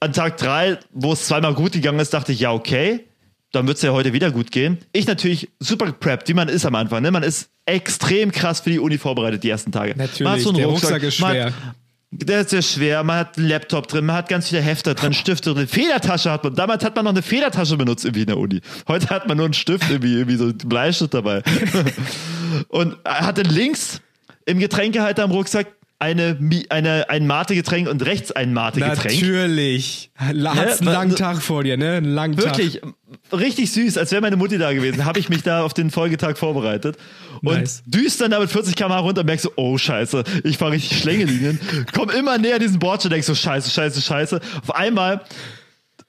an 0.00 0.12
Tag 0.12 0.36
drei, 0.38 0.78
wo 0.92 1.12
es 1.12 1.26
zweimal 1.26 1.54
gut 1.54 1.72
gegangen 1.72 1.98
ist, 2.00 2.14
dachte 2.14 2.32
ich, 2.32 2.40
ja, 2.40 2.52
okay, 2.52 3.06
dann 3.52 3.66
wird 3.66 3.78
es 3.78 3.82
ja 3.82 3.92
heute 3.92 4.12
wieder 4.12 4.30
gut 4.30 4.50
gehen. 4.50 4.78
Ich 4.92 5.06
natürlich 5.06 5.48
super 5.58 5.86
gepreppt, 5.86 6.28
wie 6.28 6.34
man 6.34 6.48
ist 6.48 6.64
am 6.64 6.74
Anfang. 6.74 7.02
Ne? 7.02 7.10
Man 7.10 7.22
ist 7.22 7.50
extrem 7.66 8.30
krass 8.30 8.60
für 8.60 8.70
die 8.70 8.78
Uni 8.78 8.98
vorbereitet 8.98 9.42
die 9.42 9.50
ersten 9.50 9.72
Tage. 9.72 9.94
Natürlich, 9.96 10.20
man 10.20 10.32
hat 10.32 10.40
so 10.40 10.48
einen 10.50 10.58
der 10.58 10.66
Rucksack 10.66 11.02
ist 11.02 11.20
man 11.20 11.30
schwer. 11.32 11.46
Hat, 11.46 11.52
der 12.12 12.40
ist 12.40 12.50
sehr 12.50 12.62
schwer. 12.62 13.04
Man 13.04 13.18
hat 13.18 13.38
einen 13.38 13.48
Laptop 13.48 13.86
drin, 13.86 14.06
man 14.06 14.16
hat 14.16 14.28
ganz 14.28 14.48
viele 14.48 14.60
Hefte 14.60 14.94
drin, 14.94 15.12
Stifte 15.12 15.54
drin. 15.54 15.68
Federtasche 15.68 16.30
hat 16.30 16.44
man. 16.44 16.54
Damals 16.54 16.84
hat 16.84 16.96
man 16.96 17.04
noch 17.04 17.12
eine 17.12 17.22
Federtasche 17.22 17.76
benutzt 17.76 18.04
irgendwie 18.04 18.22
in 18.22 18.26
der 18.26 18.38
Uni. 18.38 18.60
Heute 18.88 19.08
hat 19.10 19.28
man 19.28 19.36
nur 19.36 19.46
einen 19.46 19.54
Stift 19.54 19.88
irgendwie, 19.88 20.14
irgendwie 20.14 20.36
so 20.36 20.44
einen 20.44 20.58
Bleistift 20.58 21.14
dabei. 21.14 21.42
Und 22.68 22.96
hatte 23.04 23.42
links 23.42 24.00
im 24.44 24.58
Getränkehalter 24.58 25.22
am 25.22 25.30
Rucksack 25.30 25.68
eine, 26.00 26.38
eine, 26.70 27.10
ein 27.10 27.26
Mate-Getränk 27.26 27.86
und 27.88 28.04
rechts 28.04 28.32
ein 28.32 28.52
Mate-Getränk. 28.54 29.20
Natürlich. 29.20 30.10
Hat's 30.16 30.30
einen 30.80 30.88
Ja, 30.88 30.92
langen 30.92 31.14
Tag 31.14 31.42
vor 31.42 31.62
dir, 31.62 31.76
ne? 31.76 31.92
Einen 31.96 32.14
langen 32.14 32.36
Tag. 32.36 32.46
Wirklich, 32.58 32.80
richtig 33.32 33.70
süß, 33.70 33.98
als 33.98 34.10
wäre 34.10 34.22
meine 34.22 34.36
Mutti 34.36 34.56
da 34.56 34.72
gewesen. 34.72 35.04
Habe 35.04 35.18
ich 35.18 35.28
mich 35.28 35.42
da 35.42 35.62
auf 35.62 35.74
den 35.74 35.90
Folgetag 35.90 36.36
vorbereitet. 36.38 36.96
Und 37.42 37.54
Nice. 37.54 37.82
düst 37.86 38.20
dann 38.20 38.30
da 38.30 38.40
mit 38.40 38.50
40 38.50 38.74
km 38.76 38.92
runter 38.92 39.20
und 39.20 39.26
merkst 39.26 39.44
so, 39.44 39.52
oh 39.56 39.76
scheiße, 39.78 40.24
ich 40.44 40.58
fahre 40.58 40.72
richtig 40.72 40.98
Schlängelinien. 41.00 41.60
Komm 41.94 42.10
immer 42.10 42.38
näher 42.38 42.58
diesen 42.58 42.78
Bordstein, 42.78 43.10
denkst 43.12 43.26
so, 43.26 43.34
scheiße, 43.34 43.70
scheiße, 43.70 44.00
scheiße. 44.00 44.40
Auf 44.62 44.74
einmal, 44.74 45.20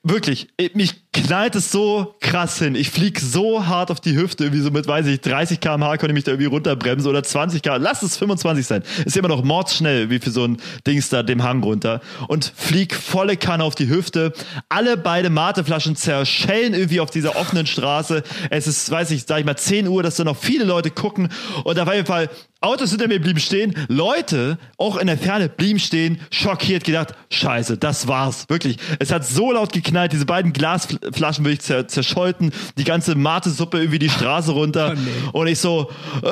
wirklich, 0.04 0.48
mich 0.74 1.12
knallt 1.14 1.56
es 1.56 1.72
so 1.72 2.16
krass 2.20 2.58
hin. 2.58 2.76
Ich 2.76 2.90
flieg 2.90 3.20
so 3.20 3.68
hart 3.68 3.92
auf 3.92 4.00
die 4.00 4.16
Hüfte, 4.16 4.46
irgendwie 4.46 4.64
so 4.64 4.72
mit, 4.72 4.88
weiß 4.88 5.06
ich, 5.08 5.22
30 5.22 5.60
km/h 5.60 5.98
konnte 5.98 6.08
ich 6.08 6.14
mich 6.14 6.24
da 6.24 6.32
irgendwie 6.32 6.48
runterbremsen 6.48 7.10
oder 7.10 7.22
20 7.22 7.62
km. 7.62 7.82
Lass 7.82 8.02
es 8.02 8.18
25 8.18 8.66
sein. 8.66 8.84
Ist 9.06 9.16
immer 9.18 9.28
noch 9.28 9.44
mordsschnell, 9.44 10.10
wie 10.10 10.20
für 10.20 10.32
so 10.32 10.46
ein 10.46 10.58
Dings 10.88 11.10
da 11.10 11.22
dem 11.22 11.44
Hang 11.44 11.64
runter. 11.64 12.02
Und 12.28 12.52
flieg 12.56 12.96
volle 12.96 13.38
Kanne 13.38 13.64
auf 13.64 13.76
die 13.76 13.90
Hüfte. 13.90 14.34
Alle 14.70 14.98
beide 14.98 15.30
Mateflaschen 15.30 15.96
zerschellen 15.96 16.74
irgendwie 16.74 17.00
auf 17.00 17.12
dieser 17.12 17.36
offenen 17.36 17.68
Straße. 17.68 18.24
Es 18.50 18.68
ist, 18.68 18.90
weiß 18.90 19.12
ich, 19.12 19.26
sag 19.26 19.40
ich 19.40 19.46
mal, 19.46 19.58
10 19.58 19.88
Uhr, 19.88 20.02
dass 20.02 20.16
da 20.16 20.24
noch 20.24 20.38
viele 20.38 20.64
Leute 20.64 20.90
gucken. 20.90 21.30
Und 21.64 21.80
auf 21.80 21.94
jeden 21.94 22.08
Fall, 22.08 22.30
Autos 22.62 22.92
hinter 22.92 23.08
mir 23.08 23.20
blieben 23.20 23.40
stehen. 23.40 23.74
Leute, 23.88 24.58
auch 24.78 24.98
in 24.98 25.08
der 25.08 25.18
Ferne, 25.18 25.50
blieben 25.50 25.80
stehen, 25.80 26.20
schockiert 26.32 26.84
gedacht, 26.84 27.16
scheiße, 27.32 27.78
das 27.78 28.08
war's. 28.08 28.46
Wirklich. 28.50 28.78
Es 29.00 29.12
hat 29.12 29.26
so 29.28 29.52
laut 29.52 29.74
geknallt, 29.74 30.14
diese 30.14 30.26
beiden 30.26 30.54
Glasflaschen 30.54 31.44
wirklich 31.44 31.62
zer 31.62 31.88
zerscholten, 31.88 32.52
die 32.78 32.84
ganze 32.84 33.16
Mate-Suppe 33.16 33.80
irgendwie 33.80 34.00
die 34.00 34.10
Straße 34.10 34.52
runter. 34.52 34.92
Oh, 34.92 34.94
nee. 34.96 35.30
Und 35.34 35.48
ich 35.48 35.60
so, 35.60 35.90
äh, 36.24 36.28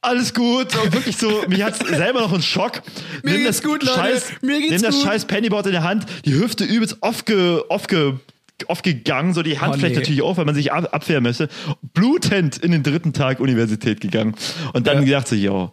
alles 0.00 0.34
gut. 0.34 0.74
Und 0.82 0.92
wirklich 0.92 1.16
so, 1.16 1.44
mich 1.48 1.62
hat's 1.62 1.78
selber 1.78 2.20
noch 2.20 2.32
einen 2.32 2.42
Schock. 2.42 2.82
Mir 3.22 3.32
Nimm 3.32 3.42
geht's 3.44 3.58
das 3.58 3.62
gut, 3.62 3.82
Leute. 3.82 3.94
Scheiß, 3.98 4.32
Mir 4.42 4.58
geht's 4.60 4.72
nimm 4.72 4.82
das 4.82 4.94
gut. 4.96 5.04
scheiß 5.04 5.24
Pennyboard 5.26 5.66
in 5.66 5.72
der 5.72 5.82
Hand, 5.84 6.06
die 6.24 6.34
Hüfte 6.34 6.64
übelst 6.64 7.02
aufge, 7.02 7.64
aufge, 7.68 8.18
aufgegangen, 8.68 9.34
so 9.34 9.42
die 9.42 9.58
Hand 9.60 9.74
Oh, 9.74 9.78
vielleicht 9.78 9.94
nee. 9.94 10.00
natürlich 10.00 10.22
auf, 10.22 10.36
weil 10.36 10.44
man 10.44 10.54
sich 10.54 10.72
ab, 10.72 10.88
abwehren 10.92 11.22
möchte. 11.22 11.48
Blutend 11.94 12.58
in 12.58 12.72
den 12.72 12.82
dritten 12.82 13.12
Tag 13.12 13.40
Universität 13.40 14.00
gegangen. 14.00 14.34
Und 14.72 14.86
dann 14.86 14.98
Ja. 14.98 15.04
gedacht 15.04 15.28
so, 15.28 15.34
yo, 15.36 15.72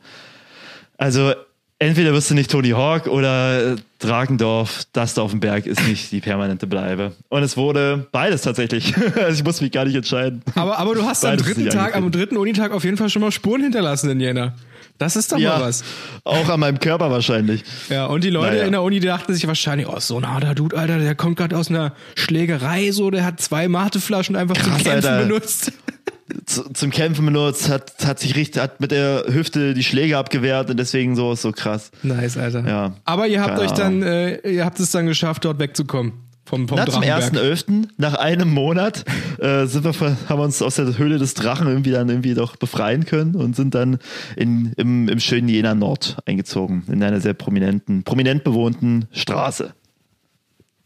also 0.97 1.33
entweder 1.79 2.13
wirst 2.13 2.29
du 2.29 2.33
nicht 2.35 2.51
Tony 2.51 2.69
Hawk 2.71 3.07
oder 3.07 3.77
Dragendorf, 3.99 4.83
das 4.93 5.13
da 5.13 5.21
auf 5.21 5.31
dem 5.31 5.39
Berg 5.39 5.65
ist 5.65 5.85
nicht 5.87 6.11
die 6.11 6.19
permanente 6.19 6.67
Bleibe. 6.67 7.13
Und 7.29 7.43
es 7.43 7.55
wurde 7.57 8.07
beides 8.11 8.41
tatsächlich. 8.41 8.93
also 9.15 9.31
ich 9.39 9.43
muss 9.43 9.61
mich 9.61 9.71
gar 9.71 9.85
nicht 9.85 9.95
entscheiden. 9.95 10.41
Aber, 10.55 10.77
aber 10.77 10.95
du 10.95 11.03
hast 11.03 11.23
am 11.23 11.31
Beides 11.31 11.45
dritten 11.45 11.63
nicht 11.63 11.73
Tag, 11.73 11.95
am 11.95 12.11
dritten 12.11 12.37
Unitag 12.37 12.71
auf 12.71 12.83
jeden 12.83 12.97
Fall 12.97 13.09
schon 13.09 13.21
mal 13.21 13.31
Spuren 13.31 13.61
hinterlassen 13.61 14.09
in 14.09 14.19
Jena. 14.19 14.55
Das 14.99 15.15
ist 15.15 15.31
doch 15.31 15.39
mal 15.39 15.61
was. 15.61 15.83
auch 16.25 16.47
an 16.49 16.59
meinem 16.59 16.79
Körper 16.79 17.09
wahrscheinlich. 17.09 17.63
Ja, 17.89 18.05
und 18.05 18.23
die 18.23 18.29
Leute 18.29 18.51
Naja. 18.57 18.65
in 18.65 18.71
der 18.73 18.83
Uni 18.83 18.99
die 18.99 19.07
dachten 19.07 19.33
sich 19.33 19.47
wahrscheinlich, 19.47 19.87
oh, 19.87 19.99
so 19.99 20.17
ein 20.17 20.31
harter 20.31 20.53
Dude, 20.53 20.77
Alter, 20.77 20.99
der 20.99 21.15
kommt 21.15 21.37
gerade 21.37 21.57
aus 21.57 21.69
einer 21.69 21.93
Schlägerei, 22.15 22.91
so, 22.91 23.09
der 23.09 23.25
hat 23.25 23.39
zwei 23.41 23.67
Mateflaschen 23.67 24.35
einfach 24.35 24.57
zum 24.57 24.73
Krass, 24.73 24.83
Kämpfen 24.83 25.09
Alter. 25.09 25.25
benutzt. 25.25 25.71
zu, 26.45 26.71
zum 26.73 26.91
Kämpfen 26.91 27.25
benutzt, 27.25 27.69
hat, 27.69 27.93
hat 28.05 28.19
sich 28.19 28.35
richtig, 28.35 28.61
hat 28.61 28.81
mit 28.81 28.91
der 28.91 29.23
Hüfte 29.27 29.73
die 29.73 29.83
Schläge 29.83 30.17
abgewehrt 30.17 30.69
und 30.69 30.77
deswegen 30.77 31.15
so 31.15 31.31
ist 31.33 31.41
so 31.41 31.51
krass. 31.51 31.91
Nice, 32.03 32.37
Alter. 32.37 32.67
Ja. 32.67 32.93
Aber 33.05 33.25
ihr 33.27 33.41
habt 33.41 33.55
Keine 33.55 33.61
euch 33.61 33.71
dann, 33.71 34.03
äh, 34.03 34.39
ihr 34.49 34.65
habt 34.65 34.79
es 34.79 34.91
dann 34.91 35.05
geschafft, 35.07 35.45
dort 35.45 35.59
wegzukommen. 35.59 36.13
Vom, 36.49 36.67
vom 36.67 36.79
Na, 36.79 36.87
zum 36.87 37.03
Drachenberg. 37.03 37.59
1.11., 37.59 37.89
nach 37.97 38.15
einem 38.15 38.49
Monat, 38.49 39.05
äh, 39.37 39.67
sind 39.67 39.85
wir, 39.85 39.93
haben 39.93 40.39
wir 40.39 40.45
uns 40.45 40.59
aus 40.63 40.77
der 40.77 40.97
Höhle 40.97 41.19
des 41.19 41.35
Drachen 41.35 41.67
irgendwie 41.67 41.91
dann 41.91 42.09
irgendwie 42.09 42.33
doch 42.33 42.55
befreien 42.55 43.05
können 43.05 43.35
und 43.35 43.55
sind 43.55 43.75
dann 43.75 43.99
in, 44.35 44.73
im, 44.75 45.07
im 45.07 45.19
schönen 45.19 45.47
Jena 45.47 45.75
Nord 45.75 46.17
eingezogen, 46.25 46.85
in 46.87 47.03
einer 47.03 47.21
sehr 47.21 47.35
prominenten, 47.35 48.03
prominent 48.03 48.43
bewohnten 48.43 49.07
Straße. 49.11 49.75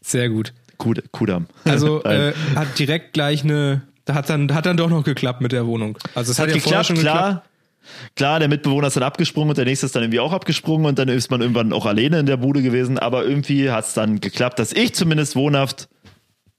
Sehr 0.02 0.28
gut. 0.28 0.52
Kud 0.76 1.02
Kudam. 1.12 1.46
Also 1.64 2.02
äh, 2.04 2.34
hat 2.54 2.78
direkt 2.78 3.14
gleich 3.14 3.42
eine, 3.42 3.80
hat 4.06 4.28
dann, 4.28 4.54
hat 4.54 4.66
dann 4.66 4.76
doch 4.76 4.90
noch 4.90 5.02
geklappt 5.02 5.40
mit 5.40 5.52
der 5.52 5.66
Wohnung. 5.66 5.96
Also 6.14 6.32
es 6.32 6.38
hat, 6.38 6.48
hat 6.48 6.56
ja 6.56 6.60
vorher 6.60 6.80
geklappt, 6.82 6.86
schon 6.88 6.96
klar. 6.98 7.28
geklappt. 7.28 7.48
Klar, 8.16 8.38
der 8.38 8.48
Mitbewohner 8.48 8.86
ist 8.88 8.96
dann 8.96 9.02
abgesprungen 9.02 9.50
und 9.50 9.58
der 9.58 9.64
nächste 9.64 9.86
ist 9.86 9.94
dann 9.94 10.02
irgendwie 10.02 10.20
auch 10.20 10.32
abgesprungen 10.32 10.86
und 10.86 10.98
dann 10.98 11.08
ist 11.08 11.30
man 11.30 11.40
irgendwann 11.40 11.72
auch 11.72 11.86
alleine 11.86 12.18
in 12.20 12.26
der 12.26 12.36
Bude 12.36 12.62
gewesen. 12.62 12.98
Aber 12.98 13.24
irgendwie 13.24 13.70
hat 13.70 13.86
es 13.86 13.94
dann 13.94 14.20
geklappt, 14.20 14.58
dass 14.58 14.72
ich 14.72 14.94
zumindest 14.94 15.36
wohnhaft 15.36 15.88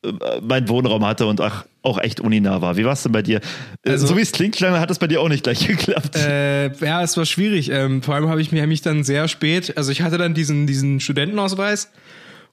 äh, 0.03 0.11
meinen 0.41 0.69
Wohnraum 0.69 1.05
hatte 1.05 1.25
und 1.25 1.41
ach, 1.41 1.65
auch 1.81 1.99
echt 1.99 2.19
uninah 2.19 2.61
war. 2.61 2.77
Wie 2.77 2.85
war 2.85 2.93
es 2.93 3.03
denn 3.03 3.11
bei 3.11 3.21
dir? 3.21 3.41
Äh, 3.83 3.91
Also- 3.91 4.07
so 4.07 4.17
wie 4.17 4.21
es 4.21 4.31
klingt, 4.31 4.59
hat 4.61 4.89
es 4.91 4.99
bei 4.99 5.07
dir 5.07 5.21
auch 5.21 5.29
nicht 5.29 5.43
gleich 5.43 5.67
geklappt. 5.67 6.15
Äh, 6.15 6.73
ja, 6.77 7.01
es 7.03 7.15
war 7.17 7.25
schwierig. 7.25 7.69
Ähm, 7.71 8.01
vor 8.01 8.15
allem 8.15 8.27
habe 8.29 8.41
ich 8.41 8.51
mich, 8.51 8.65
mich 8.65 8.81
dann 8.81 9.03
sehr 9.03 9.27
spät, 9.27 9.77
also 9.77 9.91
ich 9.91 10.01
hatte 10.01 10.17
dann 10.17 10.33
diesen, 10.33 10.67
diesen 10.67 10.99
Studentenausweis 10.99 11.91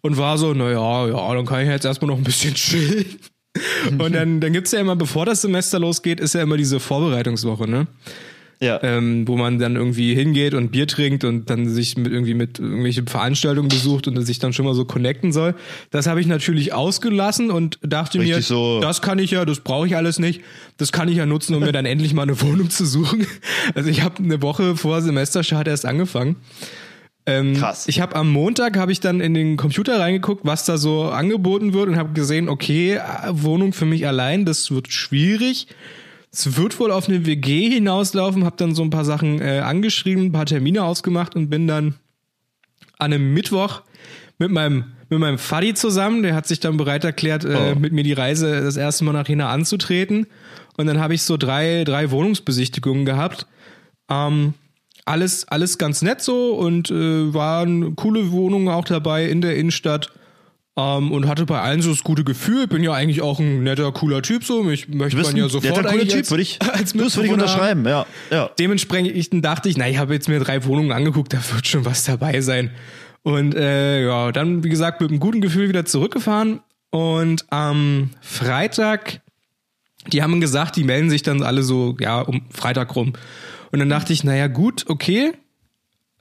und 0.00 0.16
war 0.16 0.36
so, 0.38 0.52
naja, 0.52 1.06
ja, 1.06 1.34
dann 1.34 1.46
kann 1.46 1.62
ich 1.62 1.68
jetzt 1.68 1.84
erstmal 1.84 2.08
noch 2.10 2.18
ein 2.18 2.24
bisschen 2.24 2.54
chillen. 2.56 3.06
Und 3.98 4.14
dann, 4.14 4.40
dann 4.40 4.52
gibt's 4.54 4.72
ja 4.72 4.80
immer, 4.80 4.96
bevor 4.96 5.26
das 5.26 5.42
Semester 5.42 5.78
losgeht, 5.78 6.20
ist 6.20 6.34
ja 6.34 6.40
immer 6.42 6.56
diese 6.56 6.80
Vorbereitungswoche, 6.80 7.68
ne? 7.68 7.86
Ja. 8.62 8.80
ähm, 8.82 9.26
wo 9.26 9.36
man 9.36 9.58
dann 9.58 9.76
irgendwie 9.76 10.14
hingeht 10.14 10.54
und 10.54 10.70
Bier 10.70 10.86
trinkt 10.86 11.24
und 11.24 11.50
dann 11.50 11.68
sich 11.68 11.96
mit 11.96 12.12
irgendwie 12.12 12.34
mit 12.34 12.60
irgendwelche 12.60 13.02
Veranstaltungen 13.02 13.68
besucht 13.68 14.06
und 14.06 14.22
sich 14.24 14.38
dann 14.38 14.52
schon 14.52 14.64
mal 14.64 14.74
so 14.74 14.84
connecten 14.84 15.32
soll. 15.32 15.54
Das 15.90 16.06
habe 16.06 16.20
ich 16.20 16.26
natürlich 16.26 16.72
ausgelassen 16.72 17.50
und 17.50 17.78
dachte 17.82 18.18
mir, 18.18 18.36
Richtig 18.36 18.46
so. 18.46 18.80
das 18.80 19.02
kann 19.02 19.18
ich 19.18 19.32
ja, 19.32 19.44
das 19.44 19.60
brauche 19.60 19.86
ich 19.86 19.96
alles 19.96 20.18
nicht. 20.18 20.42
Das 20.76 20.92
kann 20.92 21.08
ich 21.08 21.16
ja 21.16 21.26
nutzen, 21.26 21.54
um 21.54 21.60
mir 21.60 21.72
dann 21.72 21.86
endlich 21.86 22.14
mal 22.14 22.22
eine 22.22 22.40
Wohnung 22.40 22.70
zu 22.70 22.86
suchen. 22.86 23.26
Also 23.74 23.88
ich 23.88 24.02
habe 24.02 24.22
eine 24.22 24.42
Woche 24.42 24.76
vor 24.76 25.00
Semesterstart 25.02 25.66
erst 25.66 25.86
angefangen. 25.86 26.36
Ähm, 27.26 27.54
Krass. 27.54 27.86
Ich 27.88 28.00
habe 28.00 28.16
am 28.16 28.30
Montag 28.30 28.76
habe 28.76 28.92
ich 28.92 29.00
dann 29.00 29.20
in 29.20 29.34
den 29.34 29.56
Computer 29.56 30.00
reingeguckt, 30.00 30.44
was 30.44 30.64
da 30.64 30.78
so 30.78 31.04
angeboten 31.04 31.72
wird 31.72 31.88
und 31.88 31.96
habe 31.96 32.12
gesehen, 32.12 32.48
okay, 32.48 33.00
Wohnung 33.30 33.72
für 33.72 33.86
mich 33.86 34.06
allein, 34.06 34.44
das 34.44 34.70
wird 34.70 34.92
schwierig. 34.92 35.68
Es 36.34 36.56
wird 36.56 36.80
wohl 36.80 36.90
auf 36.90 37.08
eine 37.08 37.26
WG 37.26 37.68
hinauslaufen, 37.70 38.44
habe 38.44 38.56
dann 38.56 38.74
so 38.74 38.82
ein 38.82 38.90
paar 38.90 39.04
Sachen 39.04 39.40
äh, 39.40 39.58
angeschrieben, 39.58 40.26
ein 40.26 40.32
paar 40.32 40.46
Termine 40.46 40.82
ausgemacht 40.82 41.36
und 41.36 41.50
bin 41.50 41.66
dann 41.66 41.94
an 42.98 43.12
einem 43.12 43.34
Mittwoch 43.34 43.82
mit 44.38 44.50
meinem 44.50 44.84
mit 45.10 45.18
meinem 45.20 45.36
Faddy 45.36 45.74
zusammen, 45.74 46.22
der 46.22 46.34
hat 46.34 46.46
sich 46.46 46.58
dann 46.58 46.78
bereit 46.78 47.04
erklärt, 47.04 47.44
äh, 47.44 47.72
Oh. 47.74 47.78
mit 47.78 47.92
mir 47.92 48.02
die 48.02 48.14
Reise 48.14 48.62
das 48.62 48.78
erste 48.78 49.04
Mal 49.04 49.12
nach 49.12 49.28
Jena 49.28 49.50
anzutreten. 49.50 50.26
Und 50.78 50.86
dann 50.86 50.98
habe 51.00 51.12
ich 51.12 51.20
so 51.22 51.36
drei, 51.36 51.84
drei 51.84 52.10
Wohnungsbesichtigungen 52.10 53.04
gehabt. 53.04 53.46
Ähm, 54.08 54.54
alles, 55.04 55.46
alles 55.48 55.76
ganz 55.76 56.00
nett 56.00 56.22
so 56.22 56.54
und 56.54 56.90
äh, 56.90 57.34
waren 57.34 57.94
coole 57.94 58.30
Wohnungen 58.32 58.68
auch 58.68 58.86
dabei 58.86 59.26
in 59.26 59.42
der 59.42 59.54
Innenstadt. 59.56 60.10
Ähm, 60.74 61.12
und 61.12 61.28
hatte 61.28 61.44
bei 61.44 61.60
allen 61.60 61.82
so 61.82 61.90
das 61.90 62.02
gute 62.02 62.24
Gefühl. 62.24 62.66
Bin 62.66 62.82
ja 62.82 62.92
eigentlich 62.92 63.20
auch 63.20 63.38
ein 63.38 63.62
netter, 63.62 63.92
cooler 63.92 64.22
Typ 64.22 64.44
so. 64.44 64.62
Mich 64.62 64.88
möchte 64.88 65.20
man 65.20 65.36
ja 65.36 65.48
sofort 65.48 65.76
netter, 65.76 65.90
eigentlich 65.90 66.08
Typ, 66.08 66.20
als, 66.20 66.30
würde 66.30 66.42
ich, 66.42 66.58
als 66.72 66.92
das 66.94 67.16
würde 67.16 67.26
ich 67.26 67.32
unterschreiben, 67.32 67.86
ja. 67.86 68.06
ja. 68.30 68.50
Dementsprechend 68.58 69.44
dachte 69.44 69.68
ich, 69.68 69.76
na, 69.76 69.88
ich 69.88 69.98
habe 69.98 70.14
jetzt 70.14 70.28
mir 70.28 70.40
drei 70.40 70.64
Wohnungen 70.64 70.92
angeguckt, 70.92 71.34
da 71.34 71.38
wird 71.52 71.66
schon 71.66 71.84
was 71.84 72.04
dabei 72.04 72.40
sein. 72.40 72.70
Und 73.22 73.54
äh, 73.54 74.04
ja, 74.06 74.32
dann, 74.32 74.64
wie 74.64 74.68
gesagt, 74.68 75.00
mit 75.00 75.10
einem 75.10 75.20
guten 75.20 75.40
Gefühl 75.40 75.68
wieder 75.68 75.84
zurückgefahren. 75.84 76.60
Und 76.90 77.44
am 77.50 78.10
Freitag, 78.20 79.20
die 80.08 80.22
haben 80.22 80.40
gesagt, 80.40 80.76
die 80.76 80.84
melden 80.84 81.10
sich 81.10 81.22
dann 81.22 81.42
alle 81.42 81.62
so, 81.62 81.96
ja, 82.00 82.20
um 82.20 82.46
Freitag 82.50 82.96
rum. 82.96 83.12
Und 83.70 83.78
dann 83.78 83.88
dachte 83.88 84.12
ich, 84.12 84.24
naja, 84.24 84.48
gut, 84.48 84.84
okay. 84.88 85.32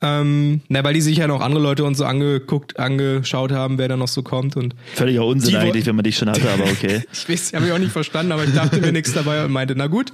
Ähm, 0.03 0.61
na, 0.67 0.83
weil 0.83 0.95
die 0.95 1.01
sich 1.01 1.17
ja 1.17 1.27
noch 1.27 1.41
andere 1.41 1.61
Leute 1.61 1.83
und 1.83 1.93
so 1.93 2.05
angeguckt, 2.05 2.79
angeschaut 2.79 3.51
haben, 3.51 3.77
wer 3.77 3.87
da 3.87 3.97
noch 3.97 4.07
so 4.07 4.23
kommt. 4.23 4.57
Und 4.57 4.73
Völliger 4.95 5.25
Unsinn 5.25 5.55
eigentlich, 5.55 5.85
wenn 5.85 5.95
man 5.95 6.03
dich 6.03 6.17
schon 6.17 6.27
hatte, 6.27 6.49
aber 6.49 6.63
okay. 6.63 7.03
ich 7.13 7.29
weiß, 7.29 7.53
habe 7.53 7.67
ich 7.67 7.71
auch 7.71 7.77
nicht 7.77 7.91
verstanden, 7.91 8.31
aber 8.31 8.43
ich 8.43 8.53
dachte 8.53 8.81
mir 8.81 8.91
nichts 8.91 9.13
dabei 9.13 9.45
und 9.45 9.51
meinte, 9.51 9.75
na 9.75 9.85
gut. 9.85 10.11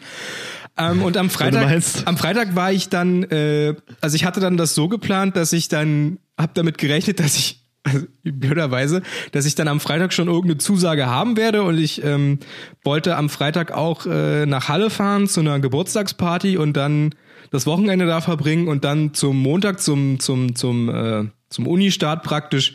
Ähm, 0.78 1.02
und 1.02 1.16
am 1.16 1.30
Freitag, 1.30 1.82
am 2.06 2.18
Freitag 2.18 2.56
war 2.56 2.72
ich 2.72 2.90
dann, 2.90 3.24
äh, 3.24 3.76
also 4.02 4.16
ich 4.16 4.26
hatte 4.26 4.42
dann 4.42 4.58
das 4.58 4.76
so 4.76 4.90
geplant, 4.90 5.36
dass 5.38 5.54
ich 5.54 5.70
dann, 5.70 6.20
hab 6.38 6.54
damit 6.54 6.78
gerechnet, 6.78 7.20
dass 7.22 7.38
ich, 7.38 7.64
also 7.84 8.06
blöderweise, 8.24 9.02
dass 9.32 9.46
ich 9.46 9.56
dann 9.56 9.70
am 9.70 9.80
Freitag 9.80 10.12
schon 10.12 10.28
irgendeine 10.28 10.58
Zusage 10.58 11.06
haben 11.06 11.38
werde 11.38 11.64
und 11.64 11.78
ich 11.78 12.04
ähm, 12.04 12.40
wollte 12.84 13.16
am 13.16 13.30
Freitag 13.30 13.72
auch 13.72 14.06
äh, 14.06 14.46
nach 14.46 14.68
Halle 14.68 14.90
fahren 14.90 15.28
zu 15.28 15.40
einer 15.40 15.60
Geburtstagsparty 15.60 16.58
und 16.58 16.74
dann 16.74 17.16
das 17.52 17.66
Wochenende 17.66 18.06
da 18.06 18.22
verbringen 18.22 18.68
und 18.68 18.84
dann 18.84 19.14
zum 19.14 19.42
Montag 19.42 19.80
zum 19.80 20.20
zum 20.20 20.56
zum 20.56 20.90
äh, 20.90 21.26
zum 21.50 21.68
Uni-Start 21.68 22.24
praktisch 22.24 22.74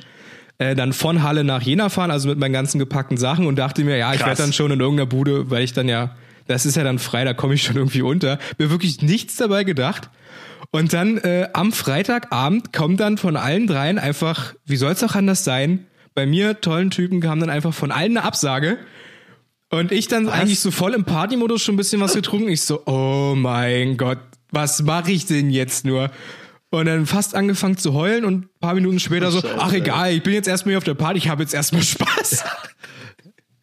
äh, 0.59 0.75
dann 0.75 0.93
von 0.93 1.23
Halle 1.23 1.45
nach 1.45 1.63
Jena 1.63 1.89
fahren, 1.89 2.11
also 2.11 2.29
mit 2.29 2.39
meinen 2.39 2.53
ganzen 2.53 2.79
gepackten 2.79 3.17
Sachen 3.17 3.47
und 3.47 3.57
dachte 3.57 3.85
mir, 3.85 3.97
ja, 3.97 4.13
ich 4.13 4.21
Krass. 4.21 4.29
werde 4.29 4.43
dann 4.43 4.53
schon 4.53 4.71
in 4.71 4.81
irgendeiner 4.81 5.07
Bude, 5.07 5.51
weil 5.51 5.63
ich 5.63 5.73
dann 5.73 5.89
ja, 5.89 6.15
das 6.47 6.67
ist 6.67 6.77
ja 6.77 6.85
dann 6.85 6.99
frei, 6.99 7.25
da 7.25 7.35
komme 7.35 7.55
ich 7.55 7.63
schon 7.63 7.77
irgendwie 7.77 8.03
unter. 8.03 8.39
Mir 8.59 8.71
wirklich 8.71 9.03
nichts 9.03 9.37
dabei 9.37 9.65
gedacht. 9.65 10.11
Und 10.71 10.93
dann 10.93 11.19
äh, 11.19 11.49
am 11.53 11.73
Freitagabend 11.73 12.73
kommt 12.73 13.01
dann 13.01 13.19
von 13.19 13.37
allen 13.37 13.67
dreien 13.67 13.99
einfach, 13.99 14.55
wie 14.65 14.77
soll 14.77 14.93
es 14.93 15.03
auch 15.03 15.15
anders 15.15 15.45
sein? 15.45 15.87
Bei 16.15 16.27
mir, 16.27 16.61
tollen 16.61 16.91
Typen, 16.91 17.21
kam 17.21 17.41
dann 17.41 17.51
einfach 17.51 17.75
von 17.75 17.91
allen 17.91 18.17
eine 18.17 18.25
Absage. 18.25 18.79
Und 19.71 19.91
ich 19.91 20.09
dann 20.09 20.29
eigentlich 20.29 20.61
so 20.61 20.71
voll 20.71 20.93
im 20.93 21.05
Partymodus 21.05 21.63
schon 21.63 21.75
ein 21.75 21.79
bisschen 21.79 22.01
was 22.01 22.15
getrunken. 22.15 22.49
Ich 22.49 22.63
so, 22.63 22.83
oh 22.87 23.35
mein 23.35 23.97
Gott, 23.97 24.19
was 24.53 24.83
mache 24.83 25.11
ich 25.11 25.27
denn 25.27 25.51
jetzt 25.51 25.85
nur? 25.85 26.11
Und 26.71 26.87
dann 26.87 27.05
fast 27.05 27.35
angefangen 27.35 27.77
zu 27.77 27.93
heulen 27.93 28.25
und 28.25 28.45
ein 28.45 28.49
paar 28.61 28.75
Minuten 28.75 28.99
später 28.99 29.31
so, 29.31 29.41
Scheiße, 29.41 29.57
ach 29.59 29.73
ey. 29.73 29.81
egal, 29.81 30.13
ich 30.13 30.23
bin 30.23 30.33
jetzt 30.33 30.49
erstmal 30.49 30.73
hier 30.73 30.79
auf 30.79 30.85
der 30.85 30.95
Party, 30.95 31.19
ich 31.19 31.29
habe 31.29 31.43
jetzt 31.43 31.53
erstmal 31.53 31.83
Spaß. 31.83 32.45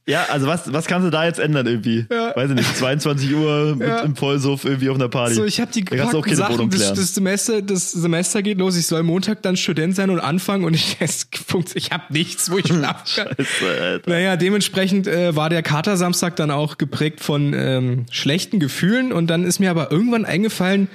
Ja, 0.10 0.26
also 0.30 0.48
was, 0.48 0.74
was 0.74 0.88
kannst 0.88 1.06
du 1.06 1.12
da 1.12 1.26
jetzt 1.26 1.40
ändern 1.40 1.68
irgendwie? 1.68 2.08
Ja. 2.12 2.36
Weiß 2.36 2.50
ich 2.50 2.56
nicht, 2.56 2.76
22 2.76 3.32
Uhr 3.36 3.76
mit 3.76 3.88
Ja. 3.88 4.00
im 4.00 4.16
Vollsuff 4.16 4.66
irgendwie 4.66 4.90
auf 4.90 4.96
einer 4.96 5.08
Party. 5.08 5.36
So, 5.36 5.46
ich 5.46 5.62
habe 5.62 5.72
die 5.72 5.86
gepackten 5.86 6.36
Sachen, 6.36 6.70
das, 6.72 6.94
das, 6.94 7.14
Semester, 7.14 7.62
das 7.62 7.92
Semester 7.92 8.42
geht 8.42 8.58
los, 8.58 8.76
ich 8.76 8.88
soll 8.88 9.04
Montag 9.04 9.44
dann 9.44 9.56
Student 9.56 9.96
sein 9.96 10.10
und 10.10 10.20
anfangen 10.20 10.64
und 10.64 10.74
ich, 10.74 10.98
ich 11.76 11.92
habe 11.92 12.04
nichts, 12.10 12.50
wo 12.50 12.58
ich 12.58 12.66
schlafen 12.66 13.06
kann. 13.16 13.28
Scheiße, 13.38 13.82
Alter. 13.82 14.10
Naja, 14.10 14.36
dementsprechend 14.36 15.06
äh, 15.08 15.36
war 15.36 15.50
der 15.52 15.62
Katersamstag 15.62 16.36
dann 16.36 16.50
auch 16.50 16.80
geprägt 16.80 17.20
von 17.22 17.54
ähm, 17.54 18.06
schlechten 18.10 18.60
Gefühlen 18.60 19.14
und 19.14 19.28
dann 19.28 19.44
ist 19.44 19.60
mir 19.60 19.70
aber 19.70 19.92
irgendwann 19.92 20.26
eingefallen, 20.26 20.88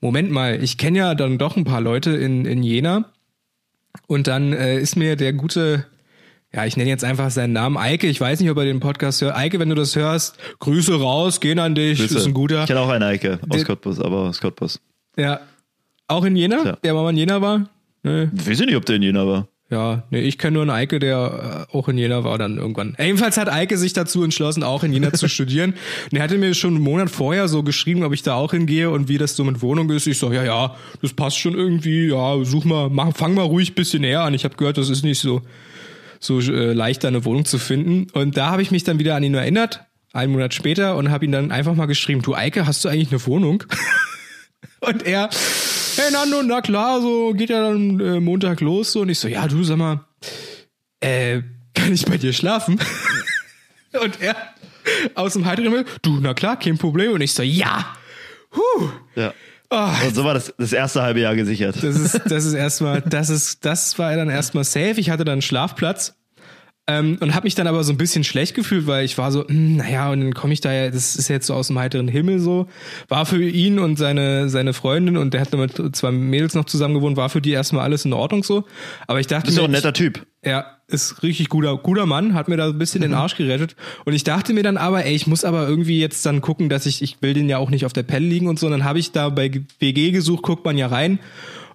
Moment 0.00 0.30
mal, 0.30 0.62
ich 0.62 0.78
kenne 0.78 0.98
ja 0.98 1.14
dann 1.16 1.38
doch 1.38 1.56
ein 1.56 1.64
paar 1.64 1.80
Leute 1.80 2.12
in, 2.12 2.46
in 2.46 2.62
Jena 2.62 3.10
und 4.06 4.28
dann 4.28 4.52
äh, 4.52 4.78
ist 4.78 4.96
mir 4.96 5.16
der 5.16 5.32
gute, 5.32 5.86
ja, 6.52 6.64
ich 6.66 6.76
nenne 6.76 6.90
jetzt 6.90 7.04
einfach 7.04 7.30
seinen 7.30 7.52
Namen, 7.52 7.76
Eike, 7.76 8.06
ich 8.08 8.20
weiß 8.20 8.40
nicht, 8.40 8.50
ob 8.50 8.58
er 8.58 8.64
den 8.64 8.80
Podcast 8.80 9.20
hört. 9.22 9.36
Eike, 9.36 9.58
wenn 9.60 9.68
du 9.68 9.74
das 9.76 9.94
hörst, 9.96 10.36
Grüße 10.58 11.00
raus, 11.00 11.40
gehen 11.40 11.58
an 11.58 11.74
dich, 11.74 11.98
Grüße. 11.98 12.18
ist 12.18 12.26
ein 12.26 12.34
guter. 12.34 12.62
Ich 12.62 12.66
kenne 12.66 12.80
auch 12.80 12.88
einen 12.88 13.04
Eike 13.04 13.38
aus 13.48 13.56
Der- 13.58 13.64
Cottbus, 13.64 14.00
aber 14.00 14.16
aus 14.28 14.40
Cottbus. 14.40 14.80
Ja. 15.16 15.40
Auch 16.08 16.24
in 16.24 16.34
Jena? 16.34 16.62
Tja. 16.62 16.78
Der 16.82 16.94
mal 16.94 17.08
in 17.10 17.16
Jena 17.16 17.40
war? 17.40 17.68
Nee. 18.02 18.28
Ich 18.36 18.48
weiß 18.50 18.60
nicht, 18.60 18.74
ob 18.76 18.84
der 18.86 18.96
in 18.96 19.02
Jena 19.02 19.26
war. 19.26 19.46
Ja, 19.72 20.02
nee, 20.10 20.22
ich 20.22 20.36
kenne 20.38 20.54
nur 20.54 20.62
einen 20.62 20.70
Eike, 20.72 20.98
der 20.98 21.66
äh, 21.70 21.76
auch 21.76 21.88
in 21.88 21.96
Jena 21.96 22.24
war 22.24 22.36
dann 22.38 22.56
irgendwann. 22.56 22.96
Jedenfalls 22.98 23.36
hat 23.36 23.48
Eike 23.48 23.76
sich 23.78 23.92
dazu 23.92 24.24
entschlossen, 24.24 24.64
auch 24.64 24.82
in 24.82 24.92
Jena 24.92 25.12
zu 25.12 25.28
studieren. 25.28 25.74
Und 26.10 26.16
er 26.18 26.24
hatte 26.24 26.38
mir 26.38 26.52
schon 26.54 26.74
einen 26.74 26.82
Monat 26.82 27.08
vorher 27.10 27.46
so 27.46 27.62
geschrieben, 27.62 28.02
ob 28.02 28.12
ich 28.12 28.24
da 28.24 28.34
auch 28.34 28.50
hingehe 28.50 28.90
und 28.90 29.06
wie 29.06 29.16
das 29.18 29.36
so 29.36 29.44
mit 29.44 29.62
Wohnung 29.62 29.88
ist. 29.90 30.08
Ich 30.08 30.18
so, 30.18 30.32
ja, 30.32 30.42
ja, 30.42 30.74
das 31.02 31.12
passt 31.12 31.38
schon 31.38 31.54
irgendwie. 31.54 32.08
Ja, 32.08 32.42
such 32.42 32.64
mal, 32.64 32.90
mach, 32.90 33.14
fang 33.16 33.34
mal 33.34 33.42
ruhig 33.44 33.70
ein 33.70 33.74
bisschen 33.76 34.00
näher 34.00 34.22
an. 34.22 34.34
Ich 34.34 34.42
habe 34.42 34.56
gehört, 34.56 34.76
das 34.76 34.88
ist 34.88 35.04
nicht 35.04 35.20
so 35.20 35.42
so 36.20 36.38
äh, 36.38 36.72
leicht, 36.72 37.02
da 37.02 37.08
eine 37.08 37.24
Wohnung 37.24 37.44
zu 37.44 37.58
finden. 37.58 38.08
Und 38.12 38.36
da 38.36 38.50
habe 38.50 38.62
ich 38.62 38.70
mich 38.70 38.84
dann 38.84 38.98
wieder 38.98 39.16
an 39.16 39.22
ihn 39.22 39.34
erinnert, 39.34 39.84
einen 40.12 40.32
Monat 40.32 40.54
später, 40.54 40.96
und 40.96 41.10
habe 41.10 41.24
ihn 41.24 41.32
dann 41.32 41.50
einfach 41.50 41.74
mal 41.74 41.86
geschrieben, 41.86 42.22
du 42.22 42.34
Eike, 42.34 42.66
hast 42.66 42.84
du 42.84 42.88
eigentlich 42.88 43.10
eine 43.10 43.26
Wohnung? 43.26 43.64
und 44.80 45.04
er, 45.04 45.30
hey 45.96 46.12
Nando, 46.12 46.42
na 46.42 46.60
klar, 46.60 47.00
so 47.00 47.32
geht 47.32 47.50
ja 47.50 47.62
dann 47.62 47.98
äh, 47.98 48.20
Montag 48.20 48.60
los. 48.60 48.92
So. 48.92 49.00
Und 49.00 49.08
ich 49.08 49.18
so, 49.18 49.28
ja, 49.28 49.48
du 49.48 49.64
sag 49.64 49.78
mal, 49.78 50.04
äh, 51.00 51.40
kann 51.74 51.92
ich 51.92 52.04
bei 52.04 52.18
dir 52.18 52.34
schlafen? 52.34 52.78
und 54.00 54.20
er 54.20 54.36
aus 55.14 55.32
dem 55.32 55.46
heiteren 55.46 55.84
du, 56.02 56.18
na 56.20 56.34
klar, 56.34 56.58
kein 56.58 56.76
Problem. 56.76 57.12
Und 57.12 57.22
ich 57.22 57.32
so, 57.32 57.42
ja, 57.42 57.94
huh. 58.54 58.90
Ja. 59.14 59.32
Ah, 59.70 59.94
Und 60.06 60.14
so 60.16 60.24
war 60.24 60.34
das, 60.34 60.52
das 60.58 60.72
erste 60.72 61.02
halbe 61.02 61.20
Jahr 61.20 61.36
gesichert. 61.36 61.76
das 61.76 61.96
ist, 61.96 62.20
das 62.26 62.44
ist 62.44 62.54
erstmal, 62.54 63.00
das 63.02 63.30
ist, 63.30 63.64
das 63.64 63.98
war 63.98 64.14
dann 64.16 64.28
erstmal 64.28 64.64
safe. 64.64 64.94
Ich 64.98 65.10
hatte 65.10 65.24
dann 65.24 65.34
einen 65.34 65.42
Schlafplatz. 65.42 66.16
Ähm, 66.86 67.18
und 67.20 67.34
habe 67.36 67.44
mich 67.44 67.54
dann 67.54 67.68
aber 67.68 67.84
so 67.84 67.92
ein 67.92 67.98
bisschen 67.98 68.24
schlecht 68.24 68.56
gefühlt, 68.56 68.88
weil 68.88 69.04
ich 69.04 69.16
war 69.16 69.30
so, 69.30 69.46
hm, 69.46 69.76
naja, 69.76 70.10
und 70.10 70.20
dann 70.22 70.34
komme 70.34 70.52
ich 70.54 70.60
da 70.60 70.72
ja, 70.72 70.90
das 70.90 71.14
ist 71.14 71.28
jetzt 71.28 71.46
so 71.46 71.54
aus 71.54 71.68
dem 71.68 71.78
heiteren 71.78 72.08
Himmel 72.08 72.40
so. 72.40 72.66
War 73.06 73.26
für 73.26 73.44
ihn 73.44 73.78
und 73.78 73.96
seine, 73.96 74.48
seine 74.48 74.72
Freundin 74.72 75.16
und 75.16 75.32
der 75.32 75.42
hat 75.42 75.52
mit 75.52 75.94
zwei 75.94 76.10
Mädels 76.10 76.54
noch 76.54 76.64
zusammen 76.64 76.94
gewohnt, 76.94 77.16
war 77.16 77.28
für 77.28 77.40
die 77.40 77.52
erstmal 77.52 77.84
alles 77.84 78.04
in 78.06 78.12
Ordnung 78.12 78.42
so. 78.42 78.64
Aber 79.06 79.20
ich 79.20 79.28
dachte 79.28 79.42
Du 79.42 79.46
bist 79.48 79.58
mir, 79.58 79.62
auch 79.62 79.68
ein 79.68 79.72
netter 79.72 79.92
Typ. 79.92 80.26
ja, 80.44 80.78
ist 80.92 81.22
richtig 81.22 81.48
guter, 81.48 81.76
guter 81.76 82.06
Mann, 82.06 82.34
hat 82.34 82.48
mir 82.48 82.56
da 82.56 82.66
ein 82.66 82.78
bisschen 82.78 83.02
den 83.02 83.14
Arsch 83.14 83.36
gerettet. 83.36 83.76
Und 84.04 84.12
ich 84.12 84.24
dachte 84.24 84.52
mir 84.52 84.62
dann 84.62 84.76
aber, 84.76 85.04
ey, 85.04 85.14
ich 85.14 85.26
muss 85.26 85.44
aber 85.44 85.66
irgendwie 85.68 86.00
jetzt 86.00 86.24
dann 86.26 86.40
gucken, 86.40 86.68
dass 86.68 86.86
ich, 86.86 87.02
ich 87.02 87.22
will 87.22 87.34
den 87.34 87.48
ja 87.48 87.58
auch 87.58 87.70
nicht 87.70 87.86
auf 87.86 87.92
der 87.92 88.02
Pelle 88.02 88.26
liegen 88.26 88.48
und 88.48 88.58
so. 88.58 88.66
Und 88.66 88.72
dann 88.72 88.84
habe 88.84 88.98
ich 88.98 89.12
da 89.12 89.28
bei 89.28 89.50
WG 89.78 90.10
gesucht, 90.10 90.42
guckt 90.42 90.64
man 90.64 90.78
ja 90.78 90.86
rein. 90.86 91.18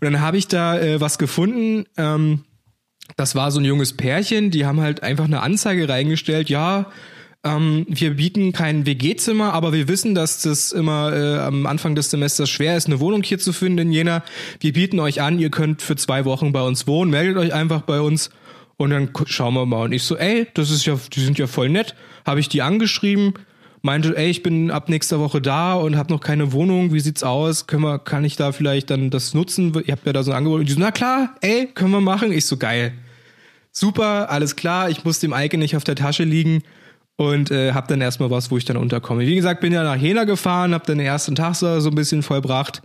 Und 0.02 0.12
dann 0.12 0.22
habe 0.22 0.38
ich 0.38 0.48
da 0.48 0.80
äh, 0.80 1.02
was 1.02 1.18
gefunden. 1.18 1.86
Ähm, 1.98 2.42
das 3.18 3.36
war 3.36 3.52
so 3.52 3.60
ein 3.60 3.66
junges 3.66 3.94
Pärchen, 3.94 4.52
die 4.52 4.66
haben 4.66 4.82
halt 4.82 5.04
einfach 5.04 5.26
eine 5.26 5.42
Anzeige 5.42 5.88
reingestellt, 5.88 6.50
ja, 6.50 6.88
ähm, 7.46 7.86
wir 7.88 8.16
bieten 8.16 8.52
kein 8.52 8.88
WG-Zimmer, 8.88 9.54
aber 9.54 9.72
wir 9.72 9.88
wissen, 9.88 10.16
dass 10.16 10.42
das 10.42 10.72
immer 10.72 11.14
äh, 11.14 11.38
am 11.38 11.68
Anfang 11.68 11.94
des 11.94 12.10
Semesters 12.10 12.50
schwer 12.50 12.76
ist, 12.76 12.88
eine 12.88 13.00
Wohnung 13.00 13.22
hier 13.22 13.38
zu 13.38 13.54
finden 13.54 13.78
in 13.78 13.92
Jena. 13.92 14.24
Wir 14.60 14.74
bieten 14.74 15.00
euch 15.00 15.22
an, 15.22 15.38
ihr 15.38 15.52
könnt 15.52 15.84
für 15.84 15.96
zwei 15.96 16.26
Wochen 16.26 16.52
bei 16.52 16.64
uns 16.64 16.88
wohnen, 16.88 17.12
meldet 17.12 17.38
euch 17.38 17.54
einfach 17.54 17.82
bei 17.82 18.02
uns 18.02 18.32
und 18.78 18.90
dann 18.90 19.10
schauen 19.26 19.54
wir 19.54 19.66
mal. 19.66 19.84
Und 19.84 19.92
ich 19.92 20.04
so, 20.04 20.18
ey, 20.18 20.48
das 20.54 20.72
ist 20.72 20.86
ja, 20.86 20.98
die 21.14 21.22
sind 21.22 21.38
ja 21.38 21.48
voll 21.48 21.70
nett. 21.70 21.96
Habe 22.26 22.40
ich 22.40 22.50
die 22.50 22.62
angeschrieben, 22.62 23.34
meinte, 23.82 24.18
ey, 24.18 24.30
ich 24.30 24.44
bin 24.44 24.72
ab 24.72 24.90
nächster 24.90 25.20
Woche 25.20 25.42
da 25.42 25.76
und 25.76 25.96
habe 25.96 26.12
noch 26.12 26.22
keine 26.22 26.52
Wohnung. 26.52 26.94
Wie 26.94 27.00
sieht's 27.00 27.24
aus? 27.24 27.68
Können 27.68 27.84
wir, 27.84 28.00
kann 28.00 28.24
ich 28.24 28.36
da 28.36 28.52
vielleicht 28.52 28.90
dann 28.90 29.10
das 29.10 29.34
nutzen? 29.34 29.74
Ihr 29.86 29.92
habt 29.94 30.06
ja 30.06 30.14
da 30.14 30.24
so 30.24 30.32
ein 30.32 30.38
Angebot. 30.38 30.60
Und 30.62 30.70
die 30.70 30.74
so, 30.74 30.80
na 30.80 30.92
klar, 30.92 31.36
ey, 31.42 31.68
können 31.74 31.92
wir 31.92 32.02
machen. 32.02 32.32
Ich 32.32 32.46
so, 32.46 32.58
geil. 32.58 32.94
Super, 33.72 34.30
alles 34.30 34.56
klar. 34.56 34.90
Ich 34.90 35.04
muss 35.04 35.20
dem 35.20 35.34
Eike 35.34 35.58
nicht 35.58 35.76
auf 35.76 35.84
der 35.84 35.96
Tasche 35.96 36.24
liegen 36.24 36.64
und 37.18 37.52
äh, 37.52 37.74
hab 37.74 37.88
dann 37.88 38.02
erstmal 38.02 38.30
was, 38.30 38.52
wo 38.52 38.58
ich 38.58 38.66
dann 38.66 38.78
unterkomme. 38.78 39.26
Wie 39.26 39.36
gesagt, 39.36 39.62
bin 39.62 39.74
ja 39.74 39.84
nach 39.84 39.96
Jena 39.96 40.24
gefahren, 40.26 40.74
hab 40.74 40.86
dann 40.86 40.98
den 40.98 41.08
ersten 41.08 41.36
Tag 41.36 41.56
so, 41.56 41.80
so 41.80 41.90
ein 41.90 41.96
bisschen 41.96 42.24
vollbracht 42.24 42.82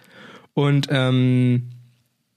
und 0.55 0.89
ähm, 0.91 1.71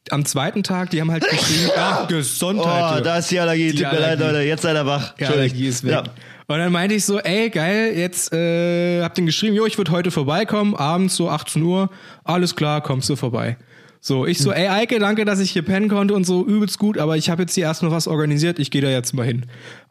am 0.10 0.26
zweiten 0.26 0.64
Tag, 0.64 0.89
die 0.89 1.01
haben 1.01 1.12
halt 1.12 1.28
geschrieben, 1.28 1.72
ah, 1.78 2.06
Gesundheit. 2.06 2.99
Oh, 2.99 3.04
da 3.04 3.18
ist 3.18 3.32
die 3.32 3.39
Allergie. 3.39 3.72
Die 3.72 3.84
Tut 3.84 3.91
mir 3.91 3.99
leid. 3.99 4.20
Leute. 4.20 4.41
Jetzt 4.41 4.64
seid 4.64 4.76
ihr 4.76 4.86
wach. 4.86 5.14
Ja, 5.20 5.30
Allergie 5.30 5.68
ist 5.68 5.84
weg. 5.84 5.91
Ja. 5.91 6.04
Und 6.47 6.58
dann 6.58 6.72
meinte 6.72 6.95
ich 6.95 7.06
so, 7.06 7.20
ey, 7.20 7.49
geil, 7.49 7.93
jetzt 7.95 8.34
äh, 8.34 9.01
hab 9.01 9.16
den 9.16 9.26
geschrieben, 9.26 9.56
jo, 9.56 9.66
ich 9.66 9.78
würde 9.78 9.91
heute 9.91 10.12
vorbeikommen, 10.12 10.76
abends 10.76 11.16
so 11.16 11.30
18 11.30 11.62
Uhr, 11.64 11.89
alles 12.26 12.56
klar, 12.56 12.82
kommst 12.82 13.10
du 13.10 13.16
vorbei. 13.16 13.58
So, 14.01 14.26
ich 14.26 14.39
so, 14.39 14.51
ey 14.51 14.68
Eike, 14.68 14.99
danke, 14.99 15.24
dass 15.24 15.39
ich 15.39 15.51
hier 15.51 15.62
pennen 15.62 15.88
konnte 15.88 16.14
und 16.14 16.26
so, 16.26 16.45
übelst 16.45 16.78
gut, 16.80 16.97
aber 16.97 17.16
ich 17.16 17.30
habe 17.30 17.43
jetzt 17.43 17.56
hier 17.56 17.64
erst 17.64 17.82
noch 17.82 17.91
was 17.91 18.10
organisiert, 18.10 18.60
ich 18.60 18.72
gehe 18.72 18.82
da 18.82 18.89
jetzt 18.89 19.14
mal 19.14 19.26
hin. 19.26 19.45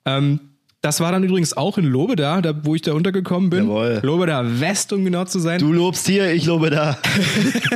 Ähm, 0.04 0.40
das 0.82 0.98
war 0.98 1.12
dann 1.12 1.22
übrigens 1.22 1.56
auch 1.56 1.78
in 1.78 1.84
Lobeda, 1.84 2.40
da, 2.40 2.64
wo 2.64 2.74
ich 2.74 2.82
da 2.82 2.92
untergekommen 2.92 3.50
bin. 3.50 3.68
Jawohl. 3.68 4.00
Lobeda 4.02 4.60
West, 4.60 4.92
um 4.92 5.04
genau 5.04 5.24
zu 5.24 5.38
sein. 5.38 5.60
Du 5.60 5.72
lobst 5.72 6.08
hier, 6.08 6.32
ich 6.32 6.44
lobe 6.44 6.70
da. 6.70 6.98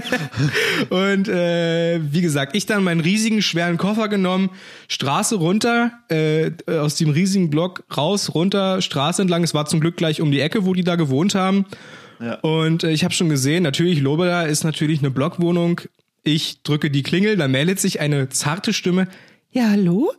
Und 0.91 1.29
äh, 1.29 2.01
wie 2.03 2.21
gesagt, 2.21 2.57
ich 2.57 2.67
dann 2.67 2.83
meinen 2.83 3.01
riesigen, 3.01 3.43
schweren 3.43 3.77
Koffer 3.77 4.09
genommen, 4.09 4.51
Straße 4.89 5.37
runter, 5.37 5.93
äh, 6.09 6.51
aus 6.69 6.97
dem 6.97 7.11
riesigen 7.11 7.49
Block 7.49 7.85
raus, 7.97 8.35
runter, 8.35 8.83
Straße 8.83 9.23
entlang. 9.23 9.45
Es 9.45 9.55
war 9.55 9.67
zum 9.67 9.79
Glück 9.79 9.97
gleich 9.97 10.21
um 10.21 10.33
die 10.33 10.41
Ecke, 10.41 10.67
wo 10.67 10.75
die 10.75 10.83
da 10.83 10.97
gewohnt 10.97 11.37
haben. 11.37 11.65
Ja. 12.21 12.41
Und 12.41 12.83
äh, 12.83 12.91
ich 12.91 13.05
habe 13.05 13.15
schon 13.15 13.29
gesehen, 13.29 13.63
natürlich, 13.63 14.01
Lobeda 14.01 14.43
ist 14.43 14.65
natürlich 14.65 14.99
eine 14.99 15.13
Blockwohnung. 15.13 15.81
Ich 16.25 16.61
drücke 16.65 16.91
die 16.91 17.05
Klingel, 17.05 17.37
da 17.37 17.47
meldet 17.47 17.79
sich 17.79 18.01
eine 18.01 18.31
zarte 18.31 18.73
Stimme. 18.73 19.07
Ja, 19.53 19.71
hallo? 19.71 20.13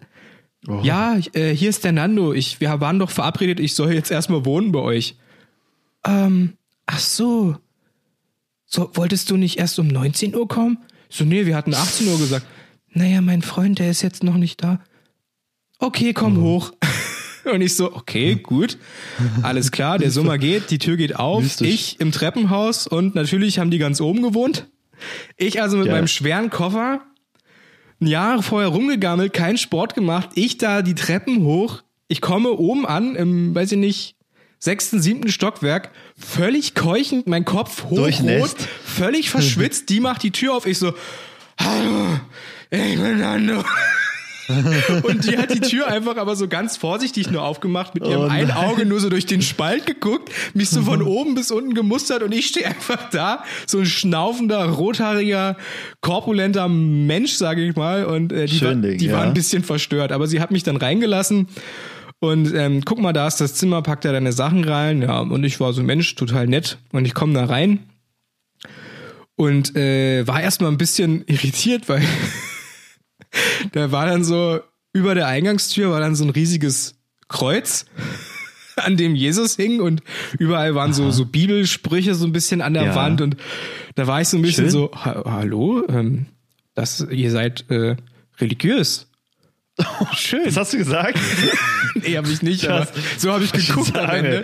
Ja, 0.83 1.17
äh, 1.33 1.53
hier 1.53 1.69
ist 1.69 1.83
der 1.83 1.93
Nando. 1.93 2.33
Ich, 2.33 2.59
wir 2.59 2.79
waren 2.81 2.99
doch 2.99 3.09
verabredet, 3.09 3.59
ich 3.59 3.73
soll 3.73 3.93
jetzt 3.93 4.11
erstmal 4.11 4.45
wohnen 4.45 4.71
bei 4.71 4.79
euch. 4.79 5.15
Ähm, 6.05 6.53
ach 6.85 6.99
so. 6.99 7.55
So, 8.65 8.91
wolltest 8.93 9.29
du 9.29 9.37
nicht 9.37 9.59
erst 9.59 9.79
um 9.79 9.87
19 9.87 10.35
Uhr 10.35 10.47
kommen? 10.47 10.79
So, 11.09 11.23
nee, 11.23 11.45
wir 11.45 11.55
hatten 11.55 11.73
18 11.73 12.07
Uhr 12.09 12.17
gesagt. 12.17 12.45
Naja, 12.89 13.21
mein 13.21 13.41
Freund, 13.41 13.79
der 13.79 13.89
ist 13.89 14.01
jetzt 14.01 14.23
noch 14.23 14.35
nicht 14.35 14.61
da. 14.61 14.81
Okay, 15.79 16.13
komm 16.13 16.41
hoch. 16.41 16.73
Und 17.53 17.61
ich 17.61 17.75
so, 17.75 17.95
okay, 17.95 18.35
gut. 18.35 18.77
Alles 19.41 19.71
klar, 19.71 19.99
der 19.99 20.11
Sommer 20.11 20.37
geht, 20.39 20.69
die 20.69 20.79
Tür 20.79 20.97
geht 20.97 21.15
auf. 21.15 21.43
Mystisch. 21.43 21.67
Ich 21.67 21.99
im 22.01 22.11
Treppenhaus 22.11 22.87
und 22.87 23.15
natürlich 23.15 23.57
haben 23.57 23.71
die 23.71 23.77
ganz 23.77 24.01
oben 24.01 24.21
gewohnt. 24.21 24.67
Ich 25.37 25.61
also 25.61 25.77
mit 25.77 25.85
Geil. 25.85 25.95
meinem 25.95 26.07
schweren 26.07 26.49
Koffer 26.49 27.01
ein 27.99 28.07
Jahr 28.07 28.43
vorher 28.43 28.69
rumgegammelt, 28.69 29.33
keinen 29.33 29.57
Sport 29.57 29.95
gemacht, 29.95 30.29
ich 30.35 30.57
da 30.57 30.81
die 30.81 30.95
Treppen 30.95 31.43
hoch, 31.43 31.83
ich 32.07 32.21
komme 32.21 32.51
oben 32.51 32.85
an, 32.85 33.15
im, 33.15 33.55
weiß 33.55 33.73
ich 33.73 33.77
nicht, 33.77 34.15
sechsten, 34.59 35.01
siebten 35.01 35.29
Stockwerk, 35.29 35.91
völlig 36.17 36.75
keuchend, 36.75 37.27
mein 37.27 37.45
Kopf 37.45 37.85
hochrot, 37.85 38.55
völlig 38.83 39.29
verschwitzt, 39.29 39.89
die 39.89 39.99
macht 39.99 40.23
die 40.23 40.31
Tür 40.31 40.55
auf, 40.55 40.65
ich 40.65 40.77
so, 40.77 40.93
hallo, 41.59 42.19
ich 42.69 42.95
bin 42.99 43.19
Nando. 43.19 43.63
Und 45.03 45.25
die 45.29 45.37
hat 45.37 45.53
die 45.53 45.59
Tür 45.59 45.87
einfach 45.87 46.17
aber 46.17 46.35
so 46.35 46.47
ganz 46.47 46.77
vorsichtig 46.77 47.29
nur 47.31 47.43
aufgemacht, 47.43 47.93
mit 47.95 48.07
ihrem 48.07 48.21
Oh 48.21 48.27
einen. 48.27 48.51
Auge 48.51 48.85
nur 48.85 48.99
so 48.99 49.09
durch 49.09 49.25
den 49.25 49.41
Spalt 49.41 49.85
geguckt, 49.85 50.31
mich 50.53 50.69
so 50.69 50.81
von 50.81 51.01
oben 51.01 51.35
bis 51.35 51.51
unten 51.51 51.73
gemustert 51.73 52.23
und 52.23 52.33
ich 52.33 52.47
stehe 52.47 52.65
einfach 52.65 53.09
da, 53.09 53.43
so 53.65 53.79
ein 53.79 53.85
schnaufender, 53.85 54.63
rothaariger, 54.65 55.57
korpulenter 56.01 56.67
Mensch, 56.67 57.33
sage 57.33 57.67
ich 57.67 57.75
mal. 57.75 58.05
Und 58.05 58.31
äh, 58.31 58.45
die, 58.45 58.61
war, 58.61 58.75
die 58.75 59.11
war 59.11 59.19
ja. 59.19 59.27
ein 59.27 59.33
bisschen 59.33 59.63
verstört, 59.63 60.11
aber 60.11 60.27
sie 60.27 60.39
hat 60.39 60.51
mich 60.51 60.63
dann 60.63 60.77
reingelassen. 60.77 61.47
Und 62.19 62.53
ähm, 62.55 62.83
guck 62.83 62.99
mal, 62.99 63.13
da 63.13 63.27
ist 63.27 63.41
das 63.41 63.53
Zimmer, 63.55 63.81
packt 63.81 64.05
da 64.05 64.11
deine 64.11 64.31
Sachen 64.31 64.63
rein. 64.63 65.01
Ja, 65.03 65.19
und 65.19 65.43
ich 65.43 65.59
war 65.59 65.73
so 65.73 65.83
Mensch, 65.83 66.15
total 66.15 66.47
nett. 66.47 66.79
Und 66.91 67.05
ich 67.05 67.13
komme 67.13 67.33
da 67.33 67.45
rein 67.45 67.79
und 69.37 69.75
äh, 69.75 70.27
war 70.27 70.41
erstmal 70.41 70.71
ein 70.71 70.77
bisschen 70.77 71.23
irritiert, 71.27 71.87
weil 71.87 72.01
da 73.71 73.91
war 73.91 74.05
dann 74.05 74.23
so, 74.23 74.59
über 74.93 75.15
der 75.15 75.27
Eingangstür 75.27 75.91
war 75.91 75.99
dann 75.99 76.15
so 76.15 76.23
ein 76.23 76.29
riesiges 76.29 76.95
Kreuz, 77.27 77.85
an 78.77 78.95
dem 78.97 79.15
Jesus 79.15 79.55
hing 79.55 79.81
und 79.81 80.01
überall 80.37 80.75
waren 80.75 80.93
so, 80.93 81.09
so 81.11 81.25
Bibelsprüche 81.25 82.15
so 82.15 82.25
ein 82.25 82.31
bisschen 82.31 82.61
an 82.61 82.73
der 82.73 82.85
Ja. 82.85 82.95
Wand 82.95 83.21
und 83.21 83.37
da 83.95 84.05
war 84.07 84.21
ich 84.21 84.27
so 84.27 84.37
ein 84.37 84.43
bisschen 84.43 84.65
Schön. 84.65 84.71
so, 84.71 84.91
ha 84.93 85.23
hallo, 85.25 85.83
ähm, 85.89 86.27
das, 86.75 87.05
ihr 87.09 87.31
seid 87.31 87.65
äh, 87.71 87.95
religiös. 88.39 89.06
Schön. 90.15 90.45
Was 90.45 90.57
hast 90.57 90.73
du 90.73 90.77
gesagt? 90.77 91.17
Nee, 92.03 92.15
habe 92.15 92.29
ich 92.29 92.43
nicht, 92.43 92.63
Krass. 92.65 92.89
aber 92.89 92.99
so 93.17 93.33
habe 93.33 93.43
ich 93.43 93.51
geguckt 93.51 93.97
am 93.97 94.07
Ende. 94.11 94.43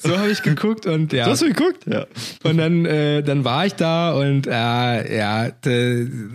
So 0.00 0.16
habe 0.16 0.30
ich 0.30 0.42
geguckt 0.42 0.86
und 0.86 1.12
ja. 1.12 1.26
Du 1.26 1.32
hast 1.32 1.42
du 1.42 1.46
geguckt? 1.48 1.84
Ja. 1.86 2.06
Und 2.44 2.56
dann, 2.56 2.86
äh, 2.86 3.22
dann 3.22 3.44
war 3.44 3.66
ich 3.66 3.74
da 3.74 4.12
und 4.14 4.46
äh, 4.46 5.18
ja, 5.18 5.50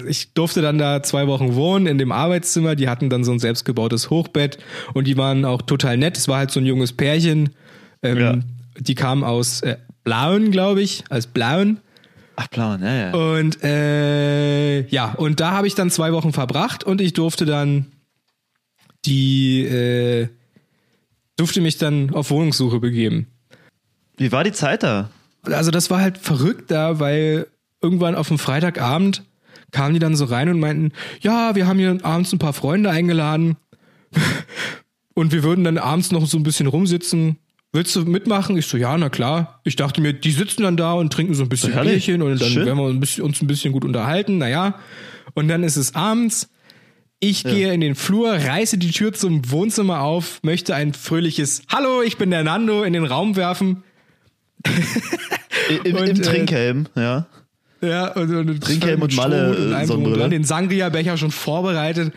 ich 0.07 0.31
durfte 0.34 0.61
dann 0.61 0.77
da 0.77 1.01
zwei 1.01 1.25
Wochen 1.25 1.55
wohnen 1.55 1.88
in 1.88 1.97
dem 1.97 2.11
Arbeitszimmer. 2.11 2.75
Die 2.75 2.88
hatten 2.88 3.09
dann 3.09 3.23
so 3.23 3.31
ein 3.31 3.39
selbstgebautes 3.39 4.11
Hochbett 4.11 4.59
und 4.93 5.07
die 5.07 5.17
waren 5.17 5.43
auch 5.43 5.63
total 5.63 5.97
nett. 5.97 6.17
Es 6.17 6.27
war 6.27 6.38
halt 6.38 6.51
so 6.51 6.59
ein 6.59 6.67
junges 6.67 6.93
Pärchen. 6.93 7.49
Ähm, 8.03 8.17
Ja. 8.19 8.38
Die 8.77 8.93
kamen 8.95 9.23
aus 9.23 9.61
äh, 9.61 9.77
Blauen, 10.03 10.51
glaube 10.51 10.84
ich, 10.84 11.03
als 11.09 11.25
Blauen. 11.25 11.79
Ach, 12.36 12.49
Plan, 12.49 12.81
ja, 12.84 12.93
ja. 12.93 13.11
Und 13.11 13.63
äh, 13.63 14.81
ja, 14.88 15.13
und 15.13 15.39
da 15.39 15.51
habe 15.51 15.65
ich 15.65 15.73
dann 15.73 15.89
zwei 15.89 16.13
Wochen 16.13 16.31
verbracht 16.31 16.84
und 16.84 17.01
ich 17.01 17.13
durfte 17.13 17.45
dann 17.45 17.88
die 19.06 19.62
äh, 19.66 20.28
durfte 21.36 21.62
mich 21.62 21.78
dann 21.78 22.12
auf 22.12 22.30
Wohnungssuche 22.30 22.80
begeben. 22.80 23.28
Wie 24.18 24.32
war 24.32 24.43
die 24.43 24.51
Zeit 24.51 24.84
da? 24.84 25.10
Also 25.43 25.72
das 25.72 25.89
war 25.89 25.99
halt 25.99 26.18
verrückt 26.18 26.72
da, 26.72 26.99
weil 26.99 27.47
irgendwann 27.82 28.16
auf 28.16 28.30
dem 28.30 28.39
Freitagabend 28.39 29.24
kamen 29.72 29.93
die 29.93 29.99
dann 29.99 30.16
so 30.16 30.26
rein 30.26 30.49
und 30.49 30.60
meinten, 30.60 30.91
ja, 31.22 31.56
wir 31.56 31.68
haben 31.68 31.80
hier 31.80 31.97
abends 32.04 32.32
ein 32.32 32.39
paar 32.39 32.54
Freunde 32.54 32.89
eingeladen 32.89 33.58
und 35.16 35.32
wir 35.34 35.43
würden 35.43 35.64
dann 35.64 35.78
abends 35.78 36.12
noch 36.12 36.26
so 36.28 36.38
ein 36.38 36.43
bisschen 36.43 36.68
rumsitzen. 36.68 37.38
Willst 37.76 37.95
du 37.95 38.01
mitmachen? 38.06 38.56
Ich 38.56 38.68
so, 38.68 38.78
ja, 38.78 38.95
na 38.97 39.10
klar. 39.10 39.60
Ich 39.64 39.76
dachte 39.76 39.99
mir, 39.99 40.14
die 40.14 40.32
sitzen 40.32 40.62
dann 40.62 40.78
da 40.78 40.93
und 40.93 41.12
trinken 41.12 41.34
so 41.34 41.41
ein 41.41 41.49
bisschen. 41.49 41.74
Bierchen 41.74 42.22
und 42.22 42.39
dann 42.39 42.49
Schön. 42.49 42.68
werden 42.68 42.78
wir 42.78 42.86
uns 42.86 42.95
ein 42.95 42.99
bisschen, 42.99 43.24
uns 43.24 43.41
ein 43.41 43.47
bisschen 43.47 43.74
gut 43.74 43.84
unterhalten. 43.84 44.38
Naja, 44.38 44.76
und 45.34 45.47
dann 45.47 45.64
ist 45.64 45.76
es 45.76 45.95
abends. 45.95 46.49
Ich 47.24 47.43
gehe 47.45 47.71
in 47.74 47.80
den 47.82 47.95
Flur, 47.95 48.34
reiße 48.34 48.78
die 48.78 48.91
Tür 48.91 49.13
zum 49.13 49.49
Wohnzimmer 49.49 50.01
auf, 50.01 50.39
möchte 50.43 50.76
ein 50.76 50.93
fröhliches 50.93 51.61
Hallo, 51.71 52.01
ich 52.01 52.17
bin 52.17 52.30
der 52.32 52.43
Nando 52.43 52.84
in 52.84 52.91
den 52.93 53.05
Raum 53.05 53.36
werfen. 53.38 53.84
Im, 55.86 55.95
Und, 55.95 56.07
im 56.09 56.17
äh, 56.17 56.21
Trinkhelm, 56.21 56.88
ja. 56.95 57.26
Ja, 57.82 58.11
und, 58.13 58.34
und 58.34 58.61
Trinkhelm 58.61 59.01
und 59.01 59.15
Malle, 59.15 59.53
drum 59.53 59.74
und 59.74 59.88
Sonnenbrille. 59.88 60.17
dran, 60.17 60.32
den 60.32 60.43
Sangria-Becher 60.43 61.17
schon 61.17 61.32
vorbereitet. 61.32 62.13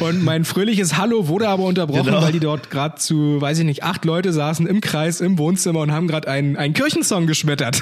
Und 0.00 0.22
mein 0.24 0.44
fröhliches 0.44 0.96
Hallo 0.96 1.28
wurde 1.28 1.48
aber 1.48 1.64
unterbrochen, 1.64 2.06
Genau. 2.06 2.22
weil 2.22 2.32
die 2.32 2.40
dort 2.40 2.70
gerade 2.70 2.96
zu, 2.96 3.40
weiß 3.40 3.58
ich 3.58 3.64
nicht, 3.64 3.82
acht 3.82 4.04
Leute 4.04 4.32
saßen 4.32 4.66
im 4.66 4.80
Kreis 4.80 5.20
im 5.20 5.38
Wohnzimmer 5.38 5.80
und 5.80 5.92
haben 5.92 6.08
gerade 6.08 6.28
einen, 6.28 6.56
einen 6.56 6.72
Kirchensong 6.74 7.26
geschmettert. 7.26 7.80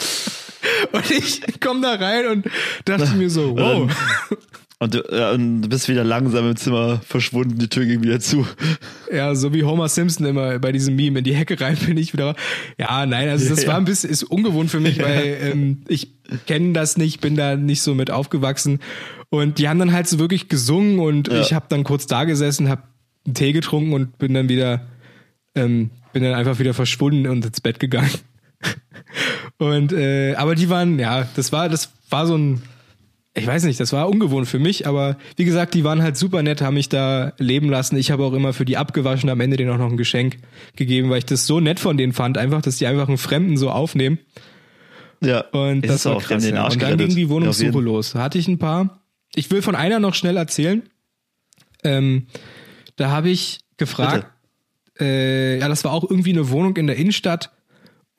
und 0.92 1.10
ich 1.10 1.42
komme 1.60 1.80
da 1.82 1.94
rein 1.94 2.26
und 2.26 2.46
dachte 2.86 3.10
mir 3.16 3.30
so, 3.30 3.56
wow. 3.56 3.90
Und 4.82 4.94
ja, 5.12 5.36
du 5.36 5.68
bist 5.68 5.88
wieder 5.90 6.04
langsam 6.04 6.48
im 6.48 6.56
Zimmer 6.56 7.02
verschwunden, 7.06 7.58
die 7.58 7.68
Tür 7.68 7.84
ging 7.84 8.02
wieder 8.02 8.18
zu. 8.18 8.46
Ja, 9.12 9.34
so 9.34 9.52
wie 9.52 9.62
Homer 9.62 9.90
Simpson 9.90 10.24
immer 10.24 10.58
bei 10.58 10.72
diesem 10.72 10.96
Meme 10.96 11.18
in 11.18 11.24
die 11.24 11.34
Hecke 11.34 11.60
rein 11.60 11.76
bin 11.86 11.98
ich 11.98 12.14
wieder. 12.14 12.34
Ja, 12.78 13.04
nein, 13.04 13.28
also 13.28 13.46
das 13.46 13.62
Ja, 13.62 13.68
war 13.68 13.74
ja. 13.74 13.78
ein 13.78 13.84
bisschen 13.84 14.08
ist 14.08 14.22
ungewohnt 14.22 14.70
für 14.70 14.80
mich, 14.80 14.98
weil 15.02 15.36
ähm, 15.42 15.82
ich 15.86 16.08
kenne 16.46 16.72
das 16.72 16.96
nicht, 16.96 17.20
bin 17.20 17.36
da 17.36 17.56
nicht 17.56 17.82
so 17.82 17.94
mit 17.94 18.10
aufgewachsen 18.10 18.80
und 19.28 19.58
die 19.58 19.68
haben 19.68 19.78
dann 19.78 19.92
halt 19.92 20.08
so 20.08 20.18
wirklich 20.18 20.48
gesungen 20.48 20.98
und 20.98 21.28
Ja. 21.28 21.42
ich 21.42 21.52
habe 21.52 21.66
dann 21.68 21.84
kurz 21.84 22.06
da 22.06 22.24
gesessen, 22.24 22.70
habe 22.70 22.82
einen 23.26 23.34
Tee 23.34 23.52
getrunken 23.52 23.92
und 23.92 24.16
bin 24.18 24.32
dann 24.32 24.48
wieder 24.48 24.86
ähm, 25.54 25.90
bin 26.14 26.22
dann 26.22 26.32
einfach 26.32 26.58
wieder 26.58 26.72
verschwunden 26.72 27.26
und 27.26 27.44
ins 27.44 27.60
Bett 27.60 27.80
gegangen. 27.80 28.10
und 29.58 29.92
äh, 29.92 30.34
aber 30.36 30.54
die 30.54 30.70
waren 30.70 30.98
ja, 30.98 31.28
das 31.36 31.52
war 31.52 31.68
das 31.68 31.90
war 32.08 32.26
so 32.26 32.36
ein 32.38 32.62
ich 33.40 33.46
weiß 33.46 33.64
nicht, 33.64 33.80
das 33.80 33.92
war 33.92 34.08
ungewohnt 34.08 34.46
für 34.46 34.58
mich, 34.58 34.86
aber 34.86 35.16
wie 35.36 35.44
gesagt, 35.44 35.74
die 35.74 35.84
waren 35.84 36.02
halt 36.02 36.16
super 36.16 36.42
nett, 36.42 36.60
haben 36.60 36.74
mich 36.74 36.88
da 36.88 37.32
leben 37.38 37.68
lassen. 37.68 37.96
Ich 37.96 38.10
habe 38.10 38.24
auch 38.24 38.32
immer 38.32 38.52
für 38.52 38.64
die 38.64 38.76
abgewaschen 38.76 39.28
am 39.30 39.40
Ende 39.40 39.56
denen 39.56 39.70
auch 39.70 39.78
noch 39.78 39.90
ein 39.90 39.96
Geschenk 39.96 40.38
gegeben, 40.76 41.10
weil 41.10 41.18
ich 41.18 41.26
das 41.26 41.46
so 41.46 41.60
nett 41.60 41.80
von 41.80 41.96
denen 41.96 42.12
fand, 42.12 42.38
einfach, 42.38 42.62
dass 42.62 42.76
die 42.76 42.86
einfach 42.86 43.08
einen 43.08 43.18
Fremden 43.18 43.56
so 43.56 43.70
aufnehmen. 43.70 44.18
Ja. 45.22 45.40
Und 45.52 45.82
das 45.82 45.96
ist 45.96 46.04
war 46.06 46.16
auch, 46.16 46.22
krass. 46.22 46.48
Ja. 46.48 46.66
Und 46.66 46.80
dann 46.80 46.96
ging 46.96 47.14
die 47.14 47.28
Wohnungssuche 47.28 47.66
jeden- 47.66 47.82
los. 47.82 48.14
Hatte 48.14 48.38
ich 48.38 48.48
ein 48.48 48.58
paar. 48.58 49.02
Ich 49.34 49.50
will 49.50 49.62
von 49.62 49.74
einer 49.74 50.00
noch 50.00 50.14
schnell 50.14 50.36
erzählen. 50.36 50.82
Ähm, 51.84 52.26
da 52.96 53.10
habe 53.10 53.30
ich 53.30 53.60
gefragt, 53.76 54.26
äh, 54.98 55.58
ja, 55.58 55.68
das 55.68 55.84
war 55.84 55.92
auch 55.92 56.04
irgendwie 56.08 56.32
eine 56.32 56.50
Wohnung 56.50 56.76
in 56.76 56.86
der 56.86 56.96
Innenstadt. 56.96 57.50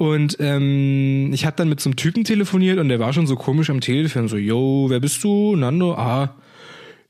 Und 0.01 0.37
ähm, 0.39 1.31
ich 1.31 1.45
habe 1.45 1.55
dann 1.55 1.69
mit 1.69 1.79
so 1.79 1.87
einem 1.87 1.95
Typen 1.95 2.23
telefoniert 2.23 2.79
und 2.79 2.89
der 2.89 2.99
war 2.99 3.13
schon 3.13 3.27
so 3.27 3.35
komisch 3.35 3.69
am 3.69 3.81
Telefon, 3.81 4.27
so, 4.27 4.35
yo, 4.35 4.87
wer 4.89 4.99
bist 4.99 5.23
du? 5.23 5.55
Nando? 5.55 5.93
Ah, 5.93 6.33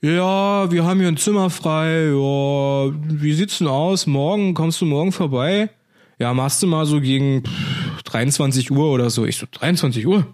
ja, 0.01 0.69
wir 0.69 0.83
haben 0.83 0.99
hier 0.99 1.07
ein 1.07 1.15
Zimmer 1.15 1.49
frei. 1.49 2.07
Ja, 2.07 2.91
wie 3.07 3.31
sieht's 3.31 3.59
denn 3.59 3.67
aus? 3.67 4.07
Morgen, 4.07 4.55
kommst 4.55 4.81
du 4.81 4.85
morgen 4.85 5.13
vorbei? 5.13 5.69
Ja, 6.19 6.33
machst 6.33 6.61
du 6.63 6.67
mal 6.67 6.85
so 6.85 6.99
gegen 6.99 7.43
pff, 7.45 8.03
23 8.03 8.69
Uhr 8.71 8.91
oder 8.91 9.09
so. 9.09 9.25
Ich 9.25 9.37
so, 9.37 9.45
23 9.49 10.05
Uhr? 10.05 10.27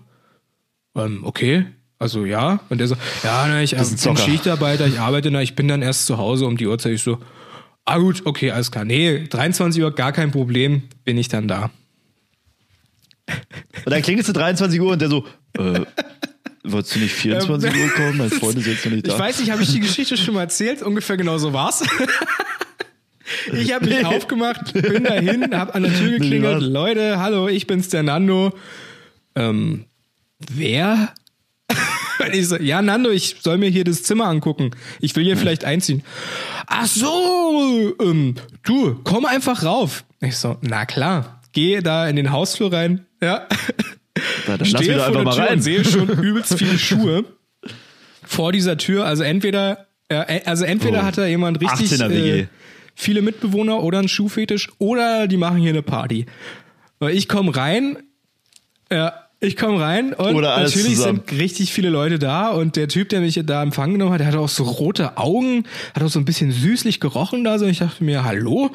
Ähm, 0.95 1.19
okay. 1.25 1.67
Also 1.99 2.25
ja. 2.25 2.61
Und 2.69 2.79
der 2.79 2.87
so, 2.87 2.95
ja, 3.23 3.45
na, 3.47 3.61
ich 3.61 3.73
äh, 3.73 3.77
ein 3.77 3.95
bin. 3.95 4.17
Schichtarbeiter, 4.17 4.87
ich 4.87 4.99
arbeite, 4.99 5.29
na, 5.29 5.43
ich 5.43 5.53
bin 5.53 5.67
dann 5.67 5.83
erst 5.83 6.07
zu 6.07 6.17
Hause 6.17 6.47
um 6.47 6.57
die 6.57 6.65
Uhrzeit. 6.65 6.93
Ich 6.93 7.03
so, 7.03 7.19
ah 7.85 7.99
gut, 7.99 8.23
okay, 8.25 8.49
alles 8.49 8.71
klar. 8.71 8.83
Nee, 8.83 9.27
23 9.27 9.83
Uhr, 9.83 9.93
gar 9.93 10.11
kein 10.11 10.31
Problem, 10.31 10.81
bin 11.03 11.19
ich 11.19 11.27
dann 11.27 11.47
da. 11.47 11.69
Und 13.85 13.91
dann 13.91 14.01
klingt 14.01 14.19
es 14.19 14.25
zu 14.25 14.33
23 14.33 14.79
Uhr 14.81 14.91
und 14.93 15.01
der 15.01 15.09
so, 15.09 15.25
äh, 15.57 15.81
wolltest 16.63 16.95
du 16.95 16.99
nicht 16.99 17.13
24 17.13 17.75
Uhr 17.75 17.89
kommen? 17.89 18.17
Mein 18.17 18.29
Freund 18.29 18.57
ist 18.57 18.67
jetzt 18.67 18.85
noch 18.85 18.91
nicht 18.91 19.07
da. 19.07 19.13
Ich 19.13 19.19
weiß 19.19 19.39
nicht, 19.39 19.51
habe 19.51 19.63
ich 19.63 19.71
die 19.71 19.79
Geschichte 19.79 20.17
schon 20.17 20.33
mal 20.33 20.41
erzählt? 20.41 20.81
Ungefähr 20.81 21.17
genau 21.17 21.37
so 21.37 21.53
war's. 21.53 21.83
Ich 23.51 23.73
habe 23.73 23.87
mich 23.87 24.05
aufgemacht, 24.05 24.73
bin 24.73 25.03
dahin, 25.03 25.53
habe 25.53 25.75
an 25.75 25.83
der 25.83 25.93
Tür 25.93 26.11
geklingelt. 26.11 26.61
was? 26.61 26.63
Leute, 26.63 27.19
hallo, 27.19 27.47
ich 27.47 27.67
bin's, 27.67 27.89
der 27.89 28.03
Nando. 28.03 28.53
Ähm, 29.35 29.85
wer? 30.39 31.13
Und 32.19 32.33
ich 32.33 32.47
so, 32.47 32.57
ja, 32.57 32.81
Nando, 32.81 33.09
ich 33.09 33.37
soll 33.41 33.57
mir 33.57 33.69
hier 33.69 33.83
das 33.83 34.03
Zimmer 34.03 34.25
angucken. 34.25 34.71
Ich 34.99 35.15
will 35.15 35.23
hier 35.23 35.37
vielleicht 35.37 35.65
einziehen. 35.65 36.03
Ach 36.67 36.87
so, 36.87 37.93
ähm, 38.01 38.35
du, 38.63 38.99
komm 39.03 39.25
einfach 39.25 39.63
rauf. 39.63 40.05
Ich 40.21 40.37
so, 40.37 40.57
na 40.61 40.85
klar, 40.85 41.41
gehe 41.51 41.83
da 41.83 42.07
in 42.07 42.15
den 42.15 42.31
Hausflur 42.31 42.71
rein. 42.71 43.06
Ja. 43.21 43.47
Ja, 44.47 44.57
dann 44.57 44.67
lass 44.71 44.85
vor 44.85 45.05
einfach 45.05 45.23
mal 45.23 45.33
Tür 45.35 45.43
rein. 45.45 45.53
und 45.55 45.61
sehe 45.61 45.85
schon 45.85 46.09
übelst 46.23 46.57
viele 46.57 46.77
Schuhe 46.79 47.25
vor 48.23 48.51
dieser 48.51 48.77
Tür. 48.77 49.05
Also 49.05 49.23
entweder, 49.23 49.87
äh, 50.09 50.41
also 50.45 50.65
entweder 50.65 51.01
Oh. 51.01 51.03
hat 51.03 51.17
da 51.17 51.25
jemand 51.25 51.61
richtig 51.61 51.91
18er 51.91 52.09
WG. 52.09 52.39
äh, 52.41 52.47
viele 52.95 53.21
Mitbewohner 53.21 53.83
oder 53.83 53.99
einen 53.99 54.07
Schuhfetisch 54.07 54.69
oder 54.79 55.27
die 55.27 55.37
machen 55.37 55.57
hier 55.57 55.69
eine 55.69 55.83
Party. 55.83 56.25
Weil 56.99 57.15
ich 57.15 57.27
komme 57.27 57.55
rein, 57.55 57.97
ja, 58.91 59.13
ich 59.39 59.55
komme 59.55 59.79
rein 59.79 60.13
und 60.13 60.33
natürlich 60.41 60.95
zusammen. 60.95 61.21
sind 61.27 61.39
richtig 61.39 61.71
viele 61.71 61.89
Leute 61.89 62.17
da 62.17 62.49
und 62.49 62.75
der 62.75 62.87
Typ, 62.87 63.09
der 63.09 63.19
mich 63.19 63.39
da 63.45 63.61
empfangen 63.61 63.93
genommen 63.93 64.13
hat, 64.13 64.19
der 64.21 64.27
hatte 64.27 64.39
auch 64.39 64.49
so 64.49 64.63
rote 64.63 65.17
Augen, 65.17 65.65
hat 65.93 66.01
auch 66.01 66.09
so 66.09 66.17
ein 66.17 66.25
bisschen 66.25 66.51
süßlich 66.51 66.99
gerochen 66.99 67.43
da 67.43 67.59
so. 67.59 67.65
Und 67.65 67.71
ich 67.71 67.77
dachte 67.79 68.03
mir, 68.03 68.23
hallo, 68.23 68.71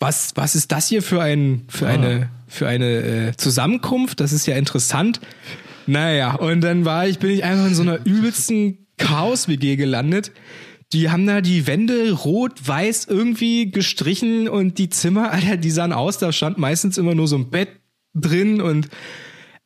was, 0.00 0.32
was 0.34 0.56
ist 0.56 0.72
das 0.72 0.88
hier 0.88 1.02
für 1.02 1.22
ein, 1.22 1.62
für 1.68 1.86
Ah. 1.86 1.90
eine, 1.90 2.28
für 2.50 2.68
eine 2.68 3.28
äh, 3.28 3.36
Zusammenkunft? 3.36 4.20
Das 4.20 4.32
ist 4.32 4.46
ja 4.46 4.56
interessant. 4.56 5.20
Naja, 5.86 6.34
und 6.34 6.60
dann 6.60 6.84
war 6.84 7.06
ich, 7.08 7.18
bin 7.18 7.30
ich 7.30 7.44
einfach 7.44 7.66
in 7.66 7.74
so 7.74 7.82
einer 7.82 8.04
übelsten 8.04 8.86
Chaos-WG 8.98 9.76
gelandet. 9.76 10.32
Die 10.92 11.10
haben 11.10 11.26
da 11.26 11.40
die 11.40 11.66
Wände 11.66 12.12
rot, 12.12 12.52
weiß 12.66 13.06
irgendwie 13.08 13.70
gestrichen 13.70 14.48
und 14.48 14.78
die 14.78 14.90
Zimmer, 14.90 15.30
Alter, 15.30 15.56
die 15.56 15.70
sahen 15.70 15.92
aus, 15.92 16.18
da 16.18 16.32
stand 16.32 16.58
meistens 16.58 16.98
immer 16.98 17.14
nur 17.14 17.28
so 17.28 17.36
ein 17.36 17.50
Bett 17.50 17.68
drin 18.14 18.60
und 18.60 18.88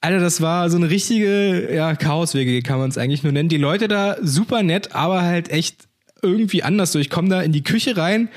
Alter, 0.02 0.20
das 0.20 0.42
war 0.42 0.68
so 0.68 0.76
eine 0.76 0.90
richtige 0.90 1.74
ja, 1.74 1.94
Chaos-WG, 1.94 2.60
kann 2.60 2.78
man 2.78 2.90
es 2.90 2.98
eigentlich 2.98 3.22
nur 3.22 3.32
nennen. 3.32 3.48
Die 3.48 3.56
Leute 3.56 3.88
da 3.88 4.18
super 4.20 4.62
nett, 4.62 4.94
aber 4.94 5.22
halt 5.22 5.50
echt 5.50 5.88
irgendwie 6.24 6.62
anders. 6.62 6.92
So, 6.92 6.98
ich 6.98 7.10
komme 7.10 7.28
da 7.28 7.42
in 7.42 7.52
die 7.52 7.62
Küche 7.62 7.96
rein. 7.96 8.28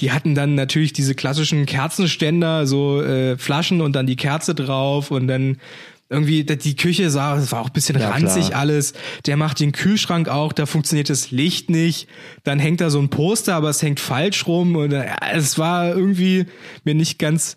Die 0.00 0.12
hatten 0.12 0.34
dann 0.34 0.54
natürlich 0.54 0.92
diese 0.92 1.14
klassischen 1.14 1.66
Kerzenständer, 1.66 2.66
so 2.66 3.02
äh, 3.02 3.36
Flaschen 3.38 3.80
und 3.80 3.94
dann 3.94 4.06
die 4.06 4.16
Kerze 4.16 4.54
drauf 4.54 5.10
und 5.10 5.26
dann 5.28 5.58
irgendwie 6.08 6.44
die 6.44 6.76
Küche 6.76 7.10
sah, 7.10 7.34
das 7.34 7.50
war 7.50 7.62
auch 7.62 7.66
ein 7.66 7.72
bisschen 7.72 7.98
Ja, 7.98 8.10
ranzig 8.10 8.48
klar. 8.48 8.60
alles. 8.60 8.92
Der 9.26 9.36
macht 9.36 9.58
den 9.58 9.72
Kühlschrank 9.72 10.28
auch, 10.28 10.52
da 10.52 10.66
funktioniert 10.66 11.10
das 11.10 11.32
Licht 11.32 11.68
nicht. 11.68 12.06
Dann 12.44 12.60
hängt 12.60 12.80
da 12.80 12.90
so 12.90 13.00
ein 13.00 13.08
Poster, 13.08 13.54
aber 13.56 13.70
es 13.70 13.82
hängt 13.82 13.98
falsch 13.98 14.46
rum 14.46 14.76
und 14.76 14.92
äh, 14.92 15.06
es 15.32 15.58
war 15.58 15.88
irgendwie 15.88 16.46
mir 16.84 16.94
nicht 16.94 17.18
ganz 17.18 17.56